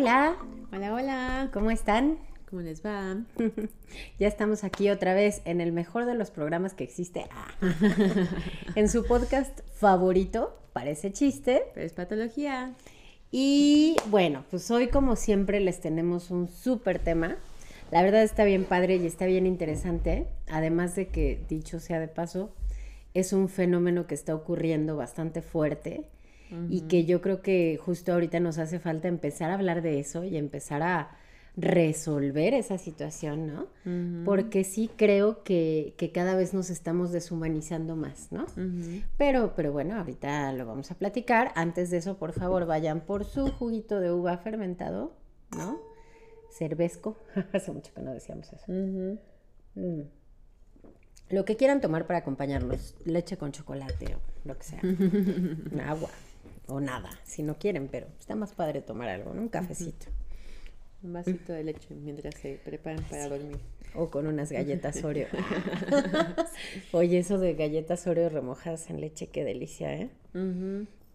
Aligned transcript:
Hola, 0.00 0.34
Hola, 0.72 0.94
hola. 0.94 1.50
¿cómo 1.52 1.70
están? 1.70 2.16
¿Cómo 2.48 2.62
les 2.62 2.82
va? 2.82 3.18
Ya 4.18 4.28
estamos 4.28 4.64
aquí 4.64 4.88
otra 4.88 5.12
vez 5.12 5.42
en 5.44 5.60
el 5.60 5.72
mejor 5.72 6.06
de 6.06 6.14
los 6.14 6.30
programas 6.30 6.72
que 6.72 6.84
existe. 6.84 7.26
Ah. 7.30 7.48
en 8.76 8.88
su 8.88 9.04
podcast 9.04 9.60
favorito, 9.74 10.58
parece 10.72 11.12
chiste. 11.12 11.64
Pero 11.74 11.84
es 11.84 11.92
patología. 11.92 12.72
Y 13.30 13.94
bueno, 14.06 14.46
pues 14.50 14.70
hoy 14.70 14.88
como 14.88 15.16
siempre 15.16 15.60
les 15.60 15.82
tenemos 15.82 16.30
un 16.30 16.48
súper 16.48 16.98
tema. 16.98 17.36
La 17.90 18.00
verdad 18.00 18.22
está 18.22 18.44
bien 18.44 18.64
padre 18.64 18.96
y 18.96 19.06
está 19.06 19.26
bien 19.26 19.46
interesante. 19.46 20.28
Además 20.48 20.96
de 20.96 21.08
que, 21.08 21.44
dicho 21.46 21.78
sea 21.78 22.00
de 22.00 22.08
paso, 22.08 22.54
es 23.12 23.34
un 23.34 23.50
fenómeno 23.50 24.06
que 24.06 24.14
está 24.14 24.34
ocurriendo 24.34 24.96
bastante 24.96 25.42
fuerte 25.42 26.08
y 26.68 26.82
que 26.82 27.04
yo 27.04 27.20
creo 27.20 27.42
que 27.42 27.78
justo 27.80 28.12
ahorita 28.12 28.40
nos 28.40 28.58
hace 28.58 28.78
falta 28.78 29.08
empezar 29.08 29.50
a 29.50 29.54
hablar 29.54 29.82
de 29.82 30.00
eso 30.00 30.24
y 30.24 30.36
empezar 30.36 30.82
a 30.82 31.16
resolver 31.56 32.54
esa 32.54 32.78
situación, 32.78 33.46
¿no? 33.46 34.24
Porque 34.24 34.64
sí 34.64 34.90
creo 34.96 35.42
que, 35.42 35.94
que 35.96 36.12
cada 36.12 36.34
vez 36.34 36.54
nos 36.54 36.70
estamos 36.70 37.12
deshumanizando 37.12 37.96
más, 37.96 38.30
¿no? 38.32 38.46
Pero, 39.16 39.54
pero 39.54 39.72
bueno, 39.72 39.96
ahorita 39.96 40.52
lo 40.52 40.66
vamos 40.66 40.90
a 40.90 40.94
platicar. 40.94 41.52
Antes 41.54 41.90
de 41.90 41.98
eso, 41.98 42.18
por 42.18 42.32
favor, 42.32 42.66
vayan 42.66 43.00
por 43.00 43.24
su 43.24 43.50
juguito 43.50 44.00
de 44.00 44.12
uva 44.12 44.38
fermentado, 44.38 45.16
¿no? 45.56 45.80
Cervezco. 46.50 47.16
Hace 47.52 47.72
mucho 47.72 47.92
que 47.94 48.02
no 48.02 48.12
decíamos 48.12 48.52
eso. 48.52 48.64
Mm. 48.68 50.02
Lo 51.30 51.44
que 51.44 51.56
quieran 51.56 51.80
tomar 51.80 52.06
para 52.06 52.20
acompañarlos, 52.20 52.96
leche 53.04 53.36
con 53.36 53.52
chocolate 53.52 54.16
o 54.16 54.20
lo 54.48 54.56
que 54.56 54.64
sea. 54.64 54.80
Agua 55.88 56.10
o 56.70 56.80
nada, 56.80 57.10
si 57.24 57.42
no 57.42 57.58
quieren, 57.58 57.88
pero 57.88 58.06
está 58.18 58.34
más 58.34 58.52
padre 58.52 58.80
tomar 58.82 59.08
algo, 59.08 59.34
¿no? 59.34 59.42
Un 59.42 59.48
cafecito. 59.48 60.06
Un 61.02 61.12
vasito 61.14 61.52
de 61.52 61.64
leche 61.64 61.94
mientras 61.94 62.34
se 62.34 62.60
preparan 62.64 63.02
para 63.04 63.28
dormir. 63.28 63.58
O 63.94 64.10
con 64.10 64.26
unas 64.26 64.52
galletas 64.52 65.02
Oreo. 65.04 65.28
Oye, 66.92 67.18
eso 67.18 67.38
de 67.38 67.54
galletas 67.54 68.06
Oreo 68.06 68.28
remojadas 68.28 68.88
en 68.90 69.00
leche, 69.00 69.28
qué 69.28 69.44
delicia, 69.44 69.94
¿eh? 69.94 70.10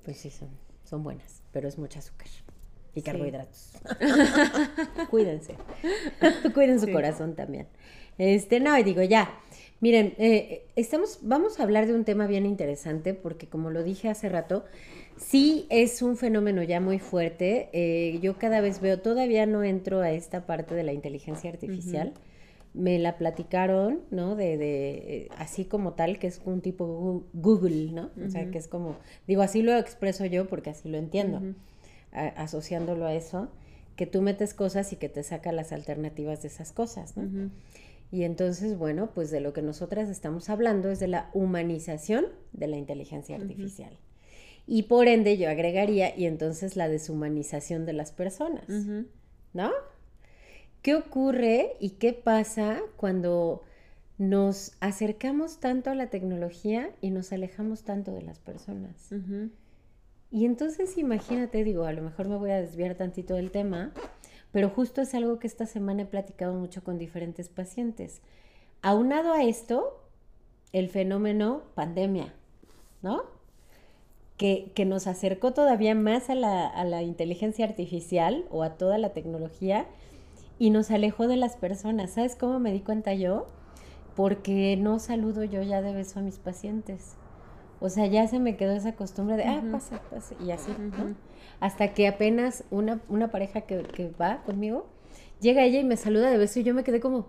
Pues 0.03 0.17
sí, 0.17 0.29
son, 0.29 0.49
son 0.83 1.03
buenas, 1.03 1.41
pero 1.51 1.67
es 1.67 1.77
mucho 1.77 1.99
azúcar 1.99 2.27
y 2.93 3.01
Sí. 3.01 3.05
carbohidratos. 3.05 3.73
Cuídense. 5.09 5.55
Cuiden 6.53 6.79
su 6.79 6.85
Sí. 6.87 6.91
corazón 6.91 7.35
también. 7.35 7.67
Este, 8.17 8.59
no, 8.59 8.77
y 8.77 8.83
digo 8.83 9.03
ya. 9.03 9.29
Miren, 9.85 10.15
eh, 10.17 10.65
estamos, 10.75 11.19
vamos 11.21 11.59
a 11.59 11.63
hablar 11.63 11.85
de 11.85 11.93
un 11.93 12.05
tema 12.05 12.25
bien 12.25 12.47
interesante 12.47 13.13
porque 13.13 13.45
como 13.45 13.69
lo 13.69 13.83
dije 13.83 14.09
hace 14.09 14.29
rato, 14.29 14.65
sí 15.15 15.67
es 15.69 16.01
un 16.01 16.17
fenómeno 16.17 16.63
ya 16.63 16.79
muy 16.81 16.97
fuerte. 16.97 17.69
Eh, 17.71 18.17
yo 18.19 18.39
cada 18.39 18.61
vez 18.61 18.81
veo, 18.81 18.99
todavía 18.99 19.45
no 19.45 19.63
entro 19.63 20.01
a 20.01 20.09
esta 20.09 20.47
parte 20.47 20.73
de 20.73 20.81
la 20.81 20.91
inteligencia 20.91 21.51
artificial. 21.51 22.13
Me 22.73 22.97
la 22.97 23.19
platicaron, 23.19 23.99
¿no? 24.09 24.35
De, 24.35 24.57
de 24.57 24.89
eh, 24.95 25.27
así 25.37 25.65
como 25.65 25.93
tal, 25.93 26.17
que 26.17 26.25
es 26.25 26.41
un 26.45 26.61
tipo 26.61 27.23
Google, 27.33 27.91
¿no? 27.91 28.09
O 28.25 28.29
sea, 28.31 28.49
que 28.49 28.57
es 28.57 28.67
como, 28.67 28.95
digo, 29.27 29.43
así 29.43 29.61
lo 29.61 29.77
expreso 29.77 30.25
yo 30.25 30.47
porque 30.47 30.71
así 30.71 30.89
lo 30.89 30.97
entiendo, 30.97 31.43
a- 32.11 32.29
asociándolo 32.41 33.05
a 33.05 33.13
eso, 33.13 33.49
que 33.95 34.07
tú 34.07 34.23
metes 34.23 34.55
cosas 34.55 34.91
y 34.93 34.95
que 34.95 35.09
te 35.09 35.21
saca 35.21 35.51
las 35.51 35.71
alternativas 35.71 36.41
de 36.41 36.47
esas 36.47 36.71
cosas, 36.71 37.15
¿no? 37.17 37.25
Ujú. 37.25 37.49
Y 38.11 38.23
entonces, 38.23 38.77
bueno, 38.77 39.11
pues 39.13 39.31
de 39.31 39.41
lo 39.41 39.53
que 39.53 39.61
nosotras 39.61 40.09
estamos 40.09 40.49
hablando 40.49 40.89
es 40.89 40.99
de 40.99 41.07
la 41.07 41.29
humanización 41.33 42.27
de 42.53 42.67
la 42.67 42.77
inteligencia 42.77 43.35
artificial. 43.35 43.97
Y 44.67 44.83
por 44.83 45.07
ende 45.07 45.37
yo 45.37 45.49
agregaría, 45.49 46.17
y 46.17 46.25
entonces 46.25 46.75
la 46.75 46.87
deshumanización 46.87 47.85
de 47.85 47.93
las 47.93 48.11
personas. 48.11 48.65
¿no? 49.53 49.71
¿Qué 50.81 50.95
ocurre 50.95 51.77
y 51.79 51.91
qué 51.91 52.13
pasa 52.13 52.79
cuando 52.95 53.63
nos 54.17 54.73
acercamos 54.79 55.59
tanto 55.59 55.89
a 55.89 55.95
la 55.95 56.09
tecnología 56.09 56.91
y 57.01 57.09
nos 57.09 57.31
alejamos 57.33 57.83
tanto 57.83 58.11
de 58.11 58.21
las 58.21 58.39
personas? 58.39 59.09
Y 60.31 60.45
entonces 60.45 60.97
imagínate, 60.97 61.63
digo, 61.63 61.85
a 61.85 61.93
lo 61.93 62.01
mejor 62.01 62.27
me 62.27 62.37
voy 62.37 62.51
a 62.51 62.61
desviar 62.61 62.95
tantito 62.95 63.35
del 63.35 63.51
tema, 63.51 63.93
pero 64.55 64.69
justo 64.69 65.01
es 65.01 65.13
algo 65.13 65.37
que 65.37 65.47
esta 65.47 65.65
semana 65.65 66.03
he 66.03 66.05
platicado 66.05 66.53
mucho 66.53 66.81
con 66.81 66.97
diferentes 66.97 67.49
pacientes. 67.49 68.21
Aunado 68.81 69.33
a 69.33 69.43
esto, 69.43 70.01
el 70.71 70.87
fenómeno 70.87 71.63
pandemia, 71.73 72.33
¿no? 73.01 73.23
Que, 74.37 74.71
que 74.73 74.85
nos 74.85 75.07
acercó 75.07 75.51
todavía 75.51 75.93
más 75.93 76.29
a 76.29 76.35
la, 76.35 76.67
a 76.67 76.85
la 76.85 77.03
inteligencia 77.03 77.65
artificial 77.65 78.45
o 78.49 78.63
a 78.63 78.77
toda 78.77 78.97
la 78.97 79.09
tecnología 79.09 79.87
y 80.57 80.69
nos 80.69 80.89
alejó 80.89 81.27
de 81.27 81.35
las 81.35 81.57
personas. 81.57 82.11
¿Sabes 82.11 82.37
cómo 82.37 82.57
me 82.61 82.71
di 82.71 82.79
cuenta 82.79 83.13
yo? 83.13 83.47
Porque 84.15 84.77
no 84.77 84.99
saludo 84.99 85.43
yo 85.43 85.63
ya 85.63 85.81
de 85.81 85.93
beso 85.93 86.19
a 86.19 86.23
mis 86.23 86.39
pacientes. 86.39 87.17
O 87.81 87.89
sea, 87.89 88.05
ya 88.05 88.25
se 88.29 88.39
me 88.39 88.55
quedó 88.55 88.71
esa 88.71 88.95
costumbre 88.95 89.35
de, 89.35 89.43
ah, 89.43 89.61
pasa, 89.69 90.01
pasa, 90.09 90.33
y 90.39 90.51
así, 90.51 90.71
¿no? 90.79 91.13
Hasta 91.59 91.93
que 91.93 92.07
apenas 92.07 92.63
una, 92.71 93.01
una 93.09 93.31
pareja 93.31 93.61
que, 93.61 93.83
que 93.83 94.09
va 94.19 94.43
conmigo, 94.43 94.87
llega 95.41 95.63
ella 95.63 95.79
y 95.79 95.83
me 95.83 95.97
saluda 95.97 96.29
de 96.29 96.37
beso 96.37 96.59
y 96.59 96.63
yo 96.63 96.73
me 96.73 96.83
quedé 96.83 96.99
como, 96.99 97.27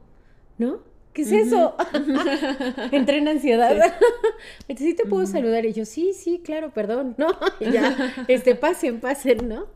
¿no? 0.58 0.80
¿Qué 1.12 1.22
es 1.22 1.32
eso? 1.32 1.74
Entré 2.92 3.18
en 3.18 3.28
ansiedad. 3.28 3.70
Entonces, 4.68 4.86
¿sí 4.86 4.94
te 4.94 5.04
puedo 5.06 5.26
saludar? 5.26 5.64
Y 5.64 5.72
yo, 5.72 5.84
sí, 5.86 6.12
sí, 6.12 6.40
claro, 6.44 6.72
perdón, 6.74 7.14
¿no? 7.18 7.28
Y 7.60 7.70
ya, 7.72 7.96
este, 8.28 8.54
pasen, 8.54 9.00
pasen, 9.00 9.48
¿no? 9.48 9.66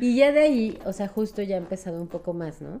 Y 0.00 0.16
ya 0.16 0.32
de 0.32 0.40
ahí, 0.40 0.78
o 0.84 0.92
sea, 0.92 1.08
justo 1.08 1.42
ya 1.42 1.56
ha 1.56 1.58
empezado 1.58 2.00
un 2.00 2.08
poco 2.08 2.32
más, 2.32 2.60
¿no? 2.60 2.80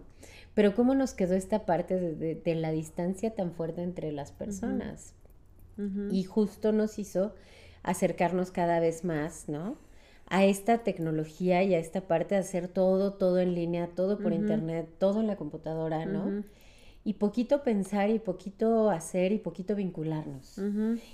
Pero 0.54 0.74
¿cómo 0.76 0.94
nos 0.94 1.14
quedó 1.14 1.34
esta 1.34 1.66
parte 1.66 1.98
de, 1.98 2.14
de- 2.14 2.34
de 2.36 2.54
la 2.54 2.70
distancia 2.70 3.34
tan 3.34 3.50
fuerte 3.52 3.82
entre 3.82 4.12
las 4.12 4.30
personas? 4.32 5.14
Y 6.12 6.22
justo 6.24 6.70
nos 6.70 7.00
hizo 7.00 7.34
acercarnos 7.82 8.52
cada 8.52 8.78
vez 8.78 9.04
más, 9.04 9.48
¿no? 9.48 9.76
A 10.26 10.44
esta 10.44 10.78
tecnología 10.78 11.62
y 11.62 11.74
a 11.74 11.78
esta 11.78 12.02
parte 12.02 12.34
de 12.34 12.40
hacer 12.40 12.68
todo, 12.68 13.12
todo 13.12 13.38
en 13.38 13.54
línea, 13.54 13.88
todo 13.94 14.18
por 14.18 14.32
internet, 14.32 14.88
todo 14.98 15.20
en 15.20 15.26
la 15.26 15.36
computadora, 15.36 16.06
¿no? 16.06 16.44
Y 17.04 17.14
poquito 17.14 17.62
pensar 17.62 18.10
y 18.10 18.18
poquito 18.18 18.90
hacer 18.90 19.32
y 19.32 19.38
poquito 19.38 19.74
vincularnos. 19.74 20.58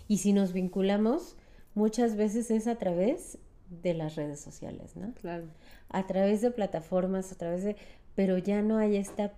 Y 0.06 0.18
si 0.18 0.32
nos 0.32 0.52
vinculamos, 0.52 1.36
muchas 1.74 2.16
veces 2.16 2.50
es 2.50 2.66
a 2.66 2.76
través 2.76 3.38
de 3.82 3.94
las 3.94 4.16
redes 4.16 4.40
sociales, 4.40 4.96
¿no? 4.96 5.12
Claro. 5.14 5.44
A 5.88 6.06
través 6.06 6.40
de 6.40 6.50
plataformas, 6.50 7.32
a 7.32 7.36
través 7.36 7.64
de... 7.64 7.76
Pero 8.14 8.38
ya 8.38 8.62
no 8.62 8.78
hay 8.78 8.96
esta 8.96 9.32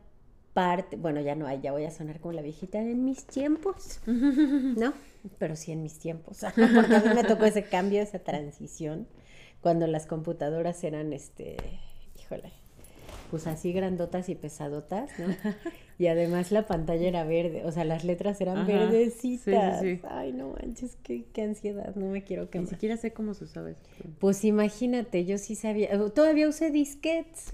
parte, 0.52 0.96
bueno, 0.96 1.20
ya 1.20 1.34
no 1.34 1.46
hay, 1.46 1.60
ya 1.60 1.72
voy 1.72 1.84
a 1.84 1.90
sonar 1.90 2.20
como 2.20 2.32
la 2.32 2.42
viejita 2.42 2.78
en 2.78 3.04
mis 3.04 3.24
tiempos. 3.24 4.00
No, 4.06 4.92
pero 5.38 5.54
sí 5.54 5.70
en 5.70 5.82
mis 5.82 5.98
tiempos, 5.98 6.40
porque 6.74 6.96
a 6.96 7.00
mí 7.00 7.14
me 7.14 7.24
tocó 7.24 7.44
ese 7.44 7.64
cambio, 7.64 8.02
esa 8.02 8.18
transición, 8.18 9.06
cuando 9.62 9.86
las 9.86 10.06
computadoras 10.06 10.82
eran, 10.84 11.12
este, 11.12 11.56
híjole, 12.20 12.50
pues 13.30 13.46
así 13.46 13.72
grandotas 13.72 14.28
y 14.28 14.34
pesadotas, 14.34 15.10
¿no? 15.18 15.26
Y 15.98 16.08
además 16.08 16.50
la 16.50 16.66
pantalla 16.66 17.06
era 17.06 17.22
verde, 17.22 17.64
o 17.64 17.70
sea, 17.70 17.84
las 17.84 18.02
letras 18.02 18.40
eran 18.40 18.58
Ajá, 18.58 18.66
verdecitas. 18.66 19.78
sí, 19.80 19.96
sí, 19.96 19.96
sí. 20.00 20.06
Ay, 20.08 20.32
no 20.32 20.48
manches, 20.48 20.96
qué, 21.04 21.24
qué 21.32 21.42
ansiedad, 21.42 21.94
no 21.94 22.06
me 22.06 22.24
quiero 22.24 22.44
Ni 22.44 22.48
quemar. 22.50 22.68
siquiera 22.70 22.96
sé 22.96 23.12
cómo 23.12 23.34
se 23.34 23.44
usaba 23.44 23.70
eso. 23.70 23.80
Pues 24.18 24.44
imagínate, 24.44 25.24
yo 25.26 25.38
sí 25.38 25.54
sabía, 25.54 25.90
todavía 26.12 26.48
usé 26.48 26.70
disquetes, 26.72 27.50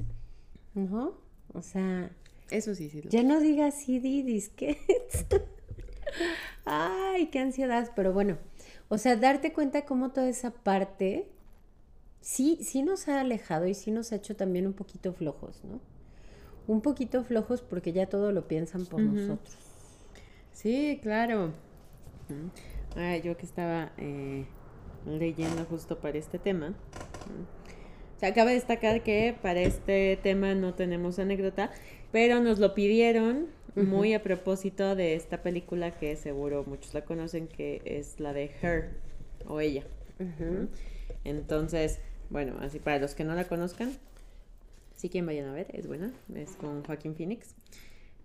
¿no? 0.75 1.19
O 1.53 1.61
sea, 1.61 2.11
Eso 2.51 2.75
sí, 2.75 2.89
sí. 2.89 3.03
lo- 3.03 3.11
ya 3.11 3.23
no 3.23 3.39
digas 3.41 3.75
CD, 3.85 4.23
disquetes. 4.23 5.27
Ay, 6.65 7.27
qué 7.27 7.41
ansiedad, 7.41 7.91
pero 7.95 8.13
bueno, 8.15 8.39
o 8.89 8.97
sea, 8.99 9.17
darte 9.17 9.53
cuenta 9.53 9.85
cómo 9.85 10.11
toda 10.13 10.29
esa 10.29 10.51
parte 10.53 11.29
sí, 12.21 12.59
sí 12.63 12.83
nos 12.83 13.09
ha 13.09 13.21
alejado 13.21 13.67
y 13.67 13.75
sí 13.75 13.91
nos 13.91 14.13
ha 14.13 14.17
hecho 14.17 14.37
también 14.37 14.67
un 14.67 14.73
poquito 14.73 15.13
flojos, 15.13 15.63
¿no? 15.65 15.81
Un 16.67 16.83
poquito 16.83 17.25
flojos 17.25 17.63
porque 17.63 17.93
ya 17.93 18.09
todo 18.09 18.33
lo 18.33 18.47
piensan 18.47 18.85
por 18.87 19.01
nosotros. 19.01 19.57
Sí, 20.53 20.99
claro. 21.03 21.53
Ah, 22.97 23.17
yo 23.17 23.37
que 23.37 23.47
estaba 23.47 23.93
eh, 23.97 24.45
leyendo 25.07 25.65
justo 25.65 25.99
para 25.99 26.19
este 26.19 26.39
tema. 26.39 26.75
Se 28.19 28.27
acaba 28.27 28.51
de 28.51 28.57
destacar 28.57 29.03
que 29.03 29.37
para 29.41 29.61
este 29.61 30.19
tema 30.23 30.55
no 30.55 30.75
tenemos 30.75 31.19
anécdota, 31.19 31.71
pero 32.11 32.41
nos 32.41 32.59
lo 32.59 32.75
pidieron 32.75 33.47
muy 33.77 34.13
a 34.15 34.23
propósito 34.23 34.97
de 34.97 35.15
esta 35.15 35.43
película 35.43 35.93
que 35.93 36.17
seguro 36.17 36.65
muchos 36.67 36.95
la 36.95 37.05
conocen, 37.05 37.47
que 37.47 37.81
es 37.85 38.19
la 38.19 38.33
de 38.33 38.51
Her 38.61 38.91
o 39.47 39.61
ella. 39.61 39.85
Entonces, 41.25 42.01
bueno, 42.31 42.57
así 42.61 42.79
para 42.79 42.99
los 42.99 43.15
que 43.15 43.25
no 43.25 43.35
la 43.35 43.45
conozcan, 43.45 43.93
sí 44.97 45.09
que 45.09 45.23
vayan 45.23 45.47
a 45.47 45.53
ver, 45.53 45.69
es 45.73 45.87
buena, 45.87 46.13
es 46.35 46.51
con 46.57 46.85
Joaquín 46.85 47.15
Phoenix. 47.15 47.55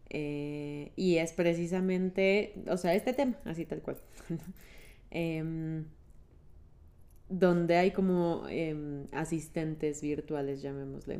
Eh, 0.10 0.92
y 0.96 1.18
es 1.18 1.34
precisamente, 1.34 2.54
o 2.68 2.78
sea, 2.78 2.94
este 2.94 3.14
tema, 3.14 3.38
así 3.46 3.66
tal 3.66 3.82
cual. 3.82 3.98
Em, 5.16 5.86
donde 7.30 7.78
hay 7.78 7.92
como 7.92 8.46
em, 8.50 9.06
asistentes 9.12 10.02
virtuales, 10.02 10.64
llamémosle, 10.64 11.20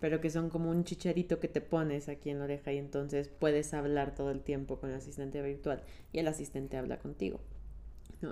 pero 0.00 0.20
que 0.20 0.30
son 0.30 0.48
como 0.48 0.70
un 0.70 0.84
chicharito 0.84 1.38
que 1.38 1.48
te 1.48 1.60
pones 1.60 2.08
aquí 2.08 2.30
en 2.30 2.38
la 2.38 2.44
oreja 2.44 2.72
y 2.72 2.78
entonces 2.78 3.28
puedes 3.28 3.74
hablar 3.74 4.14
todo 4.14 4.30
el 4.30 4.40
tiempo 4.40 4.80
con 4.80 4.88
el 4.90 4.96
asistente 4.96 5.42
virtual 5.42 5.82
y 6.12 6.20
el 6.20 6.28
asistente 6.28 6.78
habla 6.78 6.98
contigo. 6.98 7.40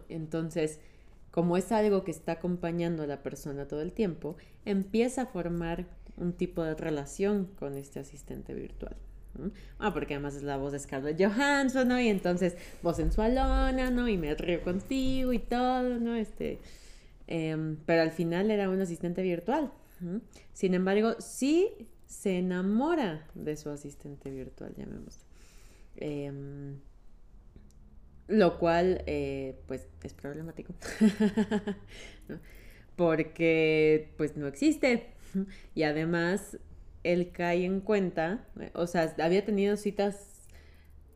Entonces, 0.09 0.81
como 1.31 1.57
es 1.57 1.73
algo 1.73 2.05
que 2.05 2.11
está 2.11 2.33
acompañando 2.33 3.03
a 3.03 3.07
la 3.07 3.23
persona 3.23 3.69
todo 3.69 3.83
el 3.83 3.93
tiempo, 3.93 4.37
empieza 4.65 5.23
a 5.23 5.27
formar 5.27 5.87
un 6.17 6.33
tipo 6.33 6.63
de 6.63 6.75
relación 6.75 7.47
con 7.59 7.77
este 7.77 8.01
asistente 8.01 8.55
virtual. 8.55 8.97
Ah, 9.79 9.95
porque 9.95 10.15
además 10.15 10.35
es 10.35 10.43
la 10.43 10.57
voz 10.57 10.73
de 10.73 10.79
Scarlett 10.79 11.21
Johansson, 11.21 11.89
¿no? 11.89 12.01
Y 12.01 12.09
entonces 12.09 12.57
voz 12.83 12.97
sensualona, 12.97 13.91
¿no? 13.91 14.09
Y 14.09 14.17
me 14.19 14.35
río 14.35 14.63
contigo 14.63 15.33
y 15.33 15.39
todo, 15.39 15.99
¿no? 15.99 16.17
Este, 16.17 16.59
em, 17.27 17.77
pero 17.87 18.03
al 18.03 18.11
final 18.11 18.51
era 18.51 18.69
un 18.69 18.81
asistente 18.81 19.23
virtual. 19.23 19.73
Sin 20.53 20.75
embargo, 20.75 21.15
sí 21.19 21.69
se 22.07 22.39
enamora 22.39 23.27
de 23.35 23.57
su 23.57 23.69
asistente 23.71 24.31
virtual, 24.31 24.75
llamémoslo. 24.77 25.23
Em, 25.97 26.81
lo 28.31 28.59
cual, 28.59 29.03
eh, 29.07 29.57
pues, 29.67 29.89
es 30.03 30.15
problemático. 30.15 30.73
Porque, 32.97 34.15
pues, 34.17 34.37
no 34.37 34.47
existe. 34.47 35.09
Y 35.77 35.85
además, 35.85 36.59
él 37.05 37.31
cae 37.33 37.65
en 37.65 37.81
cuenta, 37.81 38.49
o 38.75 38.87
sea, 38.89 39.15
había 39.21 39.45
tenido 39.45 39.77
citas 39.77 40.49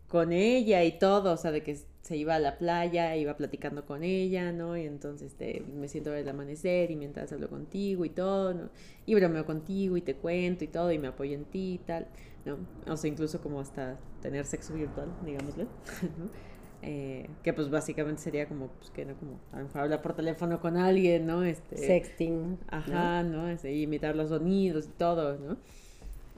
con 0.08 0.32
ella 0.32 0.84
y 0.84 0.98
todo, 0.98 1.32
o 1.32 1.36
sea, 1.36 1.50
de 1.50 1.62
que 1.64 1.76
se 2.02 2.16
iba 2.16 2.34
a 2.34 2.38
la 2.38 2.58
playa, 2.58 3.16
iba 3.16 3.36
platicando 3.36 3.86
con 3.86 4.04
ella, 4.04 4.52
¿no? 4.52 4.76
Y 4.76 4.84
entonces 4.84 5.32
este, 5.32 5.64
me 5.74 5.88
siento 5.88 6.10
a 6.10 6.12
ver 6.12 6.22
el 6.22 6.28
amanecer 6.28 6.90
y 6.90 6.96
mientras 6.96 7.32
hablo 7.32 7.48
contigo 7.48 8.04
y 8.04 8.10
todo, 8.10 8.52
¿no? 8.52 8.68
Y 9.06 9.14
bromeo 9.14 9.46
contigo 9.46 9.96
y 9.96 10.02
te 10.02 10.14
cuento 10.14 10.64
y 10.64 10.68
todo 10.68 10.92
y 10.92 10.98
me 10.98 11.08
apoyo 11.08 11.34
en 11.34 11.46
ti 11.46 11.74
y 11.74 11.78
tal, 11.78 12.06
¿no? 12.44 12.58
O 12.86 12.96
sea, 12.98 13.08
incluso 13.10 13.40
como 13.40 13.58
hasta 13.58 13.98
tener 14.20 14.44
sexo 14.44 14.74
virtual, 14.74 15.08
digámosle, 15.24 15.64
¿no? 16.18 16.53
Eh, 16.86 17.30
que 17.42 17.54
pues 17.54 17.70
básicamente 17.70 18.20
sería 18.20 18.46
como, 18.46 18.68
pues 18.68 18.90
que 18.90 19.06
no, 19.06 19.14
como 19.14 19.40
a 19.52 19.58
lo 19.58 19.64
mejor 19.64 19.80
hablar 19.80 20.02
por 20.02 20.14
teléfono 20.14 20.60
con 20.60 20.76
alguien, 20.76 21.24
¿no? 21.24 21.42
Este, 21.42 21.78
Sexting. 21.78 22.58
Ajá, 22.68 23.22
¿no? 23.22 23.48
Este, 23.48 23.74
imitar 23.74 24.14
los 24.14 24.28
sonidos 24.28 24.84
y 24.84 24.90
todo, 24.90 25.38
¿no? 25.38 25.56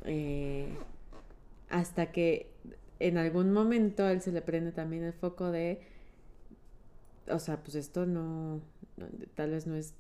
Eh, 0.04 0.68
hasta 1.68 2.12
que 2.12 2.48
en 3.00 3.18
algún 3.18 3.52
momento 3.52 4.04
a 4.04 4.12
él 4.12 4.20
se 4.20 4.30
le 4.30 4.40
prende 4.40 4.70
también 4.70 5.02
el 5.02 5.14
foco 5.14 5.50
de, 5.50 5.80
o 7.28 7.40
sea, 7.40 7.56
pues 7.56 7.74
esto 7.74 8.06
no, 8.06 8.60
tal 9.34 9.50
vez 9.50 9.66
no 9.66 9.74
es 9.74 9.94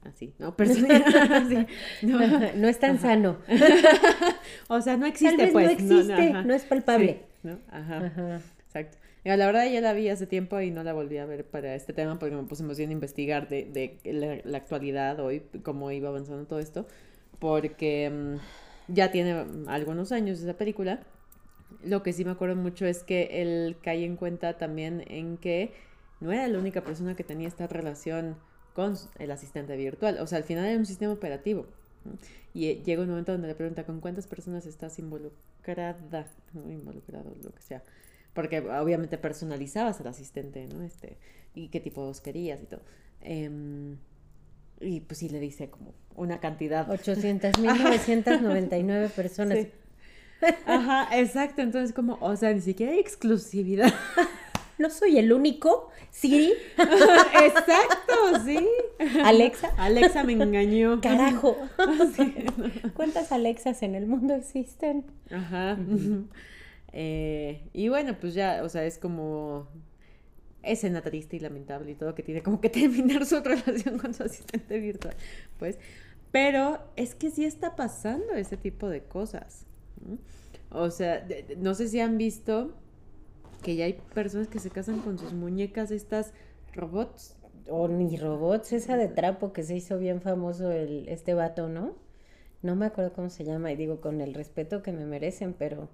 pues, 0.00 0.14
así, 0.14 0.34
¿no? 0.38 0.56
no, 2.56 2.68
es 2.68 2.78
tan 2.78 2.98
sano. 2.98 3.36
o 4.68 4.80
sea, 4.80 4.96
no 4.96 5.04
existe, 5.04 5.48
pues. 5.48 5.66
No 5.66 5.72
existe, 5.72 6.32
no, 6.32 6.54
es 6.54 6.64
palpable. 6.64 7.26
¿no? 7.42 7.58
Ajá. 7.70 8.40
Exacto. 8.80 8.98
La 9.24 9.46
verdad 9.46 9.70
ya 9.70 9.80
la 9.80 9.92
vi 9.92 10.08
hace 10.08 10.26
tiempo 10.26 10.60
y 10.60 10.70
no 10.70 10.82
la 10.82 10.92
volví 10.92 11.18
a 11.18 11.26
ver 11.26 11.44
para 11.44 11.74
este 11.74 11.92
tema 11.92 12.18
porque 12.18 12.34
me 12.34 12.44
puse 12.44 12.62
más 12.62 12.78
bien 12.78 12.90
a 12.90 12.92
investigar 12.92 13.48
de, 13.48 13.64
de 13.64 14.42
la, 14.44 14.56
actualidad 14.58 15.20
hoy, 15.20 15.42
cómo 15.62 15.90
iba 15.90 16.08
avanzando 16.08 16.46
todo 16.46 16.60
esto, 16.60 16.86
porque 17.38 18.10
mm, 18.10 18.92
ya 18.92 19.10
tiene 19.10 19.44
algunos 19.66 20.12
años 20.12 20.40
esa 20.40 20.54
película 20.54 21.00
lo 21.84 22.02
que 22.02 22.12
sí 22.12 22.24
me 22.24 22.32
acuerdo 22.32 22.56
mucho 22.56 22.86
es 22.86 23.02
que 23.02 23.42
él 23.42 23.76
cae 23.82 24.04
en 24.04 24.16
cuenta 24.16 24.56
también 24.56 25.04
en 25.08 25.36
que 25.36 25.72
no 26.20 26.32
era 26.32 26.48
la 26.48 26.58
única 26.58 26.82
persona 26.82 27.14
que 27.14 27.24
tenía 27.24 27.48
esta 27.48 27.66
relación 27.66 28.36
con 28.74 28.94
el 29.18 29.30
asistente 29.30 29.76
virtual. 29.76 30.18
O 30.20 30.26
sea, 30.26 30.38
al 30.38 30.44
final 30.44 30.64
era 30.64 30.78
un 30.78 30.86
sistema 30.86 31.12
operativo. 31.12 31.66
Y 32.54 32.68
eh, 32.68 32.82
llega 32.84 33.02
un 33.02 33.08
momento 33.08 33.32
donde 33.32 33.48
le 33.48 33.54
pregunta 33.54 33.84
con 33.84 34.00
cuántas 34.00 34.26
personas 34.26 34.66
estás 34.66 34.98
involucrada, 34.98 36.26
¿no? 36.54 36.70
involucrado, 36.70 37.34
lo 37.42 37.52
que 37.52 37.62
sea. 37.62 37.82
Porque 38.38 38.60
obviamente 38.60 39.18
personalizabas 39.18 40.00
al 40.00 40.06
asistente, 40.06 40.68
¿no? 40.72 40.84
Este, 40.84 41.16
y 41.56 41.70
qué 41.70 41.80
tipo 41.80 42.02
de 42.02 42.06
voz 42.06 42.20
querías 42.20 42.62
y 42.62 42.66
todo. 42.66 42.82
Em, 43.20 43.96
y 44.80 45.00
pues 45.00 45.18
sí 45.18 45.28
le 45.28 45.40
dice 45.40 45.70
como 45.70 45.92
una 46.14 46.38
cantidad. 46.38 46.86
800.999 46.86 49.10
personas. 49.10 49.66
Ajá, 50.66 51.08
exacto. 51.18 51.62
Entonces, 51.62 51.92
como, 51.92 52.16
o 52.20 52.36
sea, 52.36 52.54
ni 52.54 52.60
siquiera 52.60 52.92
hay 52.92 53.00
exclusividad. 53.00 53.92
No 54.78 54.90
soy 54.90 55.18
el 55.18 55.32
único, 55.32 55.90
sí. 56.12 56.54
Exacto, 56.78 58.44
sí. 58.44 58.64
Alexa. 59.24 59.72
Alexa 59.76 60.22
me 60.22 60.34
engañó. 60.34 61.00
Carajo. 61.00 61.56
¿Cuántas 62.94 63.32
Alexas 63.32 63.82
en 63.82 63.96
el 63.96 64.06
mundo 64.06 64.36
existen? 64.36 65.04
Ajá. 65.32 65.76
Eh, 66.92 67.68
y 67.72 67.88
bueno, 67.88 68.16
pues 68.20 68.34
ya, 68.34 68.62
o 68.64 68.68
sea, 68.68 68.84
es 68.84 68.98
como 68.98 69.68
escena 70.62 71.02
triste 71.02 71.36
y 71.36 71.40
lamentable 71.40 71.92
y 71.92 71.94
todo 71.94 72.14
que 72.14 72.22
tiene 72.22 72.42
como 72.42 72.60
que 72.60 72.70
terminar 72.70 73.24
su 73.26 73.40
relación 73.40 73.98
con 73.98 74.14
su 74.14 74.22
asistente 74.22 74.78
virtual. 74.78 75.14
Pues, 75.58 75.78
pero 76.30 76.78
es 76.96 77.14
que 77.14 77.30
sí 77.30 77.44
está 77.44 77.76
pasando 77.76 78.34
ese 78.34 78.56
tipo 78.56 78.88
de 78.88 79.02
cosas. 79.02 79.66
O 80.70 80.90
sea, 80.90 81.26
no 81.56 81.74
sé 81.74 81.88
si 81.88 82.00
han 82.00 82.18
visto 82.18 82.74
que 83.62 83.76
ya 83.76 83.86
hay 83.86 83.94
personas 84.14 84.48
que 84.48 84.58
se 84.58 84.70
casan 84.70 85.00
con 85.00 85.18
sus 85.18 85.32
muñecas 85.32 85.90
estas 85.90 86.32
robots. 86.74 87.34
O 87.70 87.86
ni 87.86 88.16
robots, 88.16 88.72
esa 88.72 88.96
de 88.96 89.08
trapo 89.08 89.52
que 89.52 89.62
se 89.62 89.76
hizo 89.76 89.98
bien 89.98 90.22
famoso 90.22 90.70
el, 90.70 91.06
este 91.08 91.34
vato, 91.34 91.68
¿no? 91.68 91.96
No 92.62 92.76
me 92.76 92.86
acuerdo 92.86 93.12
cómo 93.12 93.28
se 93.28 93.44
llama 93.44 93.70
y 93.70 93.76
digo 93.76 94.00
con 94.00 94.22
el 94.22 94.32
respeto 94.32 94.82
que 94.82 94.90
me 94.90 95.04
merecen, 95.04 95.52
pero 95.52 95.90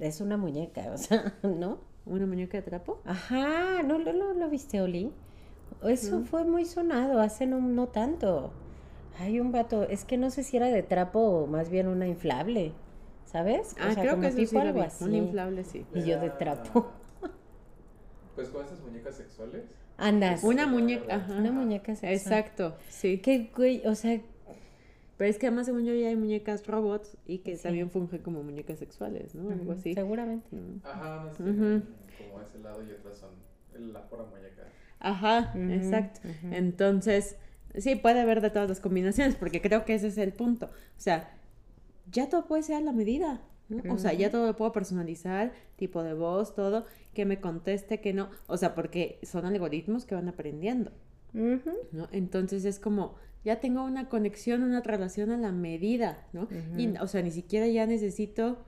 es 0.00 0.20
una 0.20 0.36
muñeca, 0.36 0.90
o 0.94 0.98
sea, 0.98 1.34
¿no? 1.42 1.78
¿Una 2.06 2.26
muñeca 2.26 2.58
de 2.58 2.62
trapo? 2.62 3.00
Ajá, 3.04 3.82
¿no 3.82 3.98
lo, 3.98 4.34
lo, 4.34 4.50
viste, 4.50 4.80
Oli? 4.82 5.10
Eso 5.82 6.22
fue 6.22 6.44
muy 6.44 6.64
sonado, 6.64 7.20
hace 7.20 7.46
no, 7.46 7.60
no 7.60 7.88
tanto. 7.88 8.52
Hay 9.18 9.40
un 9.40 9.52
vato, 9.52 9.84
es 9.84 10.04
que 10.04 10.16
no 10.16 10.30
sé 10.30 10.42
si 10.42 10.56
era 10.56 10.68
de 10.68 10.82
trapo 10.82 11.20
o 11.20 11.46
más 11.46 11.70
bien 11.70 11.88
una 11.88 12.06
inflable, 12.06 12.72
¿sabes? 13.24 13.74
Ah, 13.80 13.94
creo 13.94 14.20
que 14.20 14.32
sí 14.32 14.56
algo 14.56 14.82
así. 14.82 15.04
Un 15.04 15.14
inflable, 15.14 15.64
sí. 15.64 15.86
Y 15.94 16.02
yo 16.02 16.20
de 16.20 16.30
trapo. 16.30 16.90
Pues 18.34 18.48
con 18.48 18.64
esas 18.64 18.80
muñecas 18.80 19.14
sexuales. 19.14 19.62
Andas. 19.96 20.42
Una 20.42 20.66
muñeca, 20.66 21.14
ajá. 21.14 21.34
Una 21.34 21.52
muñeca 21.52 21.94
sexual. 21.94 22.14
Exacto, 22.14 22.76
sí. 22.88 23.18
Qué 23.18 23.52
güey, 23.54 23.86
o 23.86 23.94
sea. 23.94 24.20
Pero 25.16 25.30
es 25.30 25.38
que 25.38 25.46
además, 25.46 25.66
según 25.66 25.84
yo, 25.84 25.94
ya 25.94 26.08
hay 26.08 26.16
muñecas 26.16 26.66
robots 26.66 27.16
y 27.26 27.38
que 27.38 27.56
también 27.56 27.90
fungen 27.90 28.20
como 28.22 28.42
muñecas 28.42 28.78
sexuales, 28.78 29.34
¿no? 29.34 29.50
Algo 29.50 29.72
así. 29.72 29.94
Seguramente. 29.94 30.48
Ajá, 30.82 31.24
no 31.24 31.34
sé. 31.34 31.42
Como 31.42 32.42
ese 32.42 32.58
lado 32.60 32.82
y 32.82 32.90
otras 32.92 33.18
son 33.18 33.92
la 33.92 34.08
pura 34.08 34.24
muñeca. 34.24 34.62
Ajá, 35.00 35.52
exacto. 35.56 36.20
Entonces 36.50 37.36
Sí, 37.76 37.96
puede 37.96 38.20
haber 38.20 38.40
de 38.40 38.50
todas 38.50 38.68
las 38.68 38.80
combinaciones, 38.80 39.34
porque 39.34 39.60
creo 39.60 39.84
que 39.84 39.94
ese 39.94 40.06
es 40.08 40.18
el 40.18 40.32
punto. 40.32 40.66
O 40.66 41.00
sea, 41.00 41.36
ya 42.10 42.28
todo 42.28 42.46
puede 42.46 42.62
ser 42.62 42.76
a 42.76 42.80
la 42.80 42.92
medida. 42.92 43.42
O 43.90 43.98
sea, 43.98 44.12
ya 44.12 44.30
todo 44.30 44.46
lo 44.46 44.56
puedo 44.56 44.72
personalizar, 44.72 45.52
tipo 45.76 46.02
de 46.02 46.14
voz, 46.14 46.54
todo, 46.54 46.84
que 47.14 47.24
me 47.24 47.40
conteste, 47.40 48.00
que 48.00 48.12
no. 48.12 48.30
O 48.46 48.56
sea, 48.56 48.74
porque 48.74 49.18
son 49.22 49.46
algoritmos 49.46 50.04
que 50.04 50.14
van 50.14 50.28
aprendiendo. 50.28 50.92
¿no? 51.32 52.08
Entonces 52.12 52.64
es 52.64 52.78
como, 52.78 53.16
ya 53.44 53.60
tengo 53.60 53.84
una 53.84 54.08
conexión, 54.08 54.62
una 54.62 54.80
relación 54.80 55.30
a 55.30 55.36
la 55.36 55.52
medida, 55.52 56.26
¿no? 56.32 56.48
Y, 56.76 56.96
o 56.96 57.06
sea, 57.06 57.22
ni 57.22 57.30
siquiera 57.30 57.66
ya 57.66 57.86
necesito 57.86 58.58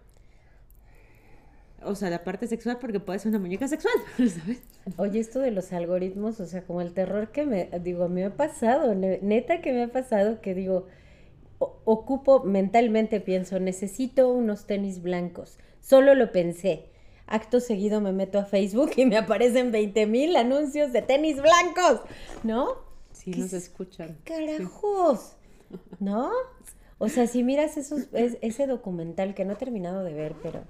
o 1.87 1.95
sea, 1.95 2.11
la 2.11 2.25
parte 2.25 2.47
sexual 2.47 2.79
porque 2.81 3.01
puede 3.01 3.19
ser 3.19 3.31
una 3.31 3.39
muñeca 3.39 3.69
sexual, 3.69 3.95
¿sabes? 4.17 4.63
Oye, 4.97 5.21
esto 5.21 5.41
de 5.41 5.51
los 5.51 5.73
algoritmos, 5.73 6.41
o 6.41 6.47
sea, 6.47 6.63
como 6.63 6.81
el 6.81 6.93
terror 6.93 7.31
que 7.33 7.45
me, 7.47 7.69
digo, 7.83 8.09
me 8.09 8.25
ha 8.25 8.37
pasado, 8.37 8.95
neta 8.95 9.61
que 9.61 9.73
me 9.73 9.85
ha 9.85 9.89
pasado, 9.89 10.41
que 10.41 10.55
digo, 10.55 10.87
ocupo 11.59 12.45
mentalmente, 12.45 13.21
pienso, 13.21 13.59
necesito 13.59 14.29
unos 14.33 14.67
tenis 14.67 15.03
blancos, 15.03 15.59
solo 15.81 16.15
lo 16.15 16.33
pensé. 16.33 16.91
Acto 17.29 17.59
seguido 17.59 18.01
me 18.01 18.13
meto 18.13 18.39
a 18.39 18.45
Facebook 18.45 18.93
y 18.97 19.05
me 19.05 19.17
aparecen 19.17 19.73
20 19.73 20.07
mil 20.07 20.37
anuncios 20.37 20.93
de 20.93 21.03
tenis 21.03 21.43
blancos, 21.43 22.03
¿no? 22.45 22.86
Sí, 23.27 23.41
nos 23.41 23.53
escuchan. 23.53 24.17
¡Carajos! 24.25 25.37
¿No? 26.01 26.31
O 26.99 27.09
sea, 27.09 27.27
si 27.27 27.43
miras 27.43 27.77
esos, 27.77 28.09
ese 28.13 28.67
documental 28.67 29.35
que 29.35 29.45
no 29.45 29.53
he 29.53 29.57
terminado 29.57 30.03
de 30.03 30.15
ver, 30.15 30.35
pero 30.43 30.63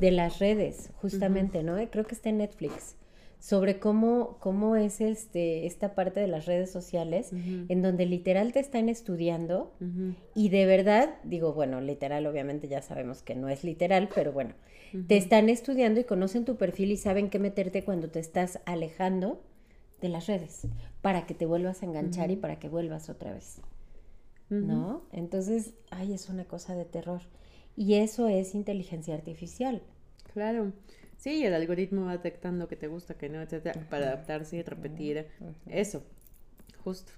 de 0.00 0.10
las 0.10 0.38
redes, 0.38 0.90
justamente, 0.96 1.62
¿no? 1.62 1.76
Creo 1.90 2.04
que 2.04 2.14
está 2.14 2.28
en 2.28 2.38
Netflix 2.38 2.96
sobre 3.42 3.80
cómo, 3.80 4.36
cómo 4.38 4.76
es 4.76 5.00
este, 5.00 5.66
esta 5.66 5.96
parte 5.96 6.20
de 6.20 6.28
las 6.28 6.46
redes 6.46 6.70
sociales, 6.70 7.32
en 7.32 7.82
donde 7.82 8.06
literal 8.06 8.52
te 8.52 8.60
están 8.60 8.88
estudiando 8.88 9.72
y 10.34 10.50
de 10.50 10.64
verdad, 10.64 11.16
digo, 11.24 11.52
bueno, 11.52 11.80
literal 11.80 12.24
obviamente 12.26 12.68
ya 12.68 12.82
sabemos 12.82 13.22
que 13.22 13.34
no 13.34 13.48
es 13.48 13.64
literal, 13.64 14.08
pero 14.14 14.32
bueno, 14.32 14.54
te 15.08 15.16
están 15.16 15.48
estudiando 15.48 15.98
y 15.98 16.04
conocen 16.04 16.44
tu 16.44 16.56
perfil 16.56 16.92
y 16.92 16.96
saben 16.96 17.30
qué 17.30 17.40
meterte 17.40 17.82
cuando 17.82 18.08
te 18.10 18.20
estás 18.20 18.60
alejando 18.64 19.42
de 20.00 20.08
las 20.08 20.28
redes, 20.28 20.68
para 21.02 21.26
que 21.26 21.34
te 21.34 21.46
vuelvas 21.46 21.82
a 21.82 21.86
enganchar 21.86 22.30
y 22.30 22.36
para 22.36 22.58
que 22.58 22.68
vuelvas 22.68 23.10
otra 23.10 23.32
vez. 23.32 23.60
¿no? 24.60 25.02
Entonces, 25.12 25.74
ay, 25.90 26.12
es 26.12 26.28
una 26.28 26.44
cosa 26.44 26.74
de 26.74 26.84
terror. 26.84 27.22
Y 27.76 27.94
eso 27.94 28.28
es 28.28 28.54
inteligencia 28.54 29.14
artificial. 29.14 29.82
Claro. 30.32 30.72
Sí, 31.16 31.44
el 31.44 31.54
algoritmo 31.54 32.06
va 32.06 32.12
detectando 32.12 32.68
que 32.68 32.76
te 32.76 32.88
gusta, 32.88 33.14
que 33.14 33.28
no, 33.28 33.40
etcétera, 33.40 33.86
para 33.88 34.08
adaptarse 34.08 34.56
y 34.56 34.62
repetir 34.62 35.26
eso. 35.66 36.02
Justo. 36.84 37.12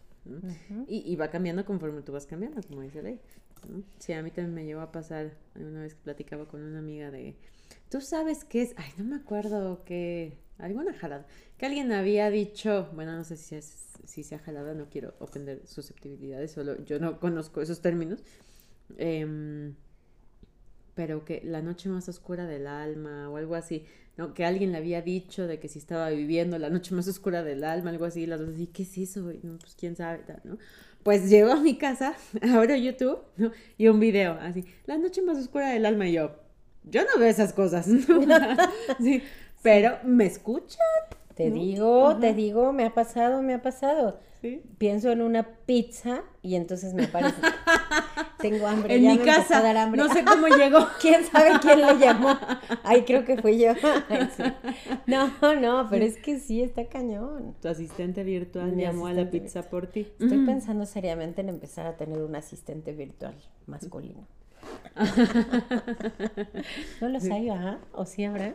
y, 0.87 1.11
y, 1.11 1.17
va 1.17 1.31
cambiando 1.31 1.65
conforme 1.65 2.03
tú 2.03 2.13
vas 2.13 2.27
cambiando, 2.27 2.63
como 2.63 2.83
dice 2.83 3.03
Ley. 3.03 3.21
Sí, 3.99 4.13
a 4.13 4.23
mí 4.23 4.31
también 4.31 4.55
me 4.55 4.65
llevó 4.65 4.83
a 4.83 4.93
pasar 4.93 5.33
una 5.55 5.83
vez 5.83 5.95
que 5.95 6.03
platicaba 6.03 6.47
con 6.47 6.63
una 6.63 6.79
amiga 6.79 7.11
de, 7.11 7.37
tú 7.89 8.01
sabes 8.01 8.45
qué 8.45 8.63
es, 8.63 8.75
ay, 8.77 8.91
no 8.99 9.05
me 9.05 9.17
acuerdo 9.17 9.85
qué, 9.85 10.39
alguna 10.59 10.95
jalada, 10.95 11.27
que 11.59 11.67
alguien 11.67 11.93
había 11.93 12.31
dicho, 12.31 12.89
bueno, 12.95 13.17
no 13.17 13.25
sé 13.25 13.37
si, 13.37 13.57
es, 13.57 13.95
si 14.05 14.23
sea 14.23 14.39
jalada, 14.39 14.75
no 14.75 14.89
quiero 14.89 15.15
ofender 15.19 15.67
susceptibilidades, 15.67 16.53
solo 16.53 16.83
yo 16.85 16.99
no 16.99 17.21
conozco 17.21 17.61
esos 17.61 17.81
términos, 17.81 18.23
em, 18.99 19.75
pero 20.95 21.25
que 21.25 21.43
la 21.45 21.61
noche 21.61 21.89
más 21.89 22.09
oscura 22.09 22.47
del 22.47 22.67
alma 22.67 23.29
o 23.29 23.37
algo 23.37 23.57
así, 23.57 23.85
¿no? 24.17 24.33
Que 24.33 24.45
alguien 24.45 24.73
le 24.73 24.79
había 24.79 25.03
dicho 25.03 25.47
de 25.47 25.59
que 25.59 25.69
si 25.69 25.79
estaba 25.79 26.09
viviendo 26.11 26.59
la 26.59 26.71
noche 26.71 26.95
más 26.95 27.09
oscura 27.09 27.43
del 27.43 27.65
alma, 27.65 27.91
algo 27.91 28.05
así, 28.05 28.27
las 28.27 28.41
dos 28.41 28.51
así, 28.51 28.69
¿qué 28.69 28.85
es 28.85 28.97
eso? 28.97 29.33
No, 29.43 29.59
pues 29.59 29.75
quién 29.75 29.97
sabe, 29.97 30.21
¿no? 30.45 30.59
Pues 31.03 31.29
llego 31.29 31.53
a 31.53 31.61
mi 31.61 31.77
casa, 31.77 32.15
abro 32.43 32.77
YouTube, 32.77 33.19
¿no? 33.37 33.53
Y 33.77 33.89
un 33.89 34.01
video 34.01 34.35
así, 34.41 34.65
la 34.87 34.99
noche 34.99 35.21
más 35.23 35.37
oscura 35.39 35.71
del 35.71 35.85
alma 35.85 36.09
y 36.09 36.13
yo, 36.13 36.37
yo 36.85 37.03
no 37.03 37.19
veo 37.19 37.29
esas 37.29 37.53
cosas, 37.53 37.87
sí, 39.01 39.23
pero 39.65 39.97
me 40.05 40.27
escuchan. 40.27 40.79
Te 41.35 41.51
digo, 41.51 42.17
te 42.21 42.35
digo, 42.35 42.73
me 42.75 42.85
ha 42.85 42.95
pasado, 42.95 43.41
me 43.43 43.55
ha 43.55 43.63
pasado. 43.63 44.21
Pienso 44.77 45.11
en 45.11 45.23
una 45.23 45.43
pizza 45.65 46.23
y 46.43 46.55
entonces 46.55 46.93
me 46.93 47.09
parece. 47.09 47.41
Tengo 48.39 48.67
hambre. 48.67 48.95
En 48.95 49.07
mi 49.07 49.19
casa. 49.19 49.87
No 49.87 50.13
sé 50.13 50.23
cómo 50.23 50.49
llegó. 50.49 50.87
¿Quién 51.01 51.25
sabe 51.25 51.59
quién 51.63 51.81
le 51.81 51.99
llamó? 51.99 52.39
Ay, 52.85 53.05
creo 53.05 53.25
que 53.25 53.41
fui 53.41 53.59
yo. 53.59 53.73
No, 55.07 55.33
no, 55.59 55.89
pero 55.89 56.05
es 56.05 56.19
que 56.19 56.39
sí, 56.39 56.61
está 56.61 56.85
cañón. 56.87 57.57
Tu 57.63 57.69
asistente 57.69 58.23
virtual 58.23 58.77
llamó 58.77 59.07
a 59.07 59.15
la 59.15 59.31
pizza 59.31 59.63
por 59.63 59.87
ti. 59.87 60.01
Estoy 60.21 60.39
mm. 60.39 60.47
pensando 60.47 60.85
seriamente 60.85 61.41
en 61.41 61.49
empezar 61.49 61.87
a 61.87 61.97
tener 61.97 62.21
un 62.21 62.37
asistente 62.37 62.93
virtual 62.93 63.35
masculino. 63.67 64.29
no 67.01 67.09
los 67.09 67.25
hay, 67.31 67.49
¿ah? 67.49 67.79
¿O 67.93 68.05
sí 68.05 68.25
habrá? 68.25 68.53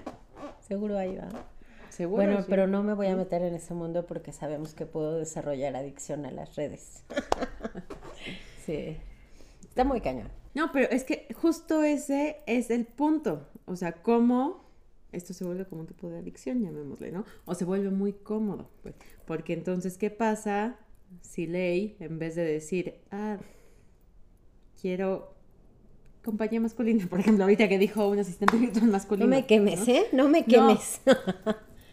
Seguro 0.70 1.00
hay, 1.00 1.16
¿verdad? 1.16 1.46
Seguro. 1.90 2.24
Bueno, 2.24 2.46
pero 2.48 2.68
no 2.68 2.84
me 2.84 2.94
voy 2.94 3.08
a 3.08 3.16
meter 3.16 3.42
en 3.42 3.56
ese 3.56 3.74
mundo 3.74 4.06
porque 4.06 4.32
sabemos 4.32 4.76
que 4.76 4.86
puedo 4.86 5.18
desarrollar 5.18 5.76
adicción 5.76 6.28
a 6.28 6.32
las 6.32 6.56
redes. 6.56 7.04
sí. 8.66 8.96
Está 9.64 9.84
muy 9.84 10.00
cañón. 10.00 10.30
No, 10.54 10.72
pero 10.72 10.88
es 10.92 11.04
que 11.04 11.28
justo 11.34 11.82
ese 11.82 12.38
es 12.46 12.70
el 12.70 12.86
punto. 12.86 13.48
O 13.66 13.76
sea, 13.76 13.94
cómo 13.94 14.64
esto 15.12 15.34
se 15.34 15.44
vuelve 15.44 15.66
como 15.66 15.82
un 15.82 15.88
tipo 15.88 16.08
de 16.08 16.20
adicción, 16.20 16.62
llamémosle, 16.62 17.12
¿no? 17.12 17.26
O 17.46 17.56
se 17.56 17.66
vuelve 17.66 17.90
muy 17.90 18.14
cómodo. 18.14 18.70
Pues, 18.84 18.94
porque 19.26 19.54
entonces, 19.54 19.98
¿qué 19.98 20.12
pasa 20.12 20.78
si 21.22 21.48
Ley, 21.48 21.98
en 22.00 22.20
vez 22.20 22.36
de 22.36 22.44
decir, 22.44 23.02
ah, 23.10 23.40
quiero 24.80 25.34
compañía 26.30 26.60
masculina, 26.60 27.08
por 27.08 27.20
ejemplo, 27.20 27.44
ahorita 27.44 27.68
que 27.68 27.80
dijo 27.80 28.08
un 28.08 28.20
asistente 28.20 28.56
virtual 28.58 28.86
masculino. 28.86 29.28
No 29.28 29.36
me 29.36 29.48
quemes, 29.48 29.88
¿eh? 29.88 30.06
No 30.12 30.30
me 30.30 30.46
quemes. 30.46 31.02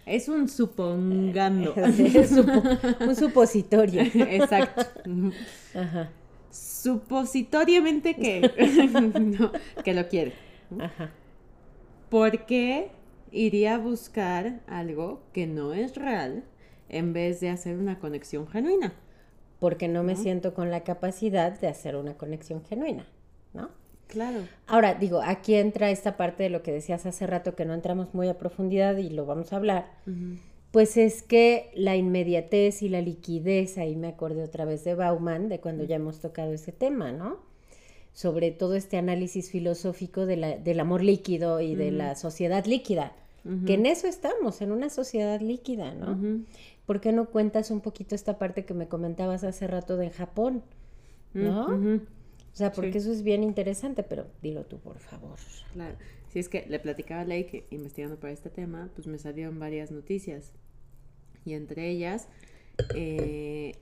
es 0.04 0.28
un 0.28 0.46
supongando. 0.50 1.74
un 3.00 3.16
supositorio. 3.16 4.02
Exacto. 4.02 4.82
Ajá. 5.74 6.10
Supositoriamente 6.50 8.14
que, 8.14 8.50
que 9.84 9.94
lo 9.94 10.06
quiere. 10.06 10.34
Ajá. 10.78 11.10
¿Por 12.10 12.44
qué 12.44 12.90
iría 13.32 13.76
a 13.76 13.78
buscar 13.78 14.60
algo 14.66 15.22
que 15.32 15.46
no 15.46 15.72
es 15.72 15.94
real 15.96 16.44
en 16.90 17.14
vez 17.14 17.40
de 17.40 17.48
hacer 17.48 17.78
una 17.78 17.98
conexión 17.98 18.46
genuina? 18.48 18.92
Porque 19.60 19.88
no 19.88 20.02
me 20.02 20.14
siento 20.14 20.52
con 20.52 20.70
la 20.70 20.84
capacidad 20.84 21.58
de 21.58 21.68
hacer 21.68 21.96
una 21.96 22.18
conexión 22.18 22.62
genuina, 22.62 23.06
¿no? 23.54 23.70
Claro. 24.08 24.40
Ahora, 24.66 24.94
digo, 24.94 25.20
aquí 25.22 25.54
entra 25.54 25.90
esta 25.90 26.16
parte 26.16 26.44
de 26.44 26.50
lo 26.50 26.62
que 26.62 26.72
decías 26.72 27.06
hace 27.06 27.26
rato 27.26 27.54
que 27.54 27.64
no 27.64 27.74
entramos 27.74 28.14
muy 28.14 28.28
a 28.28 28.38
profundidad 28.38 28.96
y 28.96 29.10
lo 29.10 29.26
vamos 29.26 29.52
a 29.52 29.56
hablar. 29.56 29.90
Pues 30.70 30.96
es 30.96 31.22
que 31.22 31.70
la 31.74 31.96
inmediatez 31.96 32.82
y 32.82 32.88
la 32.88 33.00
liquidez, 33.00 33.78
ahí 33.78 33.96
me 33.96 34.08
acordé 34.08 34.42
otra 34.42 34.64
vez 34.64 34.84
de 34.84 34.94
Bauman, 34.94 35.48
de 35.48 35.60
cuando 35.60 35.84
ya 35.84 35.96
hemos 35.96 36.20
tocado 36.20 36.52
ese 36.52 36.72
tema, 36.72 37.12
¿no? 37.12 37.38
Sobre 38.12 38.50
todo 38.50 38.74
este 38.74 38.96
análisis 38.96 39.50
filosófico 39.50 40.26
de 40.26 40.36
la, 40.36 40.56
del 40.56 40.80
amor 40.80 41.02
líquido 41.02 41.60
y 41.60 41.74
de 41.74 41.90
la 41.90 42.14
sociedad 42.14 42.64
líquida, 42.66 43.12
que 43.64 43.74
en 43.74 43.86
eso 43.86 44.06
estamos, 44.06 44.60
en 44.60 44.72
una 44.72 44.90
sociedad 44.90 45.40
líquida, 45.40 45.94
¿no? 45.94 46.44
¿Por 46.84 47.00
qué 47.00 47.12
no 47.12 47.26
cuentas 47.26 47.70
un 47.70 47.80
poquito 47.80 48.14
esta 48.14 48.38
parte 48.38 48.64
que 48.64 48.74
me 48.74 48.88
comentabas 48.88 49.44
hace 49.44 49.66
rato 49.66 49.96
de 49.96 50.10
Japón, 50.10 50.62
¿no? 51.32 52.00
O 52.56 52.58
sea, 52.58 52.72
porque 52.72 52.96
eso 52.96 53.12
es 53.12 53.22
bien 53.22 53.42
interesante, 53.42 54.02
pero 54.02 54.28
dilo 54.40 54.64
tú, 54.64 54.78
por 54.78 54.98
favor. 54.98 55.36
Claro. 55.74 55.94
Si 56.30 56.38
es 56.38 56.48
que 56.48 56.64
le 56.66 56.78
platicaba 56.78 57.20
a 57.20 57.24
Ley 57.26 57.44
que 57.44 57.66
investigando 57.68 58.18
para 58.18 58.32
este 58.32 58.48
tema, 58.48 58.88
pues 58.94 59.06
me 59.06 59.18
salieron 59.18 59.58
varias 59.58 59.90
noticias. 59.90 60.54
Y 61.44 61.52
entre 61.52 61.90
ellas, 61.90 62.28
eh, 62.94 63.74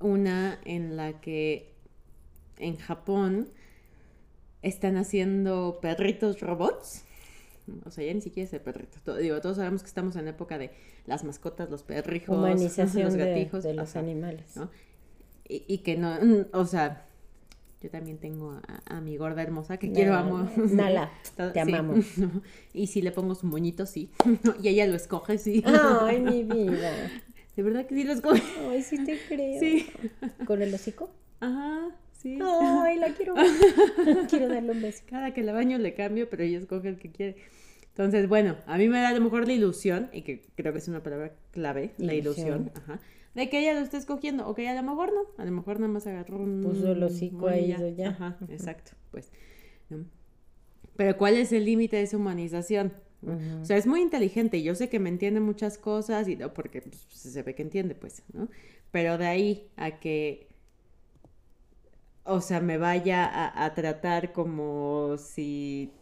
una 0.00 0.58
en 0.64 0.96
la 0.96 1.20
que 1.20 1.72
en 2.58 2.78
Japón 2.78 3.48
están 4.62 4.96
haciendo 4.96 5.78
perritos 5.80 6.40
robots. 6.40 7.04
O 7.84 7.92
sea, 7.92 8.04
ya 8.04 8.12
ni 8.12 8.22
siquiera 8.22 8.48
es 8.48 8.52
el 8.54 8.60
perrito. 8.60 9.16
digo, 9.18 9.40
todos 9.40 9.58
sabemos 9.58 9.82
que 9.82 9.88
estamos 9.88 10.16
en 10.16 10.26
época 10.26 10.58
de 10.58 10.72
las 11.06 11.22
mascotas, 11.22 11.70
los 11.70 11.84
perrijos, 11.84 12.36
los 12.96 13.14
gatijos. 13.14 13.62
De, 13.62 13.72
los 13.72 13.94
animales. 13.94 14.56
¿no? 14.56 14.68
Y, 15.48 15.64
y, 15.68 15.78
que 15.78 15.96
no, 15.96 16.18
o 16.52 16.66
sea, 16.66 17.06
yo 17.82 17.90
también 17.90 18.18
tengo 18.18 18.60
a, 18.86 19.00
mi 19.00 19.16
gorda 19.16 19.42
hermosa 19.42 19.76
que 19.76 19.90
quiero, 19.90 20.14
amo. 20.14 20.48
Nala, 20.56 21.10
te 21.52 21.60
amamos. 21.60 22.06
Y 22.74 22.86
si 22.86 23.02
le 23.02 23.10
pongo 23.10 23.34
su 23.34 23.46
moñito, 23.46 23.86
sí. 23.86 24.10
y 24.62 24.68
ella 24.68 24.86
lo 24.86 24.94
escoge, 24.94 25.36
sí. 25.36 25.62
Ay, 25.66 26.20
mi 26.20 26.44
vida. 26.44 27.10
De 27.56 27.62
verdad 27.62 27.84
que 27.86 27.94
sí 27.94 28.04
lo 28.04 28.12
escoge. 28.12 28.42
Ay, 28.70 28.82
sí 28.82 29.04
te 29.04 29.18
creo. 29.28 29.60
Sí. 29.60 29.86
¿Con 30.46 30.62
el 30.62 30.72
hocico? 30.72 31.10
Ajá, 31.40 31.88
sí. 32.12 32.38
Ay, 32.40 32.98
la 32.98 33.12
quiero. 33.12 33.34
quiero 34.30 34.48
darle 34.48 34.72
un 34.72 34.80
beso. 34.80 35.02
Cada 35.06 35.34
que 35.34 35.42
la 35.42 35.52
baño 35.52 35.76
le 35.78 35.92
cambio, 35.94 36.30
pero 36.30 36.44
ella 36.44 36.58
escoge 36.58 36.88
el 36.88 36.98
que 36.98 37.10
quiere. 37.10 37.36
Entonces, 37.88 38.26
bueno, 38.26 38.56
a 38.66 38.78
mí 38.78 38.88
me 38.88 39.00
da 39.00 39.08
a 39.08 39.12
lo 39.12 39.20
mejor 39.20 39.46
la 39.46 39.52
ilusión, 39.52 40.08
y 40.12 40.22
que 40.22 40.40
creo 40.54 40.72
que 40.72 40.78
es 40.78 40.88
una 40.88 41.02
palabra 41.02 41.34
clave, 41.50 41.92
la 41.98 42.14
ilusión. 42.14 42.70
Ajá 42.74 43.00
de 43.34 43.48
que 43.48 43.60
ella 43.60 43.74
lo 43.74 43.80
esté 43.80 43.96
escogiendo, 43.96 44.46
o 44.48 44.54
que 44.54 44.68
a 44.68 44.74
lo 44.74 44.82
mejor 44.82 45.12
no, 45.12 45.22
a 45.42 45.44
lo 45.44 45.52
mejor 45.52 45.80
nada 45.80 45.92
más 45.92 46.06
agarró 46.06 46.38
un... 46.38 46.62
Puso 46.62 46.92
el 46.92 47.02
hocico 47.02 47.48
ahí 47.48 47.68
ya. 47.68 47.88
ya. 47.88 48.08
Ajá, 48.10 48.38
exacto, 48.48 48.92
pues. 49.10 49.30
Pero 50.96 51.16
¿cuál 51.16 51.36
es 51.36 51.52
el 51.52 51.64
límite 51.64 51.96
de 51.96 52.02
esa 52.02 52.16
humanización? 52.16 52.92
O 53.60 53.64
sea, 53.64 53.76
es 53.76 53.86
muy 53.86 54.00
inteligente 54.00 54.56
y 54.56 54.64
yo 54.64 54.74
sé 54.74 54.88
que 54.88 54.98
me 54.98 55.08
entiende 55.08 55.38
muchas 55.38 55.78
cosas 55.78 56.26
y 56.26 56.34
no, 56.34 56.52
porque 56.52 56.82
pues, 56.82 57.06
se 57.08 57.42
ve 57.42 57.54
que 57.54 57.62
entiende, 57.62 57.94
pues, 57.94 58.24
¿no? 58.32 58.48
Pero 58.90 59.16
de 59.16 59.26
ahí 59.26 59.70
a 59.76 60.00
que, 60.00 60.48
o 62.24 62.40
sea, 62.40 62.60
me 62.60 62.78
vaya 62.78 63.30
a, 63.64 63.74
tratar 63.74 64.32
como 64.32 65.16
si 65.18 65.92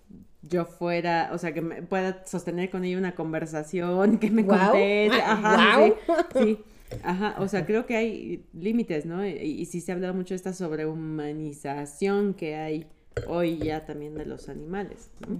yo 0.40 0.64
fuera, 0.64 1.30
o 1.34 1.38
sea, 1.38 1.52
que 1.52 1.60
me 1.60 1.82
pueda 1.82 2.26
sostener 2.26 2.70
con 2.70 2.84
ella 2.84 2.96
una 2.96 3.14
conversación, 3.14 4.18
que 4.18 4.30
me 4.30 4.46
conteste, 4.46 5.20
ajá, 5.20 5.92
sí. 6.32 6.58
Ajá, 7.02 7.36
o 7.38 7.48
sea, 7.48 7.66
creo 7.66 7.86
que 7.86 7.96
hay 7.96 8.44
límites, 8.52 9.06
¿no? 9.06 9.26
Y, 9.26 9.64
sí 9.66 9.80
se 9.80 9.92
ha 9.92 9.94
hablado 9.94 10.14
mucho 10.14 10.34
de 10.34 10.36
esta 10.36 10.52
sobrehumanización 10.52 12.34
que 12.34 12.56
hay 12.56 12.86
hoy 13.26 13.58
ya 13.58 13.84
también 13.84 14.14
de 14.14 14.26
los 14.26 14.48
animales, 14.48 15.10
¿no? 15.20 15.38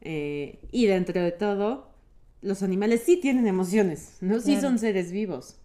Eh, 0.00 0.58
y 0.72 0.86
dentro 0.86 1.20
de 1.20 1.32
todo, 1.32 1.90
los 2.42 2.62
animales 2.62 3.02
sí 3.04 3.18
tienen 3.18 3.46
emociones, 3.46 4.16
¿no? 4.20 4.40
Sí 4.40 4.60
son 4.60 4.78
seres 4.78 5.12
vivos. 5.12 5.56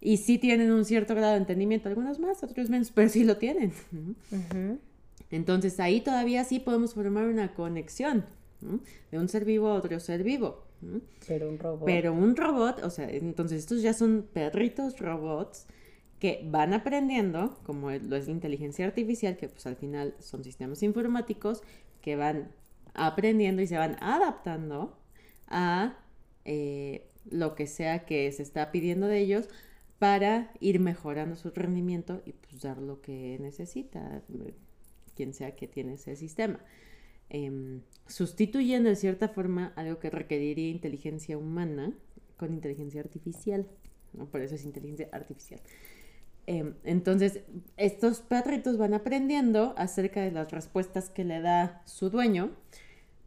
Y 0.00 0.18
sí 0.18 0.38
tienen 0.38 0.70
un 0.70 0.84
cierto 0.84 1.14
grado 1.14 1.32
de 1.32 1.38
entendimiento, 1.38 1.88
algunos 1.88 2.18
más, 2.18 2.42
otros 2.42 2.70
menos, 2.70 2.92
pero 2.92 3.08
sí 3.08 3.24
lo 3.24 3.38
tienen. 3.38 3.72
Entonces 5.30 5.80
ahí 5.80 6.00
todavía 6.00 6.44
sí 6.44 6.60
podemos 6.60 6.94
formar 6.94 7.26
una 7.26 7.54
conexión 7.54 8.24
de 9.10 9.18
un 9.18 9.28
ser 9.28 9.44
vivo 9.44 9.68
a 9.68 9.74
otro 9.74 9.98
ser 10.00 10.22
vivo. 10.22 10.65
Pero 11.26 11.48
un 11.48 11.58
robot. 11.58 11.84
Pero 11.84 12.12
un 12.12 12.36
robot, 12.36 12.82
o 12.82 12.90
sea, 12.90 13.08
entonces 13.10 13.60
estos 13.60 13.82
ya 13.82 13.92
son 13.92 14.28
perritos 14.32 14.98
robots 14.98 15.66
que 16.18 16.42
van 16.44 16.72
aprendiendo, 16.72 17.58
como 17.62 17.90
lo 17.90 18.16
es 18.16 18.26
la 18.26 18.32
inteligencia 18.32 18.86
artificial, 18.86 19.36
que 19.36 19.48
pues 19.48 19.66
al 19.66 19.76
final 19.76 20.14
son 20.18 20.44
sistemas 20.44 20.82
informáticos 20.82 21.62
que 22.00 22.16
van 22.16 22.52
aprendiendo 22.94 23.62
y 23.62 23.66
se 23.66 23.76
van 23.76 23.96
adaptando 24.02 24.98
a 25.48 25.98
eh, 26.44 27.10
lo 27.30 27.54
que 27.54 27.66
sea 27.66 28.06
que 28.06 28.30
se 28.32 28.42
está 28.42 28.72
pidiendo 28.72 29.06
de 29.06 29.18
ellos 29.18 29.48
para 29.98 30.52
ir 30.60 30.80
mejorando 30.80 31.36
su 31.36 31.50
rendimiento 31.50 32.22
y 32.24 32.32
pues 32.32 32.62
dar 32.62 32.78
lo 32.78 33.00
que 33.00 33.38
necesita, 33.40 34.22
eh, 34.28 34.54
quien 35.14 35.32
sea 35.34 35.56
que 35.56 35.66
tiene 35.66 35.94
ese 35.94 36.16
sistema. 36.16 36.60
Em, 37.28 37.80
sustituyendo 38.06 38.88
de 38.88 38.96
cierta 38.96 39.28
forma 39.28 39.72
algo 39.74 39.98
que 39.98 40.10
requeriría 40.10 40.68
inteligencia 40.70 41.36
humana 41.36 41.92
con 42.36 42.52
inteligencia 42.54 43.00
artificial. 43.00 43.66
¿no? 44.12 44.26
Por 44.26 44.42
eso 44.42 44.54
es 44.54 44.64
inteligencia 44.64 45.08
artificial. 45.12 45.60
Em, 46.46 46.74
entonces, 46.84 47.40
estos 47.76 48.20
perritos 48.20 48.78
van 48.78 48.94
aprendiendo 48.94 49.74
acerca 49.76 50.22
de 50.22 50.30
las 50.30 50.52
respuestas 50.52 51.10
que 51.10 51.24
le 51.24 51.40
da 51.40 51.82
su 51.84 52.08
dueño 52.08 52.52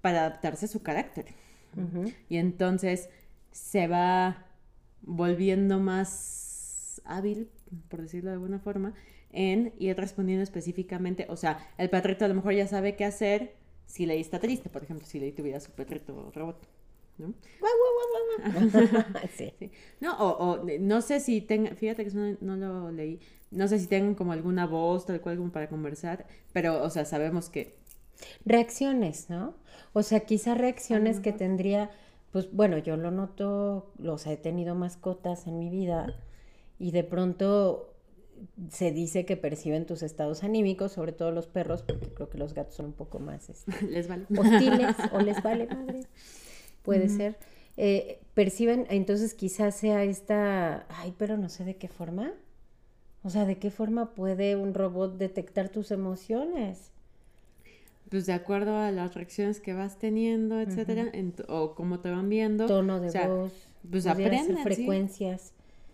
para 0.01 0.19
adaptarse 0.21 0.65
a 0.65 0.69
su 0.69 0.81
carácter. 0.81 1.25
Y 2.29 2.37
entonces 2.37 3.09
se 3.51 3.87
va 3.87 4.47
volviendo 5.01 5.79
más 5.79 7.01
hábil, 7.05 7.49
por 7.89 8.01
decirlo 8.01 8.31
de 8.31 8.35
alguna 8.35 8.59
forma, 8.59 8.93
en 9.31 9.73
ir 9.77 9.95
respondiendo 9.95 10.43
específicamente. 10.43 11.27
O 11.29 11.35
sea, 11.35 11.59
el 11.77 11.89
perrito 11.89 12.25
a 12.25 12.27
lo 12.27 12.33
mejor 12.33 12.53
ya 12.53 12.67
sabe 12.67 12.95
qué 12.95 13.05
hacer 13.05 13.53
si 13.89 14.05
Ley 14.05 14.21
está 14.21 14.39
triste, 14.39 14.69
por 14.69 14.83
ejemplo, 14.83 15.07
si 15.07 15.19
Ley 15.19 15.31
tuviera 15.31 15.59
su 15.59 15.71
perrito 15.71 16.31
robot. 16.33 16.67
¿no? 17.17 17.33
sí. 19.35 19.51
Sí. 19.59 19.71
No, 19.99 20.17
o, 20.19 20.51
o, 20.51 20.65
no 20.79 21.01
sé 21.01 21.19
si 21.19 21.41
tengan, 21.41 21.75
fíjate 21.75 22.03
que 22.03 22.09
eso 22.09 22.19
no, 22.39 22.55
no 22.55 22.73
lo 22.85 22.91
leí, 22.91 23.19
no 23.51 23.67
sé 23.67 23.79
si 23.79 23.87
tengan 23.87 24.15
como 24.15 24.31
alguna 24.31 24.65
voz 24.65 25.05
tal 25.05 25.19
cual 25.19 25.37
como 25.37 25.51
para 25.51 25.67
conversar, 25.67 26.25
pero, 26.53 26.81
o 26.81 26.89
sea, 26.89 27.03
sabemos 27.03 27.49
que 27.49 27.77
Reacciones, 28.45 29.29
¿no? 29.29 29.55
O 29.93 30.03
sea, 30.03 30.21
quizá 30.21 30.55
reacciones 30.55 31.19
que 31.19 31.31
tendría, 31.31 31.89
pues 32.31 32.51
bueno, 32.51 32.77
yo 32.77 32.97
lo 32.97 33.11
noto, 33.11 33.91
los 33.97 34.27
he 34.27 34.37
tenido 34.37 34.75
mascotas 34.75 35.47
en 35.47 35.57
mi 35.59 35.69
vida 35.69 36.15
y 36.79 36.91
de 36.91 37.03
pronto 37.03 37.88
se 38.69 38.91
dice 38.91 39.25
que 39.25 39.37
perciben 39.37 39.85
tus 39.85 40.03
estados 40.03 40.43
anímicos, 40.43 40.91
sobre 40.91 41.11
todo 41.11 41.31
los 41.31 41.47
perros, 41.47 41.81
porque 41.83 42.07
creo 42.07 42.29
que 42.29 42.37
los 42.37 42.53
gatos 42.53 42.75
son 42.75 42.87
un 42.87 42.93
poco 42.93 43.19
más 43.19 43.49
este, 43.49 43.71
les 43.87 44.07
vale. 44.07 44.25
hostiles 44.29 44.95
o 45.11 45.19
les 45.19 45.41
vale 45.43 45.67
madre, 45.67 46.01
puede 46.83 47.09
ser. 47.09 47.37
Eh, 47.77 48.19
perciben, 48.33 48.87
entonces 48.89 49.33
quizás 49.33 49.75
sea 49.75 50.03
esta, 50.03 50.85
ay, 50.89 51.13
pero 51.17 51.37
no 51.37 51.49
sé 51.49 51.63
de 51.63 51.77
qué 51.77 51.87
forma. 51.87 52.33
O 53.23 53.29
sea, 53.29 53.45
¿de 53.45 53.57
qué 53.57 53.69
forma 53.69 54.13
puede 54.13 54.55
un 54.55 54.73
robot 54.73 55.17
detectar 55.17 55.69
tus 55.69 55.91
emociones? 55.91 56.91
Pues 58.09 58.25
de 58.25 58.33
acuerdo 58.33 58.77
a 58.77 58.91
las 58.91 59.13
reacciones 59.13 59.59
que 59.59 59.73
vas 59.73 59.99
teniendo, 59.99 60.59
etcétera, 60.59 61.09
en 61.13 61.35
o 61.47 61.75
cómo 61.75 61.99
te 61.99 62.09
van 62.09 62.27
viendo. 62.27 62.65
Tono 62.65 62.99
de 62.99 63.09
o 63.09 63.11
sea, 63.11 63.27
voz, 63.27 63.53
pues 63.89 64.03
sí. 64.75 64.87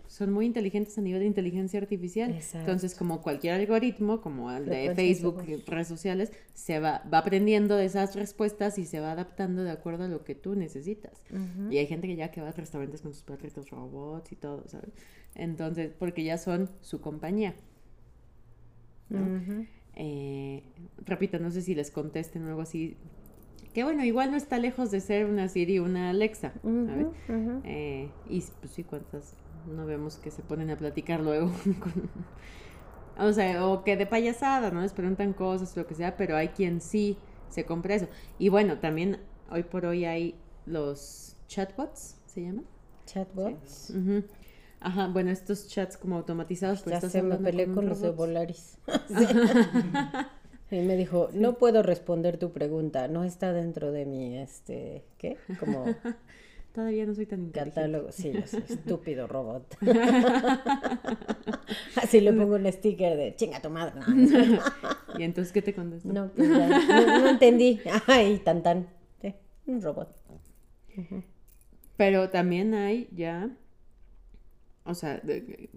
Son 0.07 0.31
muy 0.31 0.45
inteligentes 0.45 0.97
a 0.97 1.01
nivel 1.01 1.21
de 1.21 1.27
inteligencia 1.27 1.79
artificial. 1.79 2.31
Exacto. 2.31 2.59
Entonces, 2.59 2.95
como 2.95 3.21
cualquier 3.21 3.55
algoritmo, 3.55 4.21
como 4.21 4.51
el 4.51 4.65
de 4.65 4.93
Facebook 4.95 5.43
y 5.47 5.55
redes 5.57 5.87
sociales, 5.87 6.31
se 6.53 6.79
va, 6.79 7.03
va 7.11 7.19
aprendiendo 7.19 7.75
de 7.75 7.85
esas 7.85 8.15
respuestas 8.15 8.77
y 8.77 8.85
se 8.85 8.99
va 8.99 9.11
adaptando 9.11 9.63
de 9.63 9.71
acuerdo 9.71 10.05
a 10.05 10.07
lo 10.07 10.23
que 10.23 10.35
tú 10.35 10.55
necesitas. 10.55 11.23
Y 11.69 11.77
hay 11.77 11.87
gente 11.87 12.07
que 12.07 12.15
ya 12.15 12.31
que 12.31 12.41
va 12.41 12.49
a 12.49 12.51
restaurantes 12.51 13.01
con 13.01 13.13
sus 13.13 13.23
perritos 13.23 13.69
robots 13.69 14.31
y 14.31 14.35
todo, 14.35 14.63
¿sabes? 14.67 14.93
Entonces, 15.35 15.91
porque 15.97 16.23
ya 16.23 16.37
son 16.37 16.69
su 16.81 17.01
compañía. 17.01 17.55
¿no? 19.09 19.19
Ujú. 19.19 19.65
Eh, 19.95 20.63
repito, 21.05 21.39
no 21.39 21.51
sé 21.51 21.61
si 21.61 21.75
les 21.75 21.91
contesten 21.91 22.43
o 22.45 22.49
algo 22.49 22.61
así. 22.61 22.97
Que 23.73 23.83
bueno, 23.83 24.03
igual 24.05 24.31
no 24.31 24.37
está 24.37 24.57
lejos 24.57 24.91
de 24.91 25.01
ser 25.01 25.25
una 25.25 25.47
Siri 25.49 25.79
una 25.79 26.09
Alexa, 26.09 26.53
¿sabes? 26.63 27.07
Eh, 27.65 28.09
y 28.29 28.41
pues 28.61 28.71
sí, 28.71 28.83
cuántas 28.83 29.35
no 29.67 29.85
vemos 29.85 30.17
que 30.17 30.31
se 30.31 30.41
ponen 30.41 30.69
a 30.69 30.77
platicar 30.77 31.19
luego. 31.21 31.51
con- 31.79 32.09
o 33.17 33.31
sea, 33.33 33.65
o 33.65 33.83
que 33.83 33.95
de 33.97 34.05
payasada, 34.05 34.71
¿no? 34.71 34.81
Les 34.81 34.93
preguntan 34.93 35.33
cosas, 35.33 35.75
lo 35.77 35.87
que 35.87 35.95
sea, 35.95 36.17
pero 36.17 36.35
hay 36.35 36.49
quien 36.49 36.81
sí 36.81 37.17
se 37.49 37.65
compra 37.65 37.95
eso. 37.95 38.07
Y 38.39 38.49
bueno, 38.49 38.79
también 38.79 39.19
hoy 39.49 39.63
por 39.63 39.85
hoy 39.85 40.05
hay 40.05 40.35
los 40.65 41.37
chatbots, 41.47 42.17
¿se 42.25 42.41
llaman? 42.41 42.65
Chatbots. 43.05 43.91
Ujú. 43.91 44.23
Ajá, 44.81 45.07
bueno, 45.07 45.31
estos 45.31 45.67
chats 45.67 45.97
como 45.97 46.17
automatizados, 46.17 46.81
pues 46.81 46.91
ya 46.91 46.97
estás 46.97 47.11
se 47.13 47.21
me 47.21 47.37
peleé 47.37 47.67
con 47.71 47.87
los 47.87 48.01
de. 48.01 48.09
Volaris. 48.09 48.77
Sí. 50.69 50.77
Y 50.77 50.79
me 50.81 50.97
dijo, 50.97 51.29
no 51.33 51.57
puedo 51.59 51.83
responder 51.83 52.37
tu 52.37 52.51
pregunta, 52.51 53.07
no 53.07 53.23
está 53.23 53.53
dentro 53.53 53.91
de 53.91 54.05
mi, 54.05 54.35
este, 54.39 55.05
¿qué? 55.19 55.37
Como 55.59 55.85
Todavía 56.75 57.05
no 57.05 57.15
soy 57.15 57.25
tan 57.25 57.39
inteligente. 57.39 57.75
catálogo. 57.75 58.11
Sí, 58.11 58.33
yo 58.33 58.45
soy 58.45 58.63
estúpido 58.69 59.27
robot. 59.27 59.77
Así 61.95 62.19
le 62.19 62.33
pongo 62.33 62.55
un 62.55 62.69
sticker 62.71 63.15
de 63.15 63.35
chinga 63.35 63.61
tu 63.61 63.69
madre. 63.69 63.93
No, 64.05 64.05
¿Y 65.19 65.23
entonces 65.23 65.53
qué 65.53 65.61
te 65.61 65.73
contestó? 65.73 66.11
no, 66.11 66.29
pues 66.35 66.49
ya, 66.49 66.67
no, 66.67 67.19
no 67.21 67.29
entendí. 67.29 67.79
Ay, 68.07 68.39
tan 68.39 68.61
tan. 68.61 68.87
Sí, 69.21 69.33
un 69.67 69.81
robot. 69.81 70.13
Pero 71.97 72.29
también 72.29 72.73
hay 72.73 73.07
ya, 73.15 73.49
o 74.83 74.93
sea, 74.93 75.17
de- 75.19 75.69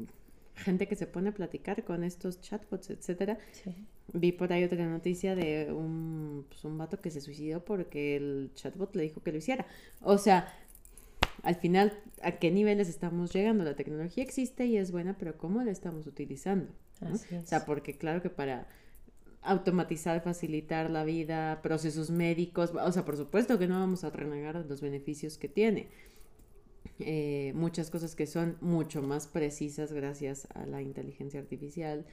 gente 0.57 0.89
que 0.89 0.97
se 0.97 1.07
pone 1.07 1.29
a 1.29 1.33
platicar 1.33 1.85
con 1.85 2.03
estos 2.03 2.41
chatbots, 2.41 2.91
etcétera. 2.91 3.39
Sí. 3.53 3.73
Vi 4.13 4.33
por 4.33 4.53
ahí 4.53 4.65
otra 4.65 4.85
noticia 4.87 5.37
de 5.37 5.73
un, 5.73 6.45
pues, 6.49 6.65
un 6.65 6.77
vato 6.77 7.01
que 7.01 7.11
se 7.13 7.21
suicidó 7.21 7.65
porque 7.65 8.17
el 8.17 8.51
chatbot 8.55 8.97
le 8.97 9.05
dijo 9.05 9.23
que 9.23 9.31
lo 9.31 9.39
hiciera. 9.39 9.65
O 10.01 10.19
sea, 10.19 10.53
al 11.43 11.57
final, 11.57 11.93
¿a 12.23 12.33
qué 12.33 12.51
niveles 12.51 12.89
estamos 12.89 13.33
llegando? 13.33 13.65
La 13.65 13.77
tecnología 13.77 14.23
existe 14.23 14.67
y 14.67 14.77
es 14.77 14.91
buena, 14.91 15.17
pero 15.19 15.37
¿cómo 15.39 15.63
la 15.63 15.71
estamos 15.71 16.07
utilizando? 16.07 16.73
¿no? 17.01 17.15
Así 17.15 17.35
O 17.35 17.47
sea, 17.47 17.65
porque 17.65 17.97
claro 17.97 18.23
que 18.23 18.31
para 18.31 18.67
automatizar, 19.43 20.21
facilitar 20.23 20.91
la 20.91 21.05
vida, 21.05 21.61
procesos 21.63 22.11
médicos, 22.11 22.73
o 22.75 22.93
sea, 22.93 23.05
por 23.05 23.17
supuesto 23.17 23.59
que 23.59 23.69
no 23.69 23.79
vamos 23.79 24.05
a 24.05 24.11
renegar 24.11 24.57
los 24.69 24.81
beneficios 24.81 25.39
que 25.39 25.49
tiene. 25.49 25.89
Eh, 27.01 27.53
muchas 27.55 27.91
cosas 27.91 28.17
que 28.17 28.27
son 28.27 28.57
mucho 28.61 29.03
más 29.03 29.29
precisas 29.29 29.93
gracias 29.93 30.49
a 30.55 30.67
la 30.67 30.83
inteligencia 30.83 31.39
artificial, 31.39 32.05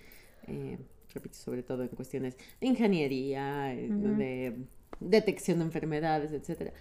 eh, 0.47 0.77
repito, 1.13 1.35
sobre 1.35 1.63
todo 1.63 1.83
en 1.83 1.89
cuestiones 1.89 2.37
de 2.61 2.67
ingeniería, 2.67 3.73
eh, 3.73 3.89
de 3.89 4.57
detección 4.99 5.59
de 5.59 5.65
enfermedades, 5.65 6.31
etcétera. 6.31 6.71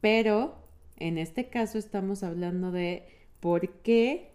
Pero 0.00 0.61
en 1.08 1.18
este 1.18 1.48
caso 1.48 1.78
estamos 1.78 2.22
hablando 2.22 2.70
de 2.72 3.06
por 3.40 3.68
qué 3.82 4.32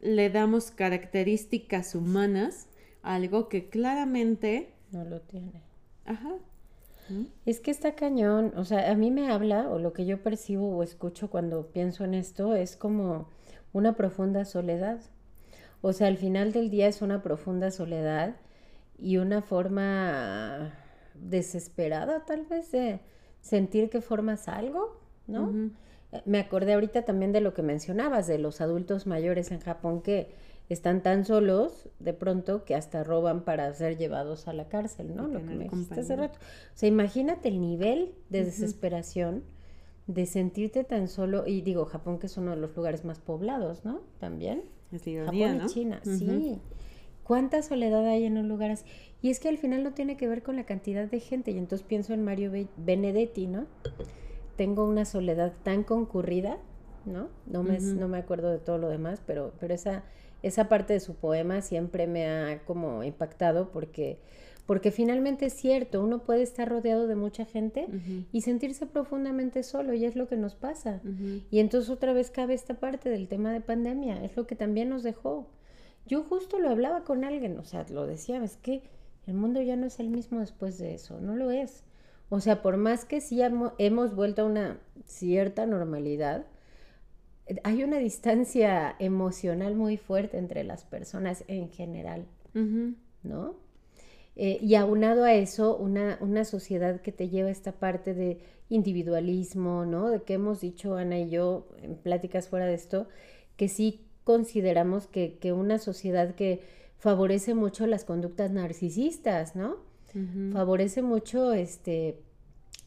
le 0.00 0.30
damos 0.30 0.70
características 0.70 1.94
humanas 1.94 2.68
a 3.02 3.14
algo 3.16 3.48
que 3.48 3.68
claramente, 3.68 4.74
No 4.90 5.04
lo 5.04 5.20
tiene. 5.20 5.62
ajá, 6.04 6.34
¿Mm? 7.08 7.24
Es 7.46 7.60
que 7.60 7.70
está 7.70 7.94
cañón, 7.94 8.52
o 8.56 8.64
sea, 8.64 8.90
a 8.90 8.94
mí 8.94 9.10
me 9.10 9.30
habla, 9.30 9.68
o 9.70 9.78
lo 9.78 9.92
que 9.92 10.04
yo 10.06 10.22
percibo 10.22 10.76
o 10.76 10.82
escucho 10.82 11.30
cuando 11.30 11.66
pienso 11.72 12.04
en 12.04 12.14
esto, 12.14 12.54
es 12.54 12.76
como 12.76 13.28
una 13.72 13.94
profunda 13.96 14.44
soledad. 14.44 15.00
O 15.80 15.92
sea, 15.92 16.08
al 16.08 16.16
final 16.18 16.52
del 16.52 16.70
día 16.70 16.88
es 16.88 17.02
una 17.02 17.22
profunda 17.22 17.70
soledad 17.70 18.36
y 18.98 19.16
una 19.18 19.42
forma 19.42 20.74
desesperada 21.14 22.24
tal 22.26 22.46
vez 22.46 22.70
de 22.72 23.00
sentir 23.40 23.90
que 23.90 24.00
formas 24.00 24.48
algo, 24.48 25.00
¿no? 25.28 25.70
Eh, 26.12 26.22
Me 26.24 26.38
acordé 26.40 26.72
ahorita 26.72 27.02
también 27.02 27.32
de 27.32 27.40
lo 27.40 27.54
que 27.54 27.62
mencionabas, 27.62 28.26
de 28.26 28.38
los 28.38 28.60
adultos 28.60 29.06
mayores 29.06 29.50
en 29.52 29.60
Japón 29.60 30.02
que 30.02 30.30
están 30.68 31.02
tan 31.02 31.24
solos 31.24 31.88
de 31.98 32.12
pronto 32.12 32.64
que 32.64 32.74
hasta 32.74 33.02
roban 33.04 33.44
para 33.44 33.72
ser 33.72 33.96
llevados 33.96 34.48
a 34.48 34.52
la 34.52 34.68
cárcel, 34.68 35.14
¿no? 35.16 35.26
Lo 35.28 35.38
que 35.38 35.44
me 35.54 35.64
dijiste 35.64 36.00
hace 36.00 36.16
rato. 36.16 36.38
O 36.38 36.76
sea, 36.78 36.88
imagínate 36.88 37.48
el 37.48 37.60
nivel 37.60 38.12
de 38.28 38.44
desesperación 38.44 39.44
de 40.06 40.24
sentirte 40.26 40.84
tan 40.84 41.08
solo, 41.08 41.46
y 41.46 41.60
digo, 41.62 41.84
Japón 41.84 42.18
que 42.18 42.26
es 42.26 42.36
uno 42.38 42.50
de 42.52 42.56
los 42.56 42.74
lugares 42.74 43.04
más 43.04 43.18
poblados, 43.18 43.84
¿no? 43.84 44.00
También. 44.18 44.64
Es 44.92 45.02
Japón 45.04 45.58
¿no? 45.58 45.64
y 45.66 45.68
China, 45.68 46.00
sí. 46.02 46.58
¿Cuánta 47.24 47.62
soledad 47.62 48.06
hay 48.06 48.24
en 48.24 48.38
un 48.38 48.48
lugar 48.48 48.70
así? 48.70 48.86
Y 49.20 49.28
es 49.28 49.38
que 49.38 49.50
al 49.50 49.58
final 49.58 49.82
no 49.84 49.92
tiene 49.92 50.16
que 50.16 50.26
ver 50.26 50.42
con 50.42 50.56
la 50.56 50.64
cantidad 50.64 51.06
de 51.06 51.20
gente. 51.20 51.50
Y 51.50 51.58
entonces 51.58 51.86
pienso 51.86 52.14
en 52.14 52.24
Mario 52.24 52.50
Be- 52.50 52.68
Benedetti, 52.78 53.46
¿no? 53.46 53.66
Tengo 54.58 54.84
una 54.84 55.06
soledad 55.06 55.54
tan 55.62 55.84
concurrida, 55.84 56.58
¿no? 57.06 57.28
No 57.46 57.62
me, 57.62 57.78
no 57.80 58.08
me 58.08 58.18
acuerdo 58.18 58.50
de 58.50 58.58
todo 58.58 58.76
lo 58.76 58.90
demás, 58.90 59.22
pero, 59.24 59.54
pero 59.58 59.72
esa, 59.72 60.04
esa 60.42 60.68
parte 60.68 60.92
de 60.92 61.00
su 61.00 61.14
poema 61.14 61.62
siempre 61.62 62.06
me 62.06 62.26
ha 62.26 62.64
como 62.64 63.02
impactado 63.04 63.70
porque, 63.70 64.18
porque 64.66 64.90
finalmente 64.90 65.46
es 65.46 65.54
cierto, 65.54 66.02
uno 66.02 66.24
puede 66.24 66.42
estar 66.42 66.68
rodeado 66.68 67.06
de 67.06 67.14
mucha 67.14 67.44
gente 67.44 67.86
y 68.32 68.42
sentirse 68.42 68.84
profundamente 68.86 69.62
solo 69.62 69.94
y 69.94 70.04
es 70.04 70.16
lo 70.16 70.28
que 70.28 70.36
nos 70.36 70.54
pasa. 70.54 71.00
Y 71.50 71.60
entonces 71.60 71.88
otra 71.88 72.12
vez 72.12 72.30
cabe 72.30 72.54
esta 72.54 72.74
parte 72.74 73.08
del 73.08 73.28
tema 73.28 73.52
de 73.52 73.60
pandemia, 73.60 74.22
es 74.24 74.36
lo 74.36 74.46
que 74.46 74.56
también 74.56 74.88
nos 74.88 75.02
dejó. 75.02 75.46
Yo 76.06 76.22
justo 76.24 76.58
lo 76.58 76.68
hablaba 76.68 77.04
con 77.04 77.24
alguien, 77.24 77.58
o 77.58 77.64
sea, 77.64 77.86
lo 77.90 78.06
decía, 78.06 78.42
es 78.42 78.56
que 78.56 78.82
el 79.26 79.34
mundo 79.34 79.62
ya 79.62 79.76
no 79.76 79.86
es 79.86 80.00
el 80.00 80.08
mismo 80.08 80.40
después 80.40 80.78
de 80.78 80.94
eso, 80.94 81.20
no 81.20 81.36
lo 81.36 81.50
es. 81.50 81.84
O 82.30 82.40
sea, 82.40 82.62
por 82.62 82.76
más 82.76 83.04
que 83.04 83.20
sí 83.20 83.38
hemo- 83.40 83.72
hemos 83.78 84.14
vuelto 84.14 84.42
a 84.42 84.44
una 84.46 84.78
cierta 85.06 85.66
normalidad, 85.66 86.46
hay 87.64 87.82
una 87.82 87.98
distancia 87.98 88.94
emocional 88.98 89.74
muy 89.74 89.96
fuerte 89.96 90.36
entre 90.36 90.64
las 90.64 90.84
personas 90.84 91.44
en 91.48 91.70
general, 91.70 92.26
¿no? 93.22 93.56
Eh, 94.36 94.58
y 94.60 94.74
aunado 94.74 95.24
a 95.24 95.32
eso, 95.34 95.76
una, 95.76 96.18
una 96.20 96.44
sociedad 96.44 97.00
que 97.00 97.10
te 97.10 97.28
lleva 97.28 97.48
a 97.48 97.52
esta 97.52 97.72
parte 97.72 98.14
de 98.14 98.40
individualismo, 98.68 99.86
¿no? 99.86 100.10
De 100.10 100.22
que 100.22 100.34
hemos 100.34 100.60
dicho 100.60 100.96
Ana 100.96 101.18
y 101.18 101.30
yo 101.30 101.68
en 101.82 101.96
pláticas 101.96 102.48
fuera 102.48 102.66
de 102.66 102.74
esto, 102.74 103.08
que 103.56 103.68
sí 103.68 104.04
consideramos 104.24 105.06
que, 105.06 105.38
que 105.38 105.52
una 105.52 105.78
sociedad 105.78 106.34
que 106.34 106.60
favorece 106.98 107.54
mucho 107.54 107.86
las 107.86 108.04
conductas 108.04 108.50
narcisistas, 108.50 109.56
¿no? 109.56 109.76
Favorece 110.52 111.02
mucho 111.02 111.52
este 111.52 112.22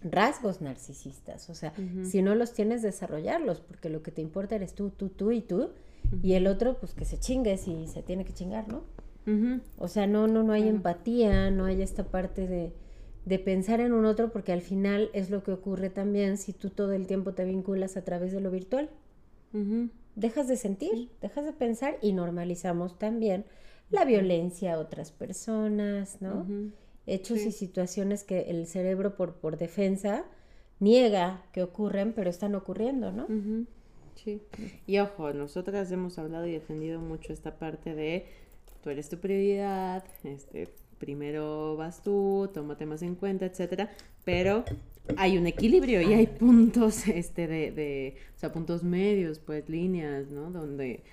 rasgos 0.04 0.62
narcisistas, 0.62 1.50
o 1.50 1.54
sea, 1.54 1.74
si 2.04 2.24
no 2.24 2.34
los 2.34 2.54
tienes 2.54 2.82
desarrollarlos, 2.82 3.60
porque 3.60 3.88
lo 3.90 4.02
que 4.02 4.12
te 4.12 4.22
importa 4.22 4.56
eres 4.56 4.74
tú, 4.74 4.90
tú, 4.90 5.10
tú 5.10 5.32
y 5.32 5.42
tú, 5.42 5.70
y 6.24 6.34
el 6.34 6.48
otro 6.48 6.78
pues 6.80 6.94
que 6.96 7.06
se 7.06 7.20
chingue 7.20 7.56
si 7.58 7.86
se 7.88 8.02
tiene 8.02 8.26
que 8.26 8.34
chingar, 8.34 8.68
¿no? 8.68 8.84
O 9.78 9.88
sea, 9.88 10.08
no, 10.08 10.28
no, 10.28 10.42
no 10.42 10.54
hay 10.54 10.68
empatía, 10.68 11.52
no 11.52 11.66
hay 11.66 11.82
esta 11.84 12.06
parte 12.06 12.48
de, 12.48 12.74
de 13.26 13.38
pensar 13.38 13.80
en 13.80 13.94
un 13.94 14.06
otro, 14.06 14.32
porque 14.32 14.52
al 14.52 14.62
final 14.62 15.12
es 15.14 15.30
lo 15.30 15.44
que 15.44 15.52
ocurre 15.52 15.92
también 15.92 16.38
si 16.38 16.54
tú 16.54 16.72
todo 16.72 16.94
el 16.94 17.06
tiempo 17.06 17.34
te 17.34 17.46
vinculas 17.46 17.96
a 17.98 18.04
través 18.04 18.32
de 18.32 18.42
lo 18.42 18.50
virtual. 18.50 18.90
Dejas 20.16 20.48
de 20.48 20.58
sentir, 20.58 21.10
dejas 21.22 21.46
de 21.46 21.54
pensar 21.54 21.98
y 22.02 22.14
normalizamos 22.14 22.98
también 22.98 23.46
la 23.92 24.04
violencia 24.06 24.74
a 24.74 24.80
otras 24.80 25.12
personas, 25.12 26.22
¿no? 26.22 26.48
Hechos 27.08 27.40
y 27.40 27.52
situaciones 27.52 28.24
que 28.24 28.42
el 28.50 28.68
cerebro 28.68 29.16
por, 29.16 29.34
por 29.36 29.58
defensa 29.58 30.26
niega 30.80 31.44
que 31.54 31.64
ocurren, 31.64 32.14
pero 32.14 32.30
están 32.30 32.56
ocurriendo, 32.56 33.12
¿no? 33.12 33.28
Sí. 34.16 34.42
Y 34.86 35.00
ojo, 35.00 35.34
nosotras 35.34 35.92
hemos 35.92 36.18
hablado 36.20 36.46
y 36.48 36.52
defendido 36.52 37.00
mucho 37.00 37.34
esta 37.34 37.58
parte 37.58 37.96
de 37.96 38.26
tú 38.84 38.90
eres 38.90 39.10
tu 39.10 39.18
prioridad, 39.18 40.04
este, 40.24 40.70
primero 40.98 41.76
vas 41.78 42.04
tú, 42.04 42.50
tómate 42.54 42.86
más 42.86 43.02
en 43.02 43.16
cuenta, 43.16 43.46
etcétera, 43.46 43.90
pero 44.24 44.64
hay 45.18 45.38
un 45.38 45.48
equilibrio 45.48 46.02
y 46.02 46.14
hay 46.14 46.28
puntos, 46.28 47.08
este, 47.08 47.48
de, 47.48 47.72
de, 47.72 48.16
o 48.36 48.40
sea, 48.40 48.52
puntos 48.52 48.84
medios, 48.84 49.40
pues, 49.40 49.68
líneas, 49.70 50.30
¿no? 50.30 50.52
Donde, 50.52 51.04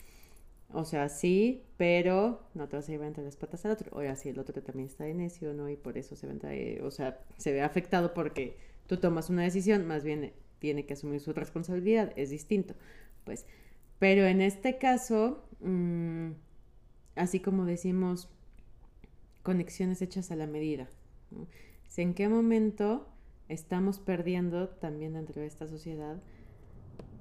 o 0.70 0.84
sea, 0.84 1.08
sí, 1.08 1.64
pero 1.76 2.42
no 2.54 2.68
te 2.68 2.76
vas 2.76 2.88
a 2.88 2.92
llevar 2.92 3.08
entre 3.08 3.24
las 3.24 3.36
patas 3.36 3.64
al 3.64 3.72
otro, 3.72 3.90
o 3.96 4.00
así 4.00 4.28
el 4.28 4.38
otro 4.38 4.62
también 4.62 4.88
está 4.88 5.04
de 5.04 5.14
necio, 5.14 5.54
¿no? 5.54 5.68
Y 5.68 5.76
por 5.76 5.96
eso 5.96 6.16
se 6.16 6.26
ve, 6.26 6.80
o 6.82 6.90
sea, 6.90 7.20
se 7.38 7.52
ve 7.52 7.62
afectado 7.62 8.12
porque 8.14 8.56
tú 8.86 8.98
tomas 8.98 9.30
una 9.30 9.42
decisión, 9.42 9.86
más 9.86 10.04
bien 10.04 10.32
tiene 10.58 10.84
que 10.86 10.94
asumir 10.94 11.20
su 11.20 11.32
responsabilidad, 11.32 12.12
es 12.16 12.30
distinto, 12.30 12.74
pues, 13.24 13.46
pero 13.98 14.26
en 14.26 14.40
este 14.40 14.78
caso, 14.78 15.48
mmm, 15.60 16.32
así 17.16 17.40
como 17.40 17.64
decimos, 17.64 18.28
conexiones 19.42 20.02
hechas 20.02 20.30
a 20.30 20.36
la 20.36 20.46
medida. 20.46 20.88
¿En 21.96 22.14
qué 22.14 22.28
momento 22.28 23.08
estamos 23.48 23.98
perdiendo 23.98 24.68
también 24.68 25.14
dentro 25.14 25.40
de 25.40 25.48
esta 25.48 25.66
sociedad, 25.66 26.22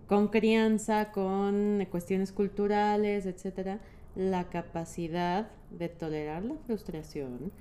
con 0.08 0.30
crianza, 0.30 1.12
con 1.12 1.86
cuestiones 1.92 2.32
culturales, 2.32 3.26
etcétera, 3.26 3.80
la 4.16 4.50
capacidad 4.50 5.50
de 5.70 5.90
tolerar 5.90 6.44
la 6.44 6.56
frustración, 6.66 7.52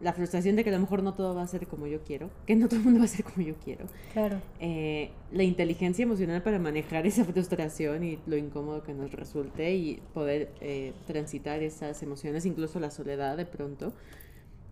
la 0.00 0.12
frustración 0.12 0.56
de 0.56 0.64
que 0.64 0.70
a 0.70 0.72
lo 0.72 0.78
mejor 0.78 1.02
no 1.02 1.14
todo 1.14 1.34
va 1.34 1.42
a 1.42 1.46
ser 1.46 1.66
como 1.66 1.86
yo 1.86 2.02
quiero, 2.02 2.30
que 2.46 2.56
no 2.56 2.68
todo 2.68 2.78
el 2.78 2.84
mundo 2.84 3.00
va 3.00 3.04
a 3.04 3.08
ser 3.08 3.24
como 3.24 3.46
yo 3.46 3.54
quiero. 3.56 3.86
Claro. 4.12 4.40
Eh, 4.60 5.10
la 5.32 5.42
inteligencia 5.42 6.04
emocional 6.04 6.42
para 6.42 6.58
manejar 6.58 7.06
esa 7.06 7.24
frustración 7.24 8.04
y 8.04 8.18
lo 8.26 8.36
incómodo 8.36 8.82
que 8.82 8.94
nos 8.94 9.12
resulte 9.12 9.74
y 9.74 10.00
poder 10.14 10.52
eh, 10.60 10.92
transitar 11.06 11.62
esas 11.62 12.02
emociones, 12.02 12.46
incluso 12.46 12.80
la 12.80 12.90
soledad 12.90 13.36
de 13.36 13.46
pronto. 13.46 13.92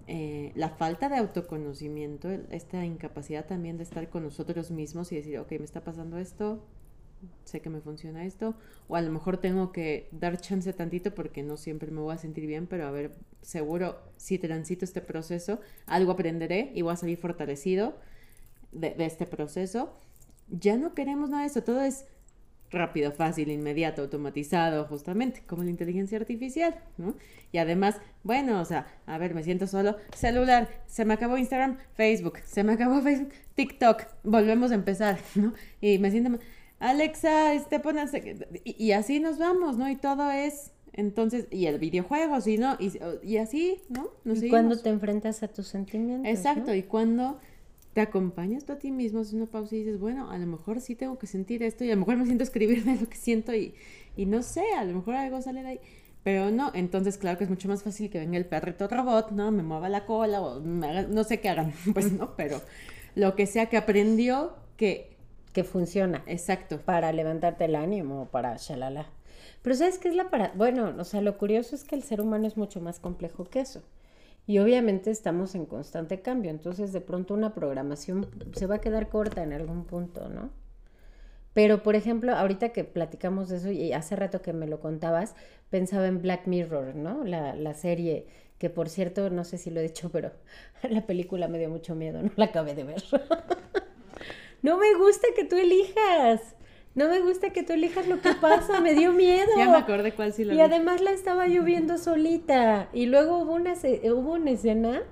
Eh, 0.08 0.52
la 0.56 0.68
falta 0.68 1.08
de 1.08 1.16
autoconocimiento, 1.16 2.28
esta 2.50 2.84
incapacidad 2.84 3.46
también 3.46 3.76
de 3.76 3.84
estar 3.84 4.08
con 4.10 4.24
nosotros 4.24 4.70
mismos 4.70 5.12
y 5.12 5.16
decir, 5.16 5.38
ok, 5.38 5.50
me 5.52 5.64
está 5.64 5.82
pasando 5.84 6.18
esto, 6.18 6.60
sé 7.44 7.60
que 7.60 7.70
me 7.70 7.80
funciona 7.80 8.24
esto, 8.24 8.54
o 8.88 8.96
a 8.96 9.00
lo 9.00 9.10
mejor 9.10 9.38
tengo 9.38 9.72
que 9.72 10.08
dar 10.12 10.40
chance 10.40 10.72
tantito 10.72 11.14
porque 11.14 11.42
no 11.42 11.56
siempre 11.56 11.90
me 11.90 12.00
voy 12.00 12.14
a 12.14 12.18
sentir 12.18 12.46
bien, 12.46 12.66
pero 12.66 12.86
a 12.86 12.90
ver, 12.90 13.12
seguro 13.40 13.98
si 14.16 14.38
transito 14.38 14.84
este 14.84 15.00
proceso, 15.00 15.60
algo 15.86 16.12
aprenderé 16.12 16.72
y 16.74 16.82
voy 16.82 16.92
a 16.92 16.96
salir 16.96 17.18
fortalecido 17.18 17.94
de, 18.72 18.94
este 18.98 19.26
proceso. 19.26 19.92
Ya 20.48 20.76
no 20.76 20.94
queremos 20.94 21.30
nada 21.30 21.42
de 21.42 21.48
eso, 21.48 21.62
todo 21.62 21.82
es 21.82 22.06
rápido, 22.70 23.12
fácil, 23.12 23.50
inmediato, 23.50 24.02
automatizado, 24.02 24.86
justamente, 24.86 25.42
como 25.46 25.62
la 25.62 25.70
inteligencia 25.70 26.18
artificial, 26.18 26.74
¿no? 26.96 27.14
Y 27.52 27.58
además, 27.58 28.00
bueno, 28.22 28.60
o 28.60 28.64
sea, 28.64 28.86
a 29.06 29.18
ver, 29.18 29.34
me 29.34 29.44
siento 29.44 29.66
solo, 29.66 29.96
celular, 30.16 30.68
se 30.86 31.04
me 31.04 31.14
acabó 31.14 31.36
Instagram, 31.36 31.76
Facebook, 31.94 32.38
se 32.44 32.64
me 32.64 32.72
acabó 32.72 33.00
Facebook, 33.02 33.32
TikTok, 33.54 34.04
volvemos 34.24 34.72
a 34.72 34.74
empezar, 34.74 35.18
¿no? 35.34 35.52
Y 35.80 35.98
me 35.98 36.10
siento 36.10 36.38
Alexa, 36.82 37.54
este, 37.54 37.78
pónganse, 37.78 38.48
y, 38.64 38.84
y, 38.84 38.92
así 38.92 39.20
nos 39.20 39.38
vamos, 39.38 39.78
¿no? 39.78 39.88
Y 39.88 39.94
todo 39.94 40.32
es, 40.32 40.72
entonces, 40.92 41.46
y 41.52 41.66
el 41.66 41.78
videojuego, 41.78 42.40
¿sí, 42.40 42.58
no? 42.58 42.76
Y, 42.80 42.92
y 43.22 43.36
así, 43.36 43.80
¿no? 43.88 44.10
Nos 44.24 44.42
y 44.42 44.48
cuando 44.48 44.76
te 44.76 44.90
enfrentas 44.90 45.44
a 45.44 45.48
tus 45.48 45.68
sentimientos. 45.68 46.28
Exacto, 46.28 46.74
y 46.74 46.82
cuando 46.82 47.38
te 47.94 48.00
acompañas 48.00 48.64
tú 48.64 48.72
a 48.72 48.78
ti 48.80 48.90
mismo, 48.90 49.20
haces 49.20 49.34
una 49.34 49.46
pausa 49.46 49.76
y 49.76 49.84
dices, 49.84 50.00
bueno, 50.00 50.30
a 50.32 50.38
lo 50.38 50.46
mejor 50.46 50.80
sí 50.80 50.96
tengo 50.96 51.18
que 51.20 51.28
sentir 51.28 51.62
esto, 51.62 51.84
y 51.84 51.90
a 51.90 51.94
lo 51.94 52.00
mejor 52.00 52.16
me 52.16 52.26
siento 52.26 52.42
escribir 52.42 52.84
de 52.84 52.96
lo 52.96 53.08
que 53.08 53.16
siento, 53.16 53.54
y, 53.54 53.74
y 54.16 54.26
no 54.26 54.42
sé, 54.42 54.64
a 54.76 54.84
lo 54.84 54.94
mejor 54.94 55.14
algo 55.14 55.40
sale 55.40 55.62
de 55.62 55.68
ahí. 55.68 55.80
Pero 56.24 56.50
no, 56.50 56.72
entonces 56.74 57.16
claro 57.16 57.38
que 57.38 57.44
es 57.44 57.50
mucho 57.50 57.68
más 57.68 57.84
fácil 57.84 58.10
que 58.10 58.18
venga 58.18 58.38
el 58.38 58.46
perrito 58.46 58.88
robot, 58.88 59.30
¿no? 59.30 59.52
Me 59.52 59.62
mueva 59.62 59.88
la 59.88 60.04
cola 60.04 60.40
o 60.40 60.60
no 60.60 61.24
sé 61.24 61.40
qué 61.40 61.48
hagan, 61.48 61.72
pues 61.94 62.12
no, 62.12 62.34
pero 62.36 62.60
lo 63.14 63.36
que 63.36 63.46
sea 63.46 63.66
que 63.66 63.76
aprendió 63.76 64.54
que 64.76 65.11
que 65.52 65.64
funciona. 65.64 66.22
Exacto. 66.26 66.80
Para 66.80 67.12
levantarte 67.12 67.64
el 67.66 67.76
ánimo, 67.76 68.28
para 68.30 68.56
shalala. 68.56 69.06
Pero 69.62 69.76
¿sabes 69.76 69.98
qué 69.98 70.08
es 70.08 70.16
la 70.16 70.30
para...? 70.30 70.52
Bueno, 70.54 70.94
o 70.98 71.04
sea, 71.04 71.20
lo 71.20 71.38
curioso 71.38 71.74
es 71.74 71.84
que 71.84 71.94
el 71.94 72.02
ser 72.02 72.20
humano 72.20 72.46
es 72.46 72.56
mucho 72.56 72.80
más 72.80 72.98
complejo 73.00 73.44
que 73.44 73.60
eso. 73.60 73.82
Y 74.46 74.58
obviamente 74.58 75.10
estamos 75.10 75.54
en 75.54 75.66
constante 75.66 76.20
cambio, 76.20 76.50
entonces 76.50 76.92
de 76.92 77.00
pronto 77.00 77.32
una 77.34 77.54
programación 77.54 78.26
se 78.54 78.66
va 78.66 78.76
a 78.76 78.80
quedar 78.80 79.08
corta 79.08 79.42
en 79.42 79.52
algún 79.52 79.84
punto, 79.84 80.28
¿no? 80.28 80.50
Pero, 81.54 81.82
por 81.82 81.94
ejemplo, 81.96 82.34
ahorita 82.34 82.70
que 82.70 82.82
platicamos 82.82 83.48
de 83.48 83.58
eso 83.58 83.70
y 83.70 83.92
hace 83.92 84.16
rato 84.16 84.42
que 84.42 84.52
me 84.52 84.66
lo 84.66 84.80
contabas, 84.80 85.34
pensaba 85.70 86.06
en 86.06 86.22
Black 86.22 86.46
Mirror, 86.46 86.96
¿no? 86.96 87.24
La, 87.24 87.54
la 87.54 87.74
serie, 87.74 88.26
que 88.58 88.70
por 88.70 88.88
cierto, 88.88 89.30
no 89.30 89.44
sé 89.44 89.58
si 89.58 89.70
lo 89.70 89.80
he 89.80 89.84
dicho, 89.84 90.10
pero 90.10 90.32
la 90.90 91.06
película 91.06 91.48
me 91.48 91.58
dio 91.58 91.68
mucho 91.70 91.94
miedo, 91.94 92.22
no 92.22 92.30
la 92.36 92.46
acabé 92.46 92.74
de 92.74 92.84
ver. 92.84 93.04
no 94.62 94.78
me 94.78 94.94
gusta 94.94 95.28
que 95.36 95.44
tú 95.44 95.56
elijas. 95.56 96.56
No 96.94 97.08
me 97.08 97.20
gusta 97.20 97.50
que 97.50 97.62
tú 97.62 97.72
elijas 97.72 98.06
lo 98.06 98.20
que 98.20 98.34
pasa, 98.34 98.80
me 98.80 98.94
dio 98.94 99.12
miedo. 99.12 99.48
Ya 99.56 99.70
me 99.70 99.78
acordé 99.78 100.12
cuál 100.12 100.32
sí 100.32 100.44
lo 100.44 100.52
Y 100.52 100.60
además 100.60 101.00
la 101.00 101.12
estaba 101.12 101.46
lloviendo 101.46 101.96
solita. 101.96 102.88
Y 102.92 103.06
luego 103.06 103.38
hubo 103.38 103.54
una, 103.54 103.72
hubo 103.72 104.32
una 104.32 104.50
escena, 104.50 105.02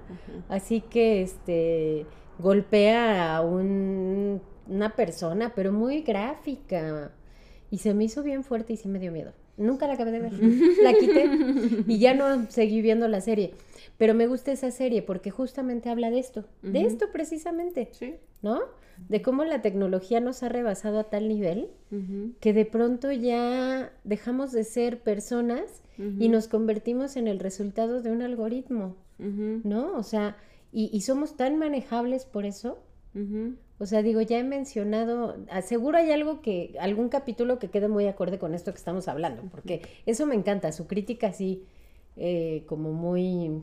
así 0.48 0.82
que 0.82 1.22
este 1.22 2.06
golpea 2.38 3.36
a 3.36 3.40
un, 3.42 4.42
una 4.66 4.94
persona, 4.94 5.52
pero 5.54 5.72
muy 5.72 6.02
gráfica. 6.02 7.12
Y 7.70 7.78
se 7.78 7.94
me 7.94 8.04
hizo 8.04 8.22
bien 8.22 8.44
fuerte 8.44 8.74
y 8.74 8.76
sí 8.76 8.88
me 8.88 8.98
dio 8.98 9.10
miedo. 9.10 9.32
Nunca 9.60 9.86
la 9.86 9.94
acabé 9.94 10.10
de 10.12 10.20
ver. 10.20 10.32
La 10.82 10.94
quité 10.94 11.30
y 11.86 11.98
ya 11.98 12.14
no 12.14 12.50
seguí 12.50 12.80
viendo 12.80 13.06
la 13.08 13.20
serie. 13.20 13.52
Pero 13.98 14.14
me 14.14 14.26
gusta 14.26 14.50
esa 14.50 14.70
serie 14.70 15.02
porque 15.02 15.30
justamente 15.30 15.90
habla 15.90 16.10
de 16.10 16.18
esto, 16.18 16.44
de 16.62 16.82
esto 16.82 17.12
precisamente. 17.12 17.90
Sí. 17.92 18.14
¿No? 18.42 18.60
de 19.08 19.22
cómo 19.22 19.44
la 19.44 19.62
tecnología 19.62 20.20
nos 20.20 20.42
ha 20.42 20.48
rebasado 20.48 20.98
a 20.98 21.04
tal 21.04 21.28
nivel 21.28 21.70
que 22.40 22.52
de 22.52 22.64
pronto 22.64 23.10
ya 23.10 23.92
dejamos 24.04 24.52
de 24.52 24.64
ser 24.64 25.00
personas 25.00 25.82
y 26.18 26.28
nos 26.28 26.48
convertimos 26.48 27.16
en 27.16 27.28
el 27.28 27.38
resultado 27.38 28.00
de 28.00 28.10
un 28.10 28.22
algoritmo, 28.22 28.96
¿no? 29.18 29.96
O 29.96 30.02
sea, 30.02 30.36
y, 30.72 31.00
somos 31.00 31.36
tan 31.36 31.58
manejables 31.58 32.24
por 32.24 32.46
eso. 32.46 32.78
O 33.80 33.86
sea, 33.86 34.02
digo, 34.02 34.20
ya 34.20 34.38
he 34.38 34.44
mencionado, 34.44 35.36
seguro 35.62 35.96
hay 35.96 36.10
algo 36.12 36.42
que, 36.42 36.76
algún 36.78 37.08
capítulo 37.08 37.58
que 37.58 37.70
quede 37.70 37.88
muy 37.88 38.06
acorde 38.06 38.38
con 38.38 38.52
esto 38.52 38.72
que 38.72 38.76
estamos 38.76 39.08
hablando, 39.08 39.42
porque 39.50 39.80
eso 40.04 40.26
me 40.26 40.34
encanta, 40.34 40.70
su 40.70 40.86
crítica 40.86 41.28
así, 41.28 41.64
eh, 42.18 42.64
como 42.66 42.92
muy 42.92 43.62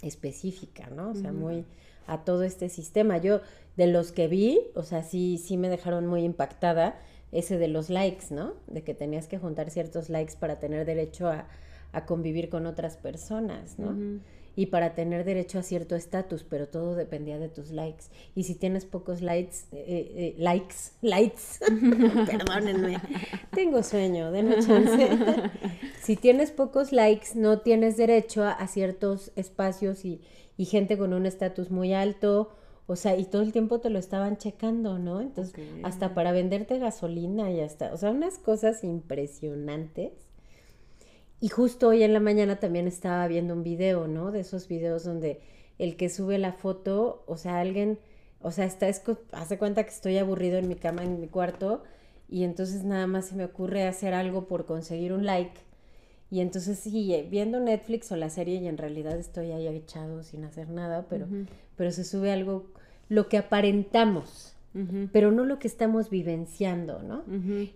específica, 0.00 0.90
¿no? 0.90 1.10
O 1.10 1.14
sea, 1.16 1.32
muy 1.32 1.64
a 2.06 2.24
todo 2.24 2.44
este 2.44 2.68
sistema. 2.68 3.18
Yo, 3.18 3.40
de 3.76 3.88
los 3.88 4.12
que 4.12 4.28
vi, 4.28 4.60
o 4.76 4.84
sea, 4.84 5.02
sí, 5.02 5.38
sí 5.38 5.56
me 5.56 5.68
dejaron 5.68 6.06
muy 6.06 6.22
impactada 6.22 6.96
ese 7.32 7.58
de 7.58 7.66
los 7.66 7.90
likes, 7.90 8.26
¿no? 8.30 8.54
De 8.68 8.84
que 8.84 8.94
tenías 8.94 9.26
que 9.26 9.38
juntar 9.38 9.70
ciertos 9.70 10.08
likes 10.08 10.34
para 10.38 10.60
tener 10.60 10.86
derecho 10.86 11.28
a, 11.28 11.48
convivir 12.06 12.50
con 12.50 12.66
otras 12.66 12.98
personas, 12.98 13.78
¿no? 13.78 14.20
Y 14.56 14.66
para 14.66 14.94
tener 14.94 15.24
derecho 15.24 15.58
a 15.58 15.62
cierto 15.62 15.94
estatus, 15.94 16.42
pero 16.42 16.66
todo 16.66 16.94
dependía 16.94 17.38
de 17.38 17.50
tus 17.50 17.70
likes. 17.70 18.06
Y 18.34 18.44
si 18.44 18.54
tienes 18.54 18.86
pocos 18.86 19.20
likes, 19.20 19.56
eh, 19.70 19.84
eh, 19.86 20.34
likes, 20.38 20.92
likes, 21.02 21.60
perdónenme, 22.26 22.98
tengo 23.54 23.82
sueño, 23.82 24.32
denme 24.32 24.56
chance. 24.64 25.10
si 26.02 26.16
tienes 26.16 26.50
pocos 26.50 26.90
likes, 26.90 27.28
no 27.34 27.60
tienes 27.60 27.98
derecho 27.98 28.44
a, 28.44 28.52
a 28.52 28.66
ciertos 28.66 29.30
espacios 29.36 30.06
y, 30.06 30.22
y 30.56 30.64
gente 30.64 30.96
con 30.96 31.12
un 31.12 31.26
estatus 31.26 31.70
muy 31.70 31.92
alto. 31.92 32.50
O 32.88 32.96
sea, 32.96 33.16
y 33.16 33.24
todo 33.24 33.42
el 33.42 33.52
tiempo 33.52 33.80
te 33.80 33.90
lo 33.90 33.98
estaban 33.98 34.36
checando, 34.36 34.98
¿no? 34.98 35.20
Entonces, 35.20 35.54
hasta 35.82 36.14
para 36.14 36.30
venderte 36.32 36.78
gasolina 36.78 37.50
y 37.50 37.60
hasta, 37.60 37.92
o 37.92 37.96
sea, 37.96 38.12
unas 38.12 38.38
cosas 38.38 38.84
impresionantes. 38.84 40.12
Y 41.40 41.48
justo 41.48 41.88
hoy 41.88 42.02
en 42.02 42.12
la 42.12 42.20
mañana 42.20 42.56
también 42.56 42.86
estaba 42.86 43.26
viendo 43.28 43.54
un 43.54 43.62
video, 43.62 44.06
¿no? 44.08 44.32
De 44.32 44.40
esos 44.40 44.68
videos 44.68 45.04
donde 45.04 45.40
el 45.78 45.96
que 45.96 46.08
sube 46.08 46.38
la 46.38 46.52
foto, 46.52 47.24
o 47.26 47.36
sea, 47.36 47.60
alguien, 47.60 47.98
o 48.40 48.50
sea, 48.50 48.64
está, 48.64 48.86
hace 48.86 49.58
cuenta 49.58 49.84
que 49.84 49.90
estoy 49.90 50.16
aburrido 50.16 50.58
en 50.58 50.68
mi 50.68 50.76
cama, 50.76 51.04
en 51.04 51.20
mi 51.20 51.28
cuarto, 51.28 51.82
y 52.28 52.44
entonces 52.44 52.84
nada 52.84 53.06
más 53.06 53.26
se 53.26 53.34
me 53.34 53.44
ocurre 53.44 53.86
hacer 53.86 54.14
algo 54.14 54.48
por 54.48 54.64
conseguir 54.64 55.12
un 55.12 55.26
like. 55.26 55.60
Y 56.30 56.40
entonces 56.40 56.78
sí, 56.78 57.14
eh, 57.14 57.26
viendo 57.30 57.60
Netflix 57.60 58.10
o 58.10 58.16
la 58.16 58.30
serie 58.30 58.56
y 58.56 58.66
en 58.66 58.78
realidad 58.78 59.16
estoy 59.18 59.52
ahí 59.52 59.68
echado 59.68 60.22
sin 60.22 60.44
hacer 60.44 60.70
nada, 60.70 61.06
pero, 61.08 61.26
pero 61.76 61.92
se 61.92 62.02
sube 62.02 62.32
algo, 62.32 62.66
lo 63.08 63.28
que 63.28 63.36
aparentamos, 63.36 64.55
Pero 65.12 65.30
no 65.32 65.44
lo 65.44 65.58
que 65.58 65.68
estamos 65.68 66.10
vivenciando, 66.10 67.02
¿no? 67.02 67.22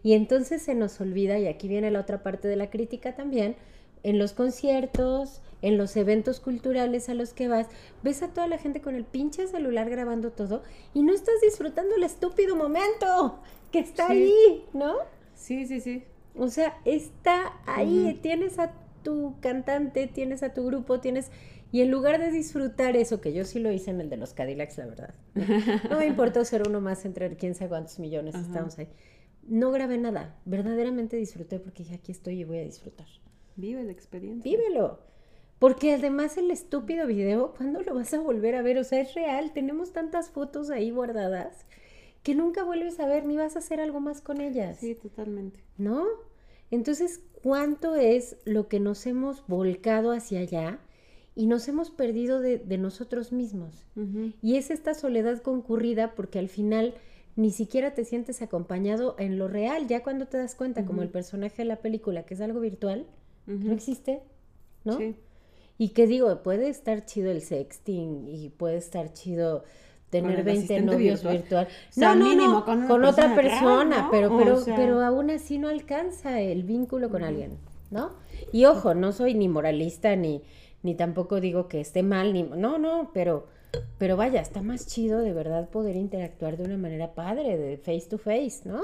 Y 0.02 0.12
entonces 0.12 0.62
se 0.62 0.74
nos 0.74 1.00
olvida, 1.00 1.38
y 1.38 1.46
aquí 1.46 1.66
viene 1.68 1.90
la 1.90 2.00
otra 2.00 2.22
parte 2.22 2.46
de 2.48 2.56
la 2.56 2.68
crítica 2.70 3.14
también, 3.14 3.56
en 4.02 4.18
los 4.18 4.32
conciertos, 4.32 5.42
en 5.62 5.76
los 5.76 5.96
eventos 5.96 6.40
culturales 6.40 7.08
a 7.08 7.14
los 7.14 7.32
que 7.34 7.48
vas, 7.48 7.66
ves 8.02 8.22
a 8.22 8.28
toda 8.28 8.46
la 8.46 8.58
gente 8.58 8.80
con 8.80 8.94
el 8.94 9.04
pinche 9.04 9.46
celular 9.46 9.90
grabando 9.90 10.30
todo 10.30 10.62
y 10.94 11.02
no 11.02 11.12
estás 11.12 11.34
disfrutando 11.42 11.94
el 11.96 12.02
estúpido 12.02 12.56
momento 12.56 13.40
que 13.70 13.80
está 13.80 14.06
Sí. 14.08 14.12
ahí, 14.12 14.64
¿no? 14.72 14.94
Sí, 15.34 15.66
sí, 15.66 15.80
sí. 15.80 16.04
O 16.34 16.48
sea, 16.48 16.78
está 16.86 17.52
ahí, 17.66 18.18
tienes 18.22 18.58
a 18.58 18.72
tu 19.02 19.34
cantante, 19.40 20.06
tienes 20.06 20.42
a 20.42 20.54
tu 20.54 20.64
grupo, 20.66 21.00
tienes... 21.00 21.30
Y 21.72 21.82
en 21.82 21.90
lugar 21.90 22.18
de 22.18 22.30
disfrutar 22.30 22.96
eso, 22.96 23.20
que 23.20 23.32
yo 23.32 23.44
sí 23.44 23.60
lo 23.60 23.70
hice 23.70 23.90
en 23.90 24.00
el 24.00 24.10
de 24.10 24.16
los 24.16 24.32
Cadillacs, 24.34 24.78
la 24.78 24.86
verdad. 24.86 25.14
No 25.88 25.98
me 25.98 26.06
importó 26.06 26.44
ser 26.44 26.66
uno 26.66 26.80
más 26.80 27.04
entre 27.04 27.36
quién 27.36 27.54
sabe 27.54 27.70
cuántos 27.70 27.98
millones 27.98 28.34
Ajá. 28.34 28.44
estamos 28.44 28.78
ahí. 28.78 28.88
No 29.46 29.70
grabé 29.70 29.98
nada, 29.98 30.38
verdaderamente 30.44 31.16
disfruté 31.16 31.60
porque 31.60 31.82
dije, 31.84 31.94
aquí 31.96 32.12
estoy 32.12 32.40
y 32.40 32.44
voy 32.44 32.58
a 32.58 32.64
disfrutar. 32.64 33.06
Vive 33.56 33.82
la 33.84 33.92
experiencia. 33.92 34.50
Vívelo. 34.50 35.00
Porque 35.58 35.94
además 35.94 36.38
el 36.38 36.50
estúpido 36.50 37.06
video, 37.06 37.54
¿cuándo 37.56 37.82
lo 37.82 37.94
vas 37.94 38.14
a 38.14 38.20
volver 38.20 38.54
a 38.54 38.62
ver? 38.62 38.78
O 38.78 38.84
sea, 38.84 39.00
es 39.00 39.14
real, 39.14 39.52
tenemos 39.52 39.92
tantas 39.92 40.30
fotos 40.30 40.70
ahí 40.70 40.90
guardadas 40.90 41.66
que 42.22 42.34
nunca 42.34 42.64
vuelves 42.64 43.00
a 43.00 43.06
ver 43.06 43.24
ni 43.24 43.36
vas 43.36 43.56
a 43.56 43.60
hacer 43.60 43.80
algo 43.80 44.00
más 44.00 44.20
con 44.20 44.40
ellas. 44.40 44.78
Sí, 44.78 44.94
totalmente. 44.94 45.60
¿no? 45.78 46.06
Entonces, 46.70 47.20
¿cuánto 47.42 47.96
es 47.96 48.36
lo 48.44 48.68
que 48.68 48.80
nos 48.80 49.06
hemos 49.06 49.46
volcado 49.46 50.12
hacia 50.12 50.40
allá 50.40 50.78
y 51.34 51.46
nos 51.46 51.68
hemos 51.68 51.90
perdido 51.90 52.40
de, 52.40 52.58
de 52.58 52.78
nosotros 52.78 53.32
mismos? 53.32 53.86
Y 54.42 54.56
es 54.56 54.70
esta 54.70 54.94
soledad 54.94 55.40
concurrida 55.42 56.14
porque 56.14 56.38
al 56.38 56.48
final 56.48 56.94
ni 57.36 57.50
siquiera 57.50 57.94
te 57.94 58.04
sientes 58.04 58.42
acompañado 58.42 59.14
en 59.18 59.38
lo 59.38 59.48
real, 59.48 59.86
ya 59.86 60.02
cuando 60.02 60.26
te 60.26 60.36
das 60.38 60.54
cuenta, 60.54 60.84
como 60.84 61.02
el 61.02 61.08
personaje 61.08 61.58
de 61.58 61.64
la 61.66 61.76
película, 61.76 62.24
que 62.24 62.34
es 62.34 62.40
algo 62.40 62.60
virtual, 62.60 63.06
no 63.46 63.72
existe, 63.72 64.20
¿no? 64.84 64.98
Sí. 64.98 65.14
Y 65.78 65.90
que 65.90 66.06
digo, 66.06 66.42
puede 66.42 66.68
estar 66.68 67.06
chido 67.06 67.30
el 67.30 67.40
sexting 67.40 68.28
y 68.28 68.50
puede 68.50 68.76
estar 68.76 69.12
chido 69.12 69.64
tener 70.10 70.40
el 70.40 70.44
20 70.44 70.50
asistente 70.64 70.92
novios 70.92 71.22
virtual. 71.22 71.36
virtual. 71.38 71.68
O 71.88 71.92
sea, 71.92 72.14
no, 72.14 72.20
no, 72.24 72.28
mínimo 72.28 72.52
no, 72.54 72.64
con 72.64 72.86
con, 72.86 73.04
otra 73.04 73.34
persona 73.34 73.36
real, 73.36 73.50
persona, 73.60 74.02
¿no? 74.02 74.10
pero, 74.10 74.34
O 74.34 74.38
pero, 74.38 74.56
sea- 74.60 74.76
pero 74.76 75.00
aún 75.02 75.30
así 75.30 75.58
no 75.58 75.68
alcanza 75.68 76.40
el 76.40 76.64
vínculo 76.64 77.08
con 77.08 77.22
alguien, 77.22 77.52
¿no? 77.90 78.10
Y 78.52 78.64
ojo, 78.66 78.92
no 78.94 79.12
soy 79.12 79.34
ni 79.34 79.48
moralista 79.48 80.16
ni, 80.16 80.42
ni 80.82 80.94
tampoco 80.94 81.40
digo 81.40 81.68
que 81.68 81.80
esté 81.80 82.02
mal, 82.02 82.32
ni 82.32 82.42
no, 82.42 82.78
no, 82.78 83.10
pero, 83.12 83.46
pero 83.98 84.16
vaya, 84.16 84.40
está 84.40 84.62
más 84.62 84.86
chido 84.86 85.20
de 85.20 85.32
verdad 85.32 85.68
poder 85.68 85.96
interactuar 85.96 86.56
de 86.56 86.64
una 86.64 86.76
manera 86.76 87.14
padre, 87.14 87.56
de 87.58 87.76
face 87.76 88.06
to 88.08 88.18
face, 88.18 88.62
¿no? 88.64 88.82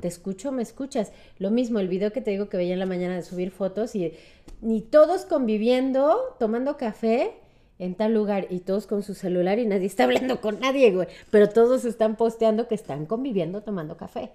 Te 0.00 0.08
escucho, 0.08 0.50
me 0.50 0.62
escuchas. 0.62 1.12
Lo 1.38 1.50
mismo, 1.50 1.78
el 1.78 1.88
video 1.88 2.12
que 2.12 2.20
te 2.20 2.32
digo 2.32 2.48
que 2.48 2.56
veía 2.56 2.72
en 2.72 2.78
la 2.78 2.86
mañana 2.86 3.14
de 3.14 3.22
subir 3.22 3.50
fotos 3.50 3.94
y 3.94 4.14
ni 4.60 4.80
todos 4.80 5.24
conviviendo, 5.24 6.36
tomando 6.38 6.76
café 6.76 7.32
en 7.78 7.94
tal 7.94 8.14
lugar 8.14 8.46
y 8.50 8.60
todos 8.60 8.86
con 8.86 9.02
su 9.02 9.14
celular 9.14 9.58
y 9.58 9.66
nadie 9.66 9.86
está 9.86 10.04
hablando 10.04 10.40
con 10.40 10.60
nadie, 10.60 10.90
güey. 10.92 11.08
Pero 11.30 11.48
todos 11.48 11.84
están 11.84 12.16
posteando 12.16 12.68
que 12.68 12.74
están 12.74 13.06
conviviendo 13.06 13.62
tomando 13.62 13.96
café. 13.96 14.30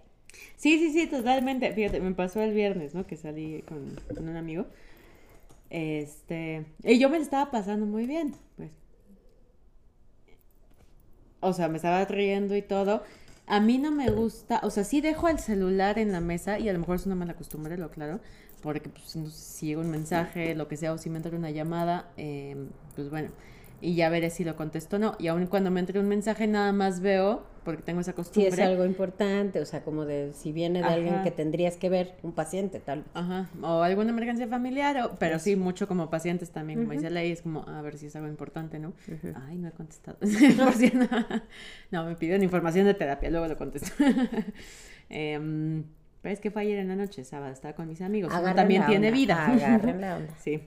Sí, 0.55 0.79
sí, 0.79 0.91
sí, 0.91 1.07
totalmente. 1.07 1.71
Fíjate, 1.71 1.99
me 1.99 2.13
pasó 2.13 2.41
el 2.41 2.53
viernes, 2.53 2.93
¿no? 2.93 3.05
Que 3.05 3.15
salí 3.15 3.63
con, 3.63 3.95
con 4.13 4.27
un 4.27 4.35
amigo. 4.35 4.65
Este. 5.69 6.65
Y 6.84 6.99
yo 6.99 7.10
me 7.10 7.17
lo 7.17 7.23
estaba 7.23 7.51
pasando 7.51 7.86
muy 7.86 8.06
bien, 8.06 8.36
pues. 8.56 8.71
O 11.39 11.53
sea, 11.53 11.67
me 11.67 11.77
estaba 11.77 12.03
riendo 12.06 12.56
y 12.56 12.62
todo. 12.62 13.03
A 13.45 13.62
mí 13.62 13.77
no 13.77 13.91
me 13.91 14.10
gusta, 14.10 14.60
o 14.63 14.69
sea, 14.69 14.84
sí 14.84 14.99
dejo 14.99 15.30
el 15.30 15.39
celular 15.39 15.99
en 15.99 16.12
la 16.12 16.19
mesa 16.19 16.60
y 16.60 16.67
a 16.67 16.73
lo 16.73 16.80
mejor 16.80 16.97
es 16.97 17.06
una 17.06 17.15
mala 17.15 17.34
costumbre, 17.34 17.77
lo 17.77 17.89
claro, 17.89 18.19
porque 18.62 18.89
pues, 18.89 19.15
no 19.15 19.30
sé, 19.30 19.38
si 19.38 19.67
llega 19.67 19.80
un 19.80 19.89
mensaje, 19.89 20.53
lo 20.53 20.67
que 20.67 20.75
sea, 20.75 20.91
o 20.91 20.97
si 20.97 21.10
me 21.10 21.15
entra 21.15 21.34
una 21.34 21.49
llamada, 21.51 22.12
eh, 22.17 22.58
pues 22.95 23.10
bueno, 23.10 23.30
y 23.80 23.95
ya 23.95 24.10
veré 24.10 24.32
si 24.32 24.43
lo 24.43 24.58
contesto 24.58 24.97
o 24.97 24.99
no. 24.99 25.15
Y 25.17 25.27
aun 25.27 25.47
cuando 25.47 25.71
me 25.71 25.80
entre 25.80 25.99
un 25.99 26.10
mensaje, 26.10 26.45
nada 26.47 26.73
más 26.73 26.99
veo, 26.99 27.45
porque 27.67 27.84
tengo 27.84 27.99
esa 27.99 28.12
Si 28.12 28.15
costumbre. 28.15 28.49
es 28.49 28.60
algo 28.60 28.86
importante, 28.86 29.60
o 29.60 29.65
sea, 29.65 29.84
como 29.84 30.06
de 30.06 30.32
si 30.34 30.53
viene 30.53 30.80
de 30.80 30.86
alguien 30.88 31.21
que 31.21 31.32
tendrías 31.32 31.75
que 31.75 31.89
ver, 31.89 32.15
un 32.23 32.32
paciente 32.32 32.80
tal. 32.80 33.03
Ajá, 33.13 33.49
o 33.62 33.82
alguna 33.84 34.12
emergencia 34.12 34.47
familiar, 34.47 34.97
o- 35.03 35.15
pero 35.19 35.38
sí, 35.38 35.58
mucho 35.58 35.86
como 35.88 36.10
pacientes 36.10 36.51
también, 36.51 36.80
como 36.80 36.93
dice 36.93 37.10
Ley, 37.10 37.32
es 37.34 37.41
como, 37.41 37.63
a 37.67 37.82
ver 37.82 37.97
si 37.97 38.06
es 38.06 38.15
algo 38.15 38.30
importante, 38.30 38.80
¿no? 38.80 38.93
Ay, 39.47 39.58
no 39.58 39.67
he 39.67 39.71
contestado. 39.71 40.17
Por 40.58 40.73
si 40.73 40.91
no. 40.91 41.08
no, 41.91 42.06
me 42.06 42.15
pidieron 42.15 42.41
información 42.41 42.86
de 42.86 42.93
terapia, 42.93 43.30
luego 43.30 43.47
lo 43.47 43.58
contesto. 43.58 43.91
Em, 45.10 45.84
pero 46.21 46.34
es 46.34 46.39
que 46.39 46.51
fue 46.51 46.63
ayer 46.63 46.80
en 46.80 46.88
la 46.89 46.95
noche, 46.95 47.23
sábado, 47.23 47.51
estaba 47.53 47.73
con 47.73 47.88
mis 47.88 48.01
amigos, 48.01 48.32
también 48.56 48.82
la 48.82 48.88
tiene 48.88 49.08
onda, 49.08 49.17
vida. 49.17 49.47
Agarren 49.47 50.01
la 50.01 50.17
onda. 50.17 50.34
Sí. 50.43 50.63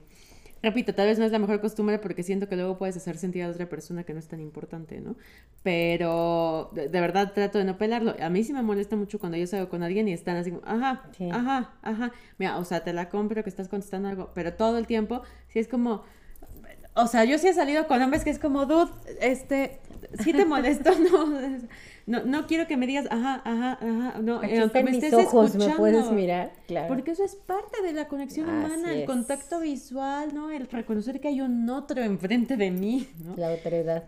Repito, 0.63 0.93
tal 0.93 1.07
vez 1.07 1.17
no 1.17 1.25
es 1.25 1.31
la 1.31 1.39
mejor 1.39 1.59
costumbre 1.59 1.97
porque 1.97 2.21
siento 2.23 2.47
que 2.47 2.55
luego 2.55 2.77
puedes 2.77 2.95
hacer 2.95 3.17
sentir 3.17 3.43
a 3.43 3.49
otra 3.49 3.67
persona 3.67 4.03
que 4.03 4.13
no 4.13 4.19
es 4.19 4.27
tan 4.27 4.39
importante, 4.39 5.01
¿no? 5.01 5.15
Pero 5.63 6.69
de, 6.73 6.89
de 6.89 7.01
verdad 7.01 7.33
trato 7.33 7.57
de 7.57 7.63
no 7.65 7.77
pelarlo. 7.77 8.15
A 8.21 8.29
mí 8.29 8.43
sí 8.43 8.53
me 8.53 8.61
molesta 8.61 8.95
mucho 8.95 9.19
cuando 9.19 9.37
yo 9.37 9.47
salgo 9.47 9.69
con 9.69 9.83
alguien 9.83 10.07
y 10.07 10.13
están 10.13 10.37
así 10.37 10.51
como, 10.51 10.63
ajá, 10.65 11.03
Sí. 11.17 11.29
ajá, 11.31 11.71
ajá. 11.81 12.11
Mira, 12.37 12.57
o 12.57 12.65
sea, 12.65 12.83
te 12.83 12.93
la 12.93 13.09
compro 13.09 13.43
que 13.43 13.49
estás 13.49 13.67
contestando 13.67 14.09
algo, 14.09 14.31
pero 14.33 14.53
todo 14.53 14.77
el 14.77 14.87
tiempo 14.87 15.21
sí 15.47 15.59
es 15.59 15.67
como, 15.67 16.03
o 16.93 17.07
sea, 17.07 17.23
yo 17.25 17.37
sí 17.37 17.47
he 17.47 17.53
salido 17.53 17.87
con 17.87 18.01
hombres 18.01 18.23
que 18.23 18.29
es 18.31 18.39
como, 18.39 18.65
dude, 18.65 18.91
este, 19.21 19.79
sí 20.23 20.33
te 20.33 20.45
molesto, 20.45 20.91
no, 21.11 21.27
no, 22.05 22.23
no 22.25 22.47
quiero 22.47 22.67
que 22.67 22.77
me 22.77 22.87
digas, 22.87 23.07
ajá, 23.11 23.41
ajá, 23.45 23.73
ajá, 23.81 24.19
no, 24.21 24.37
Aquí 24.37 24.51
eh, 24.53 24.59
aunque 24.59 24.79
están 24.79 24.85
me 24.85 24.91
mis 24.91 25.03
estés 25.03 25.25
ojos, 25.25 25.55
me 25.55 25.69
puedes 25.75 25.95
escuchando. 25.97 26.11
mirar, 26.21 26.51
claro. 26.67 26.87
Porque 26.87 27.11
eso 27.11 27.23
es 27.23 27.35
parte 27.35 27.81
de 27.83 27.93
la 27.93 28.07
conexión 28.07 28.49
Así 28.49 28.65
humana, 28.65 28.93
el 28.93 29.05
contacto 29.05 29.59
visual, 29.59 30.33
¿no? 30.33 30.51
El 30.51 30.67
reconocer 30.67 31.19
que 31.19 31.27
hay 31.29 31.41
un 31.41 31.69
otro 31.69 32.01
enfrente 32.01 32.57
de 32.57 32.71
mí, 32.71 33.07
¿no? 33.23 33.35
La 33.37 33.51
autoridad. 33.51 34.03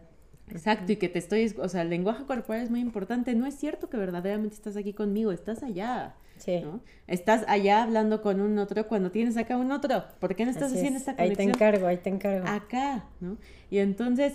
Exacto, 0.51 0.91
y 0.91 0.97
que 0.97 1.07
te 1.09 1.19
estoy, 1.19 1.53
o 1.57 1.69
sea, 1.69 1.81
el 1.83 1.89
lenguaje 1.89 2.25
corporal 2.25 2.61
es 2.61 2.69
muy 2.69 2.81
importante. 2.81 3.33
No 3.33 3.45
es 3.45 3.55
cierto 3.55 3.89
que 3.89 3.97
verdaderamente 3.97 4.55
estás 4.55 4.75
aquí 4.75 4.93
conmigo, 4.93 5.31
estás 5.31 5.63
allá, 5.63 6.15
Sí. 6.37 6.59
¿no? 6.59 6.81
Estás 7.07 7.45
allá 7.47 7.83
hablando 7.83 8.21
con 8.21 8.41
un 8.41 8.57
otro 8.57 8.87
cuando 8.87 9.11
tienes 9.11 9.37
acá 9.37 9.55
un 9.55 9.71
otro. 9.71 10.03
¿Por 10.19 10.35
qué 10.35 10.43
no 10.43 10.51
estás 10.51 10.65
Así 10.71 10.77
haciendo 10.77 10.97
es. 10.97 11.07
esta 11.07 11.11
Ahí 11.21 11.29
te 11.29 11.35
conexión? 11.35 11.49
encargo, 11.55 11.87
ahí 11.87 11.97
te 11.97 12.09
encargo. 12.09 12.45
acá, 12.47 13.05
¿no? 13.21 13.37
Y 13.71 13.77
entonces 13.77 14.33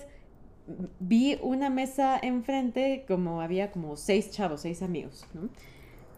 vi 1.01 1.39
una 1.43 1.71
mesa 1.71 2.19
enfrente, 2.23 3.05
como 3.09 3.41
había 3.41 3.71
como 3.71 3.97
seis 3.97 4.31
chavos, 4.31 4.63
seis 4.63 4.83
amigos, 4.83 5.25
¿no? 5.35 5.49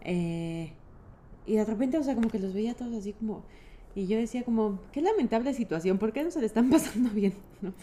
Eh, 0.03 0.73
y 1.45 1.55
de 1.55 1.65
repente, 1.65 1.97
o 1.97 2.03
sea, 2.03 2.15
como 2.15 2.29
que 2.29 2.39
los 2.39 2.53
veía 2.53 2.73
todos 2.73 2.93
así 2.95 3.13
como... 3.13 3.43
Y 3.93 4.07
yo 4.07 4.17
decía 4.17 4.43
como, 4.43 4.79
qué 4.93 5.01
lamentable 5.01 5.53
situación, 5.53 5.97
¿por 5.97 6.13
qué 6.13 6.23
no 6.23 6.31
se 6.31 6.39
le 6.39 6.45
están 6.45 6.69
pasando 6.71 7.09
bien? 7.09 7.33
¿no? 7.61 7.73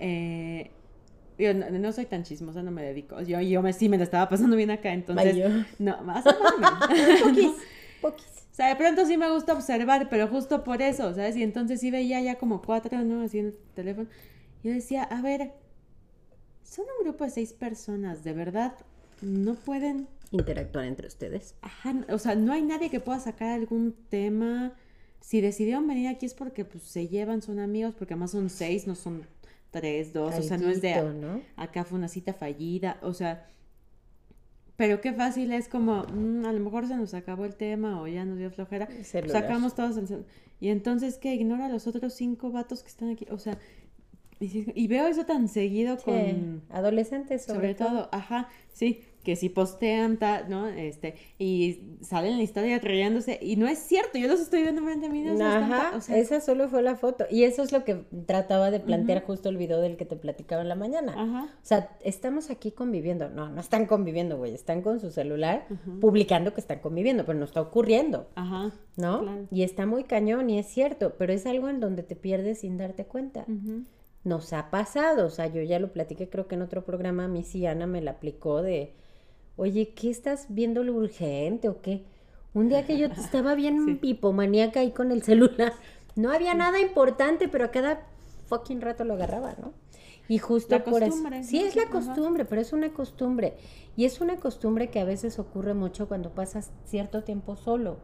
Eh, 0.00 0.70
digo, 1.36 1.54
no, 1.54 1.70
no 1.70 1.92
soy 1.92 2.06
tan 2.06 2.24
chismosa, 2.24 2.62
no 2.62 2.70
me 2.70 2.82
dedico. 2.82 3.20
Yo, 3.22 3.40
yo 3.40 3.62
me, 3.62 3.72
sí 3.72 3.88
me 3.88 3.98
la 3.98 4.04
estaba 4.04 4.28
pasando 4.28 4.56
bien 4.56 4.70
acá, 4.70 4.92
entonces... 4.92 5.36
Yo. 5.36 5.48
No, 5.78 6.02
más 6.02 6.24
o 6.26 6.30
menos. 6.30 7.20
Poquis, 7.22 7.52
poquis. 8.00 8.26
O 8.52 8.54
sea, 8.54 8.68
de 8.70 8.76
pronto 8.76 9.06
sí 9.06 9.16
me 9.16 9.30
gusta 9.30 9.52
observar, 9.52 10.08
pero 10.10 10.26
justo 10.26 10.64
por 10.64 10.82
eso, 10.82 11.14
¿sabes? 11.14 11.36
Y 11.36 11.44
entonces 11.44 11.78
sí 11.78 11.92
veía 11.92 12.20
ya 12.20 12.38
como 12.38 12.60
cuatro, 12.60 13.04
¿no? 13.04 13.22
Así 13.22 13.38
en 13.38 13.46
el 13.46 13.54
teléfono. 13.76 14.08
Yo 14.64 14.72
decía, 14.72 15.04
a 15.04 15.22
ver, 15.22 15.52
son 16.68 16.84
un 16.98 17.04
grupo 17.04 17.24
de 17.24 17.30
seis 17.30 17.52
personas, 17.52 18.24
¿de 18.24 18.32
verdad 18.32 18.74
no 19.22 19.54
pueden? 19.54 20.06
Interactuar 20.30 20.84
entre 20.84 21.06
ustedes. 21.06 21.54
Ajá, 21.62 21.94
o 22.10 22.18
sea, 22.18 22.34
no 22.34 22.52
hay 22.52 22.62
nadie 22.62 22.90
que 22.90 23.00
pueda 23.00 23.18
sacar 23.18 23.48
algún 23.48 23.94
tema, 24.10 24.74
si 25.20 25.40
decidieron 25.40 25.86
venir 25.86 26.08
aquí 26.08 26.26
es 26.26 26.34
porque 26.34 26.64
pues, 26.64 26.84
se 26.84 27.08
llevan, 27.08 27.42
son 27.42 27.58
amigos, 27.58 27.94
porque 27.98 28.14
además 28.14 28.30
son 28.30 28.50
seis, 28.50 28.86
no 28.86 28.94
son 28.94 29.26
tres, 29.70 30.12
dos, 30.12 30.34
o 30.34 30.42
sea, 30.42 30.56
no 30.56 30.68
es 30.68 30.80
de 30.80 30.94
acá 31.56 31.84
fue 31.84 31.98
una 31.98 32.08
cita 32.08 32.32
fallida, 32.32 32.98
o 33.02 33.12
sea, 33.12 33.46
pero 34.76 35.00
qué 35.00 35.12
fácil 35.12 35.52
es 35.52 35.68
como, 35.68 36.04
mm, 36.04 36.44
a 36.46 36.52
lo 36.52 36.60
mejor 36.60 36.86
se 36.86 36.96
nos 36.96 37.12
acabó 37.14 37.44
el 37.44 37.56
tema 37.56 38.00
o 38.00 38.06
ya 38.06 38.24
nos 38.24 38.38
dio 38.38 38.50
flojera, 38.50 38.88
Celular. 39.02 39.42
sacamos 39.42 39.74
todos 39.74 39.96
el 39.96 40.24
y 40.60 40.70
entonces 40.70 41.18
que 41.18 41.34
ignora 41.34 41.66
a 41.66 41.68
los 41.68 41.86
otros 41.86 42.14
cinco 42.14 42.50
vatos 42.50 42.82
que 42.82 42.88
están 42.88 43.10
aquí, 43.10 43.26
o 43.30 43.38
sea, 43.38 43.58
y, 44.40 44.86
veo 44.88 45.06
eso 45.06 45.24
tan 45.26 45.48
seguido 45.48 45.96
Sí, 45.98 46.04
con, 46.04 46.62
adolescentes 46.70 47.44
sobre, 47.44 47.74
sobre 47.74 47.74
todo, 47.74 48.08
ajá, 48.12 48.48
sí, 48.72 49.02
que 49.24 49.36
si 49.36 49.48
postean, 49.50 50.16
ta- 50.16 50.46
¿no? 50.48 50.68
Este, 50.68 51.16
y 51.38 51.80
salen 52.00 52.32
en 52.32 52.36
la 52.38 52.44
historia 52.44 52.80
trayéndose, 52.80 53.38
y 53.42 53.56
no 53.56 53.66
es 53.66 53.78
cierto, 53.78 54.16
yo 54.16 54.26
los 54.28 54.40
estoy 54.40 54.62
viendo 54.62 54.82
frente 54.82 55.06
a 55.06 55.10
mí, 55.10 55.22
no 55.22 55.44
Ajá, 55.44 55.92
o 55.96 56.00
sea, 56.00 56.16
esa 56.16 56.40
solo 56.40 56.68
fue 56.68 56.82
la 56.82 56.96
foto. 56.96 57.26
Y 57.30 57.42
eso 57.42 57.62
es 57.62 57.72
lo 57.72 57.84
que 57.84 58.04
trataba 58.26 58.70
de 58.70 58.80
plantear 58.80 59.22
justo 59.24 59.48
el 59.50 59.56
video 59.58 59.80
del 59.80 59.96
que 59.96 60.06
te 60.06 60.16
platicaba 60.16 60.62
en 60.62 60.68
la 60.68 60.76
mañana. 60.76 61.12
ajá, 61.12 61.44
O 61.62 61.66
sea, 61.66 61.96
estamos 62.04 62.48
aquí 62.48 62.70
conviviendo. 62.70 63.28
No, 63.28 63.50
no 63.50 63.60
están 63.60 63.86
conviviendo, 63.86 64.38
güey. 64.38 64.54
Están 64.54 64.80
con 64.82 64.98
su 65.00 65.10
celular 65.10 65.66
publicando 66.00 66.54
que 66.54 66.60
están 66.60 66.78
conviviendo, 66.78 67.26
pero 67.26 67.38
no 67.38 67.44
está 67.44 67.60
ocurriendo, 67.60 68.28
ajá, 68.34 68.72
¿no? 68.96 69.20
Claro. 69.22 69.46
Y 69.50 69.62
está 69.62 69.84
muy 69.84 70.04
cañón 70.04 70.48
y 70.48 70.58
es 70.58 70.66
cierto, 70.68 71.14
pero 71.18 71.32
es 71.34 71.44
algo 71.44 71.68
en 71.68 71.80
donde 71.80 72.02
te 72.02 72.16
pierdes 72.16 72.60
sin 72.60 72.78
darte 72.78 73.04
cuenta. 73.04 73.44
ujú, 73.48 73.82
Nos 74.28 74.52
ha 74.52 74.70
pasado, 74.70 75.26
o 75.26 75.30
sea, 75.30 75.46
yo 75.46 75.62
ya 75.62 75.78
lo 75.78 75.90
platiqué 75.92 76.28
creo 76.28 76.46
que 76.48 76.54
en 76.54 76.62
otro 76.62 76.84
programa, 76.84 77.24
a 77.24 77.28
mí 77.28 77.42
sí 77.44 77.64
Ana 77.66 77.86
me 77.86 78.02
la 78.02 78.12
aplicó 78.12 78.60
de, 78.60 78.92
oye, 79.56 79.94
¿qué 79.94 80.10
estás 80.10 80.46
viendo 80.50 80.84
lo 80.84 80.92
urgente 80.94 81.68
o 81.70 81.80
qué? 81.80 82.04
Un 82.52 82.68
día 82.68 82.84
que 82.84 82.98
yo 82.98 83.06
estaba 83.18 83.54
bien 83.54 83.84
Sí. 83.86 83.94
pipomaníaca 83.94 84.80
ahí 84.80 84.90
con 84.90 85.12
el 85.12 85.22
celular, 85.22 85.72
no 86.14 86.30
había 86.30 86.54
nada 86.54 86.78
importante, 86.78 87.48
pero 87.48 87.64
a 87.64 87.70
cada 87.70 88.06
fucking 88.48 88.82
rato 88.82 89.04
lo 89.04 89.14
agarraba, 89.14 89.54
¿no? 89.60 89.72
Y 90.28 90.36
justo 90.38 90.76
La 90.76 90.84
por 90.84 91.02
eso. 91.02 91.16
Sí, 91.42 91.58
es 91.62 91.74
la 91.74 91.86
costumbre, 91.86 92.44
pero 92.44 92.60
es 92.60 92.74
una 92.74 92.92
costumbre. 92.92 93.54
Y 93.96 94.04
es 94.04 94.20
una 94.20 94.36
costumbre 94.36 94.90
que 94.90 95.00
a 95.00 95.04
veces 95.04 95.38
ocurre 95.38 95.72
mucho 95.72 96.06
cuando 96.06 96.30
pasas 96.30 96.70
cierto 96.84 97.24
tiempo 97.24 97.56
solo. 97.56 97.96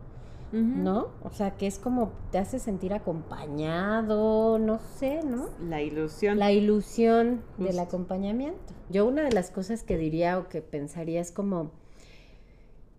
¿No? 0.53 1.09
O 1.23 1.31
sea, 1.31 1.57
que 1.57 1.67
es 1.67 1.79
como 1.79 2.13
te 2.31 2.39
hace 2.39 2.59
sentir 2.59 2.95
acompañado, 2.95 4.59
no 4.59 4.79
sé, 4.79 5.23
¿no? 5.25 5.49
La 5.61 5.83
ilusión. 5.83 6.39
La 6.39 6.53
ilusión 6.53 7.43
del 7.59 7.79
acompañamiento. 7.79 8.73
Yo 8.89 9.07
una 9.07 9.23
de 9.23 9.33
las 9.33 9.51
cosas 9.51 9.83
que 9.83 9.97
diría 9.97 10.39
o 10.39 10.49
que 10.49 10.63
pensaría 10.63 11.21
es 11.21 11.33
como, 11.33 11.73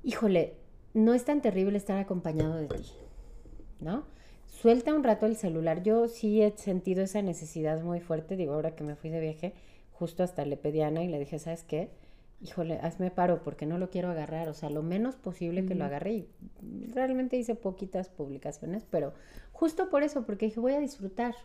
híjole, 0.03 0.57
no 0.93 1.13
es 1.13 1.23
tan 1.25 1.41
terrible 1.41 1.77
estar 1.77 1.97
acompañado 1.97 2.55
de 2.55 2.67
ti, 2.67 2.91
¿no? 3.79 4.03
Suelta 4.47 4.93
un 4.93 5.03
rato 5.03 5.25
el 5.25 5.35
celular. 5.35 5.83
Yo 5.83 6.07
sí 6.07 6.41
he 6.41 6.51
sentido 6.57 7.03
esa 7.03 7.21
necesidad 7.21 7.81
muy 7.81 7.99
fuerte. 7.99 8.35
Digo, 8.35 8.53
ahora 8.53 8.75
que 8.75 8.83
me 8.83 8.95
fui 8.95 9.09
de 9.09 9.19
viaje, 9.19 9.53
justo 9.91 10.23
hasta 10.23 10.45
le 10.45 10.57
pedí 10.57 10.81
a 10.81 10.87
Ana 10.87 11.03
y 11.03 11.07
le 11.07 11.19
dije, 11.19 11.39
¿sabes 11.39 11.63
qué? 11.63 11.89
Híjole, 12.41 12.79
hazme 12.81 13.11
paro 13.11 13.41
porque 13.43 13.65
no 13.65 13.77
lo 13.77 13.89
quiero 13.89 14.09
agarrar. 14.09 14.49
O 14.49 14.53
sea, 14.53 14.69
lo 14.69 14.83
menos 14.83 15.15
posible 15.15 15.65
que 15.65 15.75
lo 15.75 15.85
agarre. 15.85 16.11
Y 16.11 16.27
realmente 16.93 17.37
hice 17.37 17.55
poquitas 17.55 18.09
publicaciones, 18.09 18.85
pero 18.89 19.13
justo 19.51 19.89
por 19.89 20.03
eso, 20.03 20.25
porque 20.25 20.47
dije, 20.47 20.59
voy 20.59 20.73
a 20.73 20.79
disfrutar. 20.79 21.35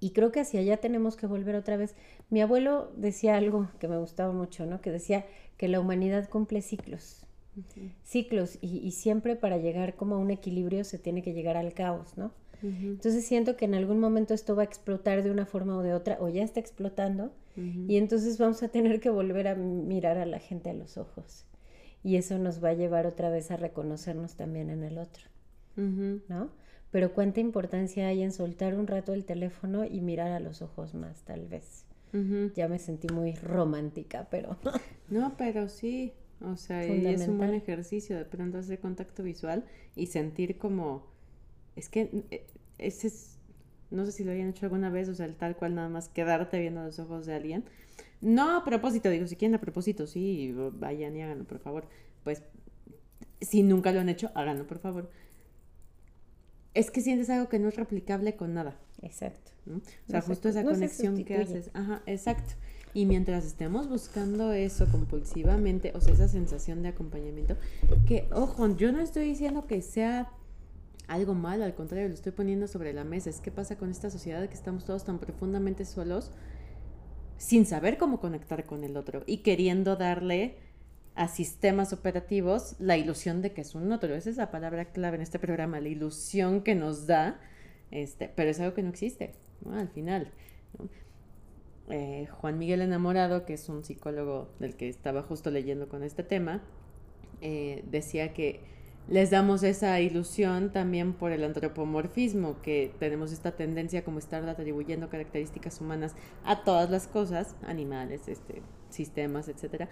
Y 0.00 0.10
creo 0.10 0.32
que 0.32 0.40
hacia 0.40 0.60
allá 0.60 0.76
tenemos 0.76 1.16
que 1.16 1.26
volver 1.26 1.56
otra 1.56 1.76
vez. 1.76 1.94
Mi 2.30 2.40
abuelo 2.40 2.92
decía 2.96 3.36
algo 3.36 3.68
que 3.78 3.88
me 3.88 3.98
gustaba 3.98 4.32
mucho, 4.32 4.66
¿no? 4.66 4.80
Que 4.80 4.90
decía 4.90 5.24
que 5.56 5.68
la 5.68 5.80
humanidad 5.80 6.28
cumple 6.28 6.60
ciclos. 6.62 7.24
Ciclos. 8.02 8.58
Y, 8.60 8.78
y 8.78 8.90
siempre 8.92 9.36
para 9.36 9.56
llegar 9.56 9.94
como 9.94 10.16
a 10.16 10.18
un 10.18 10.30
equilibrio 10.30 10.84
se 10.84 10.98
tiene 10.98 11.22
que 11.22 11.32
llegar 11.32 11.56
al 11.56 11.72
caos, 11.72 12.16
¿no? 12.16 12.32
Ujú. 12.62 12.86
Entonces 12.86 13.26
siento 13.26 13.56
que 13.56 13.64
en 13.64 13.74
algún 13.74 14.00
momento 14.00 14.34
esto 14.34 14.56
va 14.56 14.62
a 14.62 14.66
explotar 14.66 15.22
de 15.22 15.30
una 15.30 15.46
forma 15.46 15.76
o 15.76 15.82
de 15.82 15.94
otra, 15.94 16.18
o 16.20 16.28
ya 16.28 16.42
está 16.42 16.60
explotando, 16.60 17.32
Y 17.56 17.96
entonces 17.96 18.38
vamos 18.38 18.62
a 18.62 18.68
tener 18.68 19.00
que 19.00 19.10
volver 19.10 19.48
a 19.48 19.54
mirar 19.54 20.18
a 20.18 20.26
la 20.26 20.40
gente 20.40 20.70
a 20.70 20.74
los 20.74 20.98
ojos. 20.98 21.46
Y 22.02 22.16
eso 22.16 22.38
nos 22.38 22.62
va 22.62 22.70
a 22.70 22.74
llevar 22.74 23.06
otra 23.06 23.30
vez 23.30 23.50
a 23.50 23.56
reconocernos 23.56 24.34
también 24.34 24.70
en 24.70 24.82
el 24.82 24.98
otro. 24.98 25.24
¿no? 25.76 26.50
Pero 26.90 27.12
cuánta 27.12 27.40
importancia 27.40 28.06
hay 28.06 28.22
en 28.22 28.32
soltar 28.32 28.74
un 28.74 28.86
rato 28.86 29.14
el 29.14 29.24
teléfono 29.24 29.84
y 29.84 30.00
mirar 30.00 30.30
a 30.30 30.40
los 30.40 30.62
ojos 30.62 30.94
más, 30.94 31.22
tal 31.24 31.46
vez. 31.46 31.84
Ya 32.54 32.68
me 32.68 32.78
sentí 32.78 33.08
muy 33.12 33.34
romántica, 33.34 34.28
pero 34.30 34.56
No, 35.10 35.34
pero 35.36 35.68
sí, 35.68 36.12
o 36.40 36.56
sea, 36.56 36.86
y 36.86 37.04
es 37.06 37.26
un 37.26 37.38
buen 37.38 37.54
ejercicio 37.54 38.16
de 38.16 38.24
pronto 38.24 38.58
hacer 38.58 38.78
contacto 38.78 39.24
visual 39.24 39.64
y 39.96 40.06
sentir 40.06 40.56
como, 40.56 41.08
es 41.74 41.88
que 41.88 42.24
eh, 42.30 42.46
ese 42.78 43.08
es, 43.08 43.33
no 43.94 44.04
sé 44.06 44.12
si 44.12 44.24
lo 44.24 44.32
hayan 44.32 44.48
hecho 44.48 44.66
alguna 44.66 44.90
vez, 44.90 45.08
o 45.08 45.14
sea, 45.14 45.26
el 45.26 45.34
tal 45.34 45.56
cual 45.56 45.74
nada 45.74 45.88
más 45.88 46.08
quedarte 46.08 46.58
viendo 46.60 46.82
los 46.82 46.98
ojos 46.98 47.26
de 47.26 47.34
alguien. 47.34 47.64
No 48.20 48.56
a 48.56 48.64
propósito, 48.64 49.10
digo, 49.10 49.26
si 49.26 49.36
quieren 49.36 49.54
a 49.54 49.60
propósito, 49.60 50.06
sí, 50.06 50.54
vayan 50.74 51.16
y 51.16 51.22
háganlo, 51.22 51.44
por 51.44 51.58
favor. 51.58 51.86
Pues, 52.22 52.42
si 53.40 53.62
nunca 53.62 53.92
lo 53.92 54.00
han 54.00 54.08
hecho, 54.08 54.30
háganlo, 54.34 54.66
por 54.66 54.78
favor. 54.78 55.10
Es 56.72 56.90
que 56.90 57.00
sientes 57.00 57.30
algo 57.30 57.48
que 57.48 57.58
no 57.58 57.68
es 57.68 57.76
replicable 57.76 58.34
con 58.34 58.54
nada. 58.54 58.76
exacto. 59.02 59.52
¿no? 59.66 59.76
O 59.76 60.10
sea, 60.10 60.20
se 60.22 60.28
justo 60.28 60.48
esa 60.48 60.62
no 60.62 60.70
conexión 60.70 61.22
que 61.24 61.36
haces. 61.36 61.70
Ajá, 61.74 62.02
exacto. 62.06 62.54
Y 62.94 63.06
mientras 63.06 63.44
estemos 63.44 63.88
buscando 63.88 64.52
eso 64.52 64.86
compulsivamente, 64.86 65.92
o 65.94 66.00
sea, 66.00 66.14
esa 66.14 66.28
sensación 66.28 66.82
de 66.82 66.88
acompañamiento, 66.88 67.56
que, 68.06 68.28
ojo, 68.32 68.76
yo 68.76 68.92
no 68.92 69.00
estoy 69.00 69.26
diciendo 69.26 69.66
que 69.66 69.82
sea 69.82 70.30
algo 71.06 71.34
malo, 71.34 71.64
al 71.64 71.74
contrario, 71.74 72.08
lo 72.08 72.14
estoy 72.14 72.32
poniendo 72.32 72.66
sobre 72.66 72.92
la 72.92 73.04
mesa. 73.04 73.30
Es 73.30 73.40
que 73.40 73.50
pasa 73.50 73.76
con 73.76 73.90
esta 73.90 74.10
sociedad 74.10 74.48
que 74.48 74.54
estamos 74.54 74.84
todos 74.84 75.04
tan 75.04 75.18
profundamente 75.18 75.84
solos 75.84 76.30
sin 77.36 77.66
saber 77.66 77.98
cómo 77.98 78.20
conectar 78.20 78.64
con 78.64 78.84
el 78.84 78.96
otro 78.96 79.22
y 79.26 79.38
queriendo 79.38 79.96
darle 79.96 80.56
a 81.14 81.28
sistemas 81.28 81.92
operativos 81.92 82.74
la 82.78 82.96
ilusión 82.96 83.42
de 83.42 83.52
que 83.52 83.60
es 83.60 83.74
un 83.74 83.92
otro. 83.92 84.14
Esa 84.14 84.30
es 84.30 84.36
la 84.36 84.50
palabra 84.50 84.86
clave 84.86 85.16
en 85.16 85.22
este 85.22 85.38
programa, 85.38 85.80
la 85.80 85.88
ilusión 85.88 86.62
que 86.62 86.74
nos 86.74 87.06
da, 87.06 87.40
este, 87.90 88.28
pero 88.28 88.50
es 88.50 88.60
algo 88.60 88.74
que 88.74 88.82
no 88.82 88.88
existe. 88.88 89.34
Al 89.70 89.88
final. 89.88 90.32
Eh, 91.90 92.26
Juan 92.30 92.58
Miguel 92.58 92.80
Enamorado, 92.80 93.44
que 93.44 93.54
es 93.54 93.68
un 93.68 93.84
psicólogo 93.84 94.48
del 94.58 94.74
que 94.74 94.88
estaba 94.88 95.22
justo 95.22 95.50
leyendo 95.50 95.88
con 95.88 96.02
este 96.02 96.22
tema, 96.22 96.62
eh, 97.40 97.84
decía 97.90 98.32
que 98.32 98.60
les 99.08 99.30
damos 99.30 99.62
esa 99.62 100.00
ilusión 100.00 100.72
también 100.72 101.12
por 101.12 101.32
el 101.32 101.44
antropomorfismo, 101.44 102.60
que 102.62 102.92
tenemos 102.98 103.32
esta 103.32 103.52
tendencia 103.52 104.02
como 104.02 104.18
estar 104.18 104.48
atribuyendo 104.48 105.10
características 105.10 105.80
humanas 105.80 106.14
a 106.44 106.64
todas 106.64 106.90
las 106.90 107.06
cosas, 107.06 107.54
animales, 107.66 108.28
este, 108.28 108.62
sistemas, 108.88 109.48
etcétera, 109.48 109.88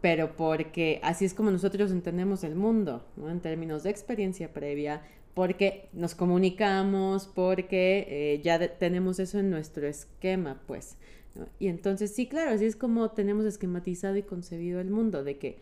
pero 0.00 0.36
porque 0.36 1.00
así 1.02 1.26
es 1.26 1.34
como 1.34 1.50
nosotros 1.50 1.90
entendemos 1.90 2.42
el 2.42 2.54
mundo. 2.54 3.04
En 3.18 3.40
términos 3.40 3.82
de 3.82 3.90
experiencia 3.90 4.52
previa, 4.52 5.02
porque 5.34 5.88
nos 5.92 6.14
comunicamos, 6.14 7.26
porque 7.26 8.06
eh, 8.08 8.40
ya 8.42 8.78
tenemos 8.78 9.18
eso 9.18 9.38
en 9.38 9.50
nuestro 9.50 9.86
esquema, 9.86 10.62
pues. 10.66 10.96
¿no? 11.34 11.46
Y 11.58 11.68
entonces, 11.68 12.14
sí, 12.14 12.26
claro, 12.26 12.52
así 12.52 12.64
es 12.64 12.76
como 12.76 13.10
tenemos 13.10 13.44
esquematizado 13.44 14.16
y 14.16 14.22
concebido 14.22 14.80
el 14.80 14.90
mundo, 14.90 15.22
de 15.22 15.38
que 15.38 15.58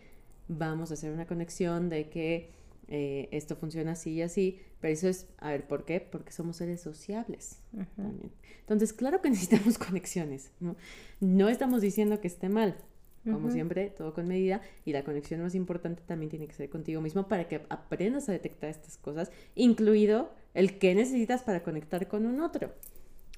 vamos 0.47 0.91
a 0.91 0.95
hacer 0.95 1.13
una 1.13 1.27
conexión, 1.27 1.89
de 1.89 2.09
que 2.09 2.58
eh, 2.89 3.29
esto 3.33 3.55
funciona 3.55 3.93
así 3.93 4.13
y 4.13 4.23
así, 4.23 4.61
pero 4.81 4.95
eso 4.95 5.09
es, 5.09 5.29
a 5.39 5.51
ver, 5.51 5.67
¿por 5.67 5.85
qué? 5.85 6.01
Porque 6.01 6.33
somos 6.33 6.57
seres 6.57 6.81
sociables 6.81 7.61
también. 7.97 8.33
Entonces, 8.61 8.93
claro 8.93 9.21
que 9.21 9.29
necesitamos 9.31 9.79
conexiones, 9.79 10.51
¿no? 10.61 10.77
No 11.21 11.49
estamos 11.49 11.83
diciendo 11.83 12.21
que 12.21 12.29
esté 12.29 12.49
mal, 12.49 12.77
como 13.25 13.51
siempre, 13.51 13.91
todo 13.91 14.15
con 14.15 14.27
medida, 14.27 14.63
y 14.87 14.93
la 14.93 15.05
conexión 15.05 15.43
más 15.43 15.55
importante 15.55 16.03
también 16.07 16.31
tiene 16.31 16.47
que 16.47 16.55
ser 16.55 16.71
contigo 16.71 17.03
mismo 17.03 17.29
para 17.29 17.47
que 17.47 17.61
aprendas 17.69 18.27
a 18.31 18.33
detectar 18.33 18.71
estas 18.71 18.97
cosas, 18.97 19.31
incluido 19.55 20.33
el 20.55 20.79
que 20.79 20.95
necesitas 20.95 21.43
para 21.43 21.63
conectar 21.63 22.09
con 22.09 22.25
un 22.25 22.41
otro. 22.41 22.73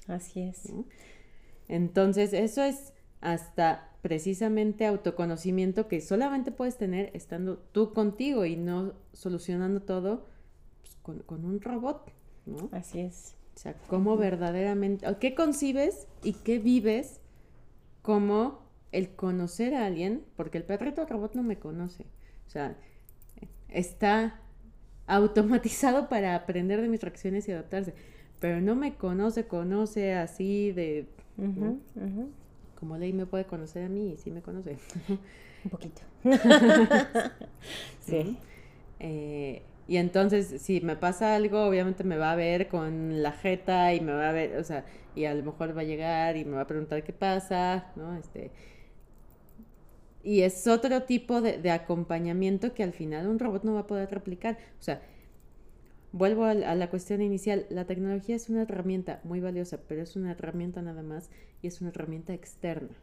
Así 0.07 0.41
es. 0.41 0.71
¿no? 0.71 0.85
Entonces, 1.67 2.31
eso 2.31 2.63
es 2.63 2.93
hasta 3.19 3.90
precisamente 4.01 4.85
autoconocimiento 4.85 5.87
que 5.87 6.01
solamente 6.01 6.51
puedes 6.51 6.77
tener 6.77 7.11
estando 7.13 7.57
tú 7.57 7.93
contigo 7.93 8.45
y 8.45 8.55
no 8.55 8.93
solucionando 9.13 9.81
todo 9.81 10.27
pues, 10.81 10.95
con, 11.01 11.19
con 11.19 11.45
un 11.45 11.61
robot, 11.61 12.11
¿no? 12.45 12.69
Así 12.71 12.99
es. 12.99 13.35
O 13.55 13.59
sea, 13.59 13.75
cómo 13.87 14.17
verdaderamente, 14.17 15.07
o 15.07 15.19
qué 15.19 15.35
concibes 15.35 16.07
y 16.23 16.33
qué 16.33 16.57
vives 16.57 17.19
como 18.01 18.61
el 18.91 19.09
conocer 19.09 19.75
a 19.75 19.85
alguien, 19.85 20.23
porque 20.35 20.57
el 20.57 20.63
perrito 20.63 21.05
robot 21.05 21.35
no 21.35 21.43
me 21.43 21.59
conoce. 21.59 22.05
O 22.47 22.49
sea, 22.49 22.75
está 23.69 24.39
automatizado 25.07 26.09
para 26.09 26.35
aprender 26.35 26.81
de 26.81 26.87
mis 26.87 27.01
reacciones 27.01 27.47
y 27.47 27.51
adaptarse, 27.51 27.93
pero 28.39 28.61
no 28.61 28.75
me 28.75 28.95
conoce, 28.95 29.47
conoce 29.47 30.13
así 30.13 30.71
de. 30.71 31.07
Como 32.81 32.97
ley 32.97 33.13
me 33.13 33.27
puede 33.27 33.47
conocer 33.47 33.85
a 33.85 33.89
mí 33.89 34.11
y 34.13 34.17
sí 34.17 34.31
me 34.31 34.43
conoce. 34.43 34.79
Un 35.63 35.71
poquito. 35.71 36.03
sí. 37.99 38.37
Eh, 38.99 39.63
Y 39.87 39.97
entonces, 39.97 40.61
si 40.61 40.81
me 40.81 40.95
pasa 40.97 41.35
algo, 41.35 41.65
obviamente 41.65 42.03
me 42.05 42.17
va 42.17 42.31
a 42.31 42.35
ver 42.35 42.69
con 42.69 43.21
la 43.23 43.33
jeta 43.33 43.93
y 43.93 44.01
me 44.01 44.13
va 44.13 44.29
a 44.29 44.33
ver, 44.33 44.57
o 44.57 44.63
sea, 44.63 44.85
y 45.15 45.25
a 45.25 45.33
lo 45.35 45.43
mejor 45.43 45.75
va 45.77 45.81
a 45.81 45.83
llegar 45.85 46.37
y 46.37 46.45
me 46.45 46.55
va 46.55 46.61
a 46.63 46.67
preguntar 46.67 47.03
qué 47.03 47.13
pasa, 47.13 47.91
¿no? 47.97 48.15
Este, 48.17 48.51
y 50.23 50.41
es 50.41 50.67
otro 50.67 51.03
tipo 51.03 51.41
de, 51.41 51.57
de 51.57 51.71
acompañamiento 51.71 52.73
que 52.73 52.83
al 52.83 52.93
final 52.93 53.27
un 53.27 53.39
robot 53.39 53.63
no 53.63 53.73
va 53.73 53.81
a 53.81 53.87
poder 53.87 54.09
replicar. 54.11 54.57
O 54.79 54.83
sea, 54.83 55.01
vuelvo 56.11 56.45
a, 56.45 56.53
la 56.53 56.89
cuestión 56.89 57.21
inicial, 57.21 57.65
la 57.69 57.85
tecnología 57.85 58.35
es 58.35 58.49
una 58.49 58.63
herramienta 58.63 59.21
muy 59.23 59.39
valiosa, 59.39 59.79
pero 59.87 60.01
es 60.01 60.15
una 60.15 60.31
herramienta 60.31 60.81
nada 60.81 61.03
más 61.03 61.29
y 61.61 61.67
es 61.67 61.81
una 61.81 61.89
herramienta 61.91 62.33
externa. 62.33 62.95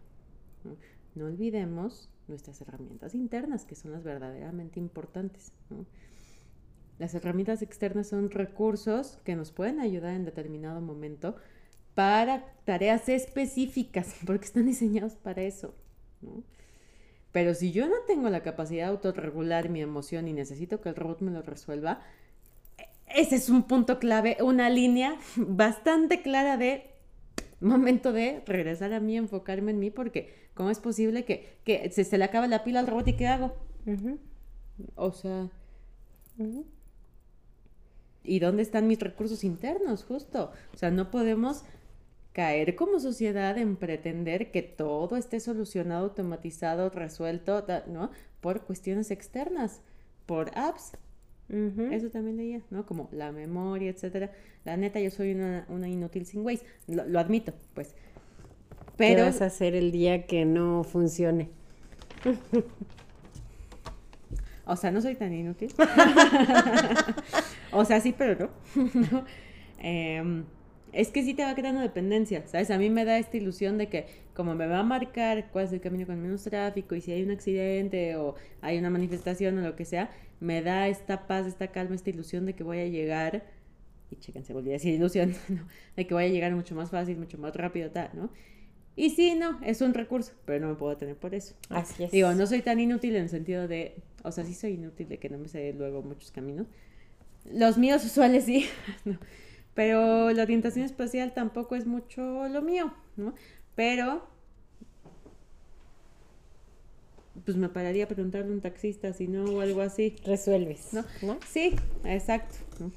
¿no? 0.64 0.76
No 1.14 1.26
olvidemos 1.26 2.10
nuestras 2.28 2.60
herramientas 2.60 3.14
internas, 3.14 3.64
que 3.64 3.74
son 3.74 3.92
las 3.92 4.04
verdaderamente 4.04 4.78
importantes. 4.78 5.52
¿no? 5.70 5.86
Las 6.98 7.14
herramientas 7.14 7.62
externas 7.62 8.08
son 8.08 8.30
recursos 8.30 9.18
que 9.24 9.36
nos 9.36 9.52
pueden 9.52 9.80
ayudar 9.80 10.14
en 10.14 10.24
determinado 10.24 10.80
momento 10.80 11.36
para 11.94 12.44
tareas 12.64 13.08
específicas, 13.08 14.14
porque 14.26 14.44
están 14.44 14.66
diseñados 14.66 15.14
para 15.14 15.42
eso. 15.42 15.74
¿no? 16.20 16.42
Pero 17.32 17.54
si 17.54 17.72
yo 17.72 17.88
no 17.88 17.96
tengo 18.06 18.28
la 18.30 18.42
capacidad 18.42 18.86
de 18.86 18.92
autorregular 18.92 19.68
mi 19.68 19.80
emoción 19.80 20.28
y 20.28 20.32
necesito 20.32 20.80
que 20.80 20.88
el 20.88 20.96
robot 20.96 21.20
me 21.20 21.30
lo 21.30 21.42
resuelva, 21.42 22.02
ese 23.14 23.36
es 23.36 23.48
un 23.48 23.64
punto 23.64 23.98
clave, 23.98 24.36
una 24.40 24.70
línea 24.70 25.16
bastante 25.36 26.22
clara 26.22 26.56
de 26.56 26.90
momento 27.60 28.12
de 28.12 28.42
regresar 28.46 28.92
a 28.92 29.00
mí, 29.00 29.16
enfocarme 29.16 29.72
en 29.72 29.78
mí, 29.78 29.90
porque 29.90 30.32
¿cómo 30.54 30.70
es 30.70 30.78
posible 30.78 31.24
que, 31.24 31.58
que 31.64 31.90
se, 31.90 32.04
se 32.04 32.18
le 32.18 32.24
acabe 32.24 32.48
la 32.48 32.64
pila 32.64 32.80
al 32.80 32.86
robot 32.86 33.08
y 33.08 33.16
qué 33.16 33.26
hago? 33.26 33.56
O 34.94 35.12
sea. 35.12 35.48
¿y 38.28 38.38
dónde 38.40 38.62
están 38.62 38.86
mis 38.86 39.00
recursos 39.00 39.42
internos? 39.42 40.04
Justo. 40.04 40.52
O 40.74 40.76
sea, 40.76 40.90
no 40.90 41.10
podemos 41.10 41.64
caer 42.32 42.76
como 42.76 43.00
sociedad 43.00 43.58
en 43.58 43.76
pretender 43.76 44.50
que 44.50 44.62
todo 44.62 45.16
esté 45.16 45.40
solucionado, 45.40 46.04
automatizado, 46.04 46.90
resuelto, 46.90 47.64
¿no? 47.88 48.10
Por 48.40 48.62
cuestiones 48.62 49.10
externas, 49.10 49.80
por 50.26 50.56
apps. 50.56 50.92
Eso 51.48 52.10
también 52.10 52.36
leía, 52.36 52.60
¿no? 52.70 52.84
Como 52.84 53.08
la 53.10 53.32
memoria, 53.32 53.90
etcétera. 53.90 54.30
La 54.64 54.76
neta, 54.76 55.00
yo 55.00 55.10
soy 55.10 55.32
una, 55.32 55.64
una 55.68 55.88
inútil 55.88 56.26
sin 56.26 56.44
Waze. 56.44 56.64
Lo, 56.86 57.06
lo 57.06 57.18
admito, 57.18 57.54
pues. 57.74 57.94
¿Qué 58.98 59.14
Pero, 59.14 59.24
vas 59.24 59.40
a 59.40 59.46
hacer 59.46 59.74
el 59.74 59.90
día 59.90 60.26
que 60.26 60.44
no 60.44 60.84
funcione? 60.84 61.48
o 64.66 64.76
sea, 64.76 64.90
no 64.90 65.00
soy 65.00 65.14
tan 65.14 65.32
inútil. 65.32 65.72
o 67.72 67.84
sea, 67.84 68.00
sí, 68.00 68.14
pero 68.16 68.50
no. 68.74 68.84
¿No? 69.10 70.44
Es 70.92 71.10
que 71.10 71.22
sí 71.22 71.34
te 71.34 71.44
va 71.44 71.54
creando 71.54 71.80
dependencia, 71.80 72.46
¿sabes? 72.46 72.70
A 72.70 72.78
mí 72.78 72.90
me 72.90 73.04
da 73.04 73.18
esta 73.18 73.36
ilusión 73.36 73.78
de 73.78 73.88
que 73.88 74.06
como 74.34 74.54
me 74.54 74.66
va 74.66 74.78
a 74.78 74.82
marcar 74.82 75.50
cuál 75.50 75.66
es 75.66 75.72
el 75.72 75.80
camino 75.80 76.06
con 76.06 76.20
menos 76.20 76.44
tráfico 76.44 76.94
y 76.94 77.00
si 77.00 77.12
hay 77.12 77.22
un 77.22 77.30
accidente 77.30 78.16
o 78.16 78.36
hay 78.60 78.78
una 78.78 78.90
manifestación 78.90 79.58
o 79.58 79.62
lo 79.62 79.76
que 79.76 79.84
sea, 79.84 80.10
me 80.40 80.62
da 80.62 80.88
esta 80.88 81.26
paz, 81.26 81.46
esta 81.46 81.68
calma, 81.68 81.94
esta 81.94 82.10
ilusión 82.10 82.46
de 82.46 82.54
que 82.54 82.62
voy 82.62 82.78
a 82.78 82.86
llegar, 82.86 83.44
y 84.10 84.16
chéquense, 84.16 84.52
volví 84.52 84.70
a 84.70 84.74
decir 84.74 84.94
ilusión, 84.94 85.34
¿no? 85.48 85.66
de 85.96 86.06
que 86.06 86.14
voy 86.14 86.24
a 86.24 86.28
llegar 86.28 86.54
mucho 86.54 86.74
más 86.74 86.90
fácil, 86.90 87.18
mucho 87.18 87.38
más 87.38 87.54
rápido, 87.54 87.90
tal, 87.90 88.10
¿no? 88.14 88.30
Y 88.96 89.10
sí, 89.10 89.36
no, 89.36 89.60
es 89.62 89.80
un 89.80 89.94
recurso, 89.94 90.32
pero 90.44 90.58
no 90.58 90.72
me 90.72 90.74
puedo 90.74 90.96
tener 90.96 91.14
por 91.14 91.32
eso. 91.32 91.54
Así 91.68 92.02
es. 92.02 92.10
Digo, 92.10 92.34
no 92.34 92.48
soy 92.48 92.62
tan 92.62 92.80
inútil 92.80 93.14
en 93.14 93.22
el 93.22 93.28
sentido 93.28 93.68
de, 93.68 93.94
o 94.24 94.32
sea, 94.32 94.44
sí 94.44 94.54
soy 94.54 94.72
inútil 94.72 95.08
de 95.08 95.18
que 95.18 95.28
no 95.28 95.38
me 95.38 95.46
sé 95.46 95.72
luego 95.72 96.02
muchos 96.02 96.32
caminos. 96.32 96.66
Los 97.44 97.78
míos 97.78 98.04
usuales 98.04 98.44
sí, 98.44 98.66
no. 99.04 99.18
Pero 99.78 100.32
la 100.32 100.42
orientación 100.42 100.84
espacial 100.84 101.34
tampoco 101.34 101.76
es 101.76 101.86
mucho 101.86 102.48
lo 102.48 102.62
mío, 102.62 102.92
¿no? 103.16 103.32
Pero, 103.76 104.26
pues 107.44 107.56
me 107.56 107.68
pararía 107.68 108.02
a 108.02 108.08
preguntarle 108.08 108.50
a 108.50 108.54
un 108.54 108.60
taxista 108.60 109.12
si 109.12 109.28
no 109.28 109.44
o 109.44 109.60
algo 109.60 109.80
así. 109.80 110.16
Resuelves, 110.24 110.92
¿No? 110.92 111.04
¿no? 111.22 111.38
Sí, 111.46 111.76
exacto. 112.02 112.56
¿no? 112.80 112.90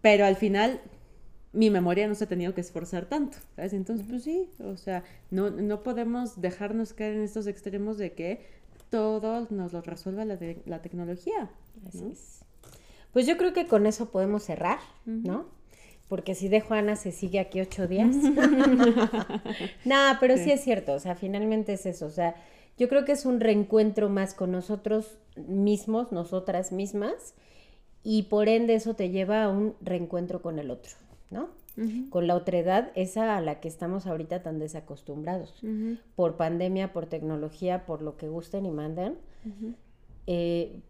Pero 0.00 0.24
al 0.24 0.36
final 0.36 0.80
mi 1.52 1.68
memoria 1.68 2.08
no 2.08 2.14
se 2.14 2.24
ha 2.24 2.28
tenido 2.28 2.54
que 2.54 2.62
esforzar 2.62 3.04
tanto, 3.04 3.36
¿sabes? 3.54 3.74
Entonces, 3.74 4.06
pues 4.08 4.22
sí, 4.24 4.48
o 4.60 4.78
sea, 4.78 5.04
no, 5.30 5.50
no 5.50 5.82
podemos 5.82 6.40
dejarnos 6.40 6.94
caer 6.94 7.12
en 7.12 7.24
estos 7.24 7.46
extremos 7.46 7.98
de 7.98 8.14
que 8.14 8.40
todo 8.88 9.46
nos 9.50 9.74
lo 9.74 9.82
resuelva 9.82 10.24
la, 10.24 10.80
tecnología. 10.80 11.50
Así. 11.86 12.14
Pues 13.12 13.26
yo 13.26 13.36
creo 13.36 13.52
que 13.52 13.66
con 13.66 13.84
eso 13.84 14.10
podemos 14.10 14.44
cerrar. 14.44 14.78
¿no? 15.04 15.57
Porque 16.08 16.34
si 16.34 16.48
dejo 16.48 16.74
a 16.74 16.78
Ana 16.78 16.96
se 16.96 17.12
sigue 17.12 17.38
aquí 17.38 17.60
ocho 17.60 17.86
días. 17.86 18.16
Nada, 19.84 20.18
pero 20.20 20.36
sí. 20.36 20.44
Sí. 20.44 20.50
es 20.52 20.60
cierto, 20.62 20.94
o 20.94 20.98
sea, 21.00 21.14
finalmente 21.14 21.74
es 21.74 21.86
eso, 21.86 22.06
o 22.06 22.10
sea, 22.10 22.34
yo 22.78 22.88
creo 22.88 23.04
que 23.04 23.12
es 23.12 23.26
un 23.26 23.40
reencuentro 23.40 24.08
más 24.08 24.34
con 24.34 24.52
nosotros 24.52 25.18
mismos, 25.36 26.12
nosotras 26.12 26.72
mismas, 26.72 27.34
y 28.02 28.24
por 28.24 28.48
ende 28.48 28.74
eso 28.74 28.94
te 28.94 29.10
lleva 29.10 29.44
a 29.44 29.48
un 29.48 29.74
reencuentro 29.80 30.40
con 30.40 30.58
el 30.58 30.70
otro, 30.70 30.92
¿no? 31.30 31.50
Con 32.10 32.26
la 32.26 32.34
otredad, 32.34 32.90
esa 32.96 33.36
a 33.36 33.40
la 33.40 33.60
que 33.60 33.68
estamos 33.68 34.06
ahorita 34.08 34.42
tan 34.42 34.58
desacostumbrados, 34.58 35.54
por 36.16 36.36
pandemia, 36.36 36.92
por 36.92 37.06
tecnología, 37.06 37.86
por 37.86 38.02
lo 38.02 38.16
que 38.16 38.28
gusten 38.28 38.66
y 38.66 38.70
mandan. 38.70 39.16
ujú. 39.44 39.74
Eh, 40.26 40.82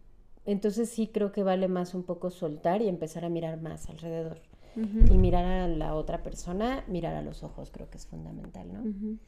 entonces 0.45 0.89
sí 0.89 1.07
creo 1.07 1.31
que 1.31 1.43
vale 1.43 1.67
más 1.67 1.93
un 1.93 2.03
poco 2.03 2.31
soltar 2.31 2.81
y 2.81 2.87
empezar 2.87 3.23
a 3.23 3.29
mirar 3.29 3.61
más 3.61 3.87
alrededor. 3.89 4.41
Y 4.75 5.17
mirar 5.17 5.45
a 5.45 5.67
la 5.67 5.95
otra 5.95 6.23
persona, 6.23 6.83
mirar 6.87 7.15
a 7.15 7.21
los 7.21 7.43
ojos, 7.43 7.71
creo 7.71 7.89
que 7.89 7.97
es 7.97 8.05
fundamental, 8.05 8.71
¿no? 8.71 9.19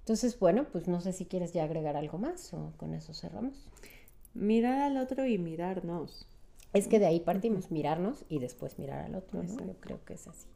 Entonces, 0.00 0.38
bueno, 0.38 0.66
pues 0.70 0.88
no 0.88 1.00
sé 1.00 1.12
si 1.12 1.26
quieres 1.26 1.52
ya 1.52 1.64
agregar 1.64 1.96
algo 1.96 2.18
más 2.18 2.52
o 2.54 2.72
con 2.76 2.94
eso 2.94 3.12
cerramos. 3.14 3.68
Mirar 4.34 4.80
al 4.80 4.96
otro 4.96 5.26
y 5.26 5.38
mirarnos. 5.38 6.26
Es 6.72 6.86
que 6.86 6.98
de 6.98 7.06
ahí 7.06 7.20
partimos, 7.20 7.70
mirarnos 7.70 8.24
y 8.28 8.38
después 8.40 8.78
mirar 8.78 9.04
al 9.04 9.14
otro, 9.14 9.42
¿no? 9.42 9.66
Yo 9.66 9.74
creo 9.80 10.04
que 10.04 10.14
es 10.14 10.28
así. 10.28 10.48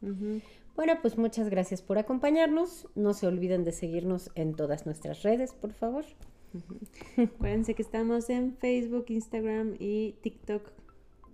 Bueno, 0.75 0.93
pues 1.01 1.17
muchas 1.17 1.49
gracias 1.49 1.81
por 1.81 1.97
acompañarnos. 1.97 2.87
No 2.95 3.13
se 3.13 3.27
olviden 3.27 3.63
de 3.63 3.71
seguirnos 3.71 4.31
en 4.35 4.55
todas 4.55 4.85
nuestras 4.85 5.23
redes, 5.23 5.53
por 5.53 5.73
favor. 5.73 6.05
Acuérdense 7.17 7.73
que 7.73 7.81
estamos 7.81 8.29
en 8.29 8.55
Facebook, 8.57 9.05
Instagram 9.09 9.75
y 9.79 10.13
TikTok, 10.21 10.71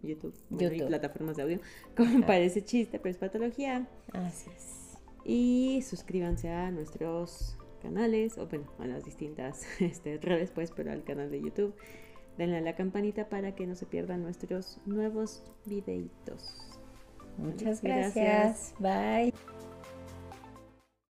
YouTube, 0.04 0.34
bueno, 0.50 0.68
y 0.68 0.78
YouTube. 0.78 0.88
plataformas 0.88 1.38
de 1.38 1.44
audio. 1.44 1.60
Como 1.98 2.26
parece 2.26 2.64
chiste, 2.64 3.00
pero 3.00 3.12
es 3.12 3.18
patología. 3.18 3.88
Así 4.14 4.50
es. 4.56 4.98
Y 5.26 5.82
suscríbanse 5.82 6.50
a 6.50 6.72
nuestros 6.72 7.58
canales, 7.82 8.38
o 8.38 8.48
bueno, 8.48 8.66
a 8.80 8.88
las 8.88 9.06
distintas 9.06 9.66
este, 9.80 10.18
redes, 10.18 10.52
pues, 10.52 10.72
pero 10.72 10.92
al 10.92 11.04
canal 11.04 11.30
de 11.32 11.42
YouTube. 11.42 11.74
Denle 12.38 12.58
a 12.58 12.62
la 12.62 12.76
campanita 12.76 13.28
para 13.28 13.54
que 13.54 13.68
no 13.68 13.76
se 13.76 13.86
pierdan 13.86 14.24
nuestros 14.24 14.80
nuevos 14.86 15.44
videitos. 15.66 16.80
Muchas 17.38 17.82
Gracias. 17.82 18.16
gracias. 18.16 18.76
Bye. 18.80 19.59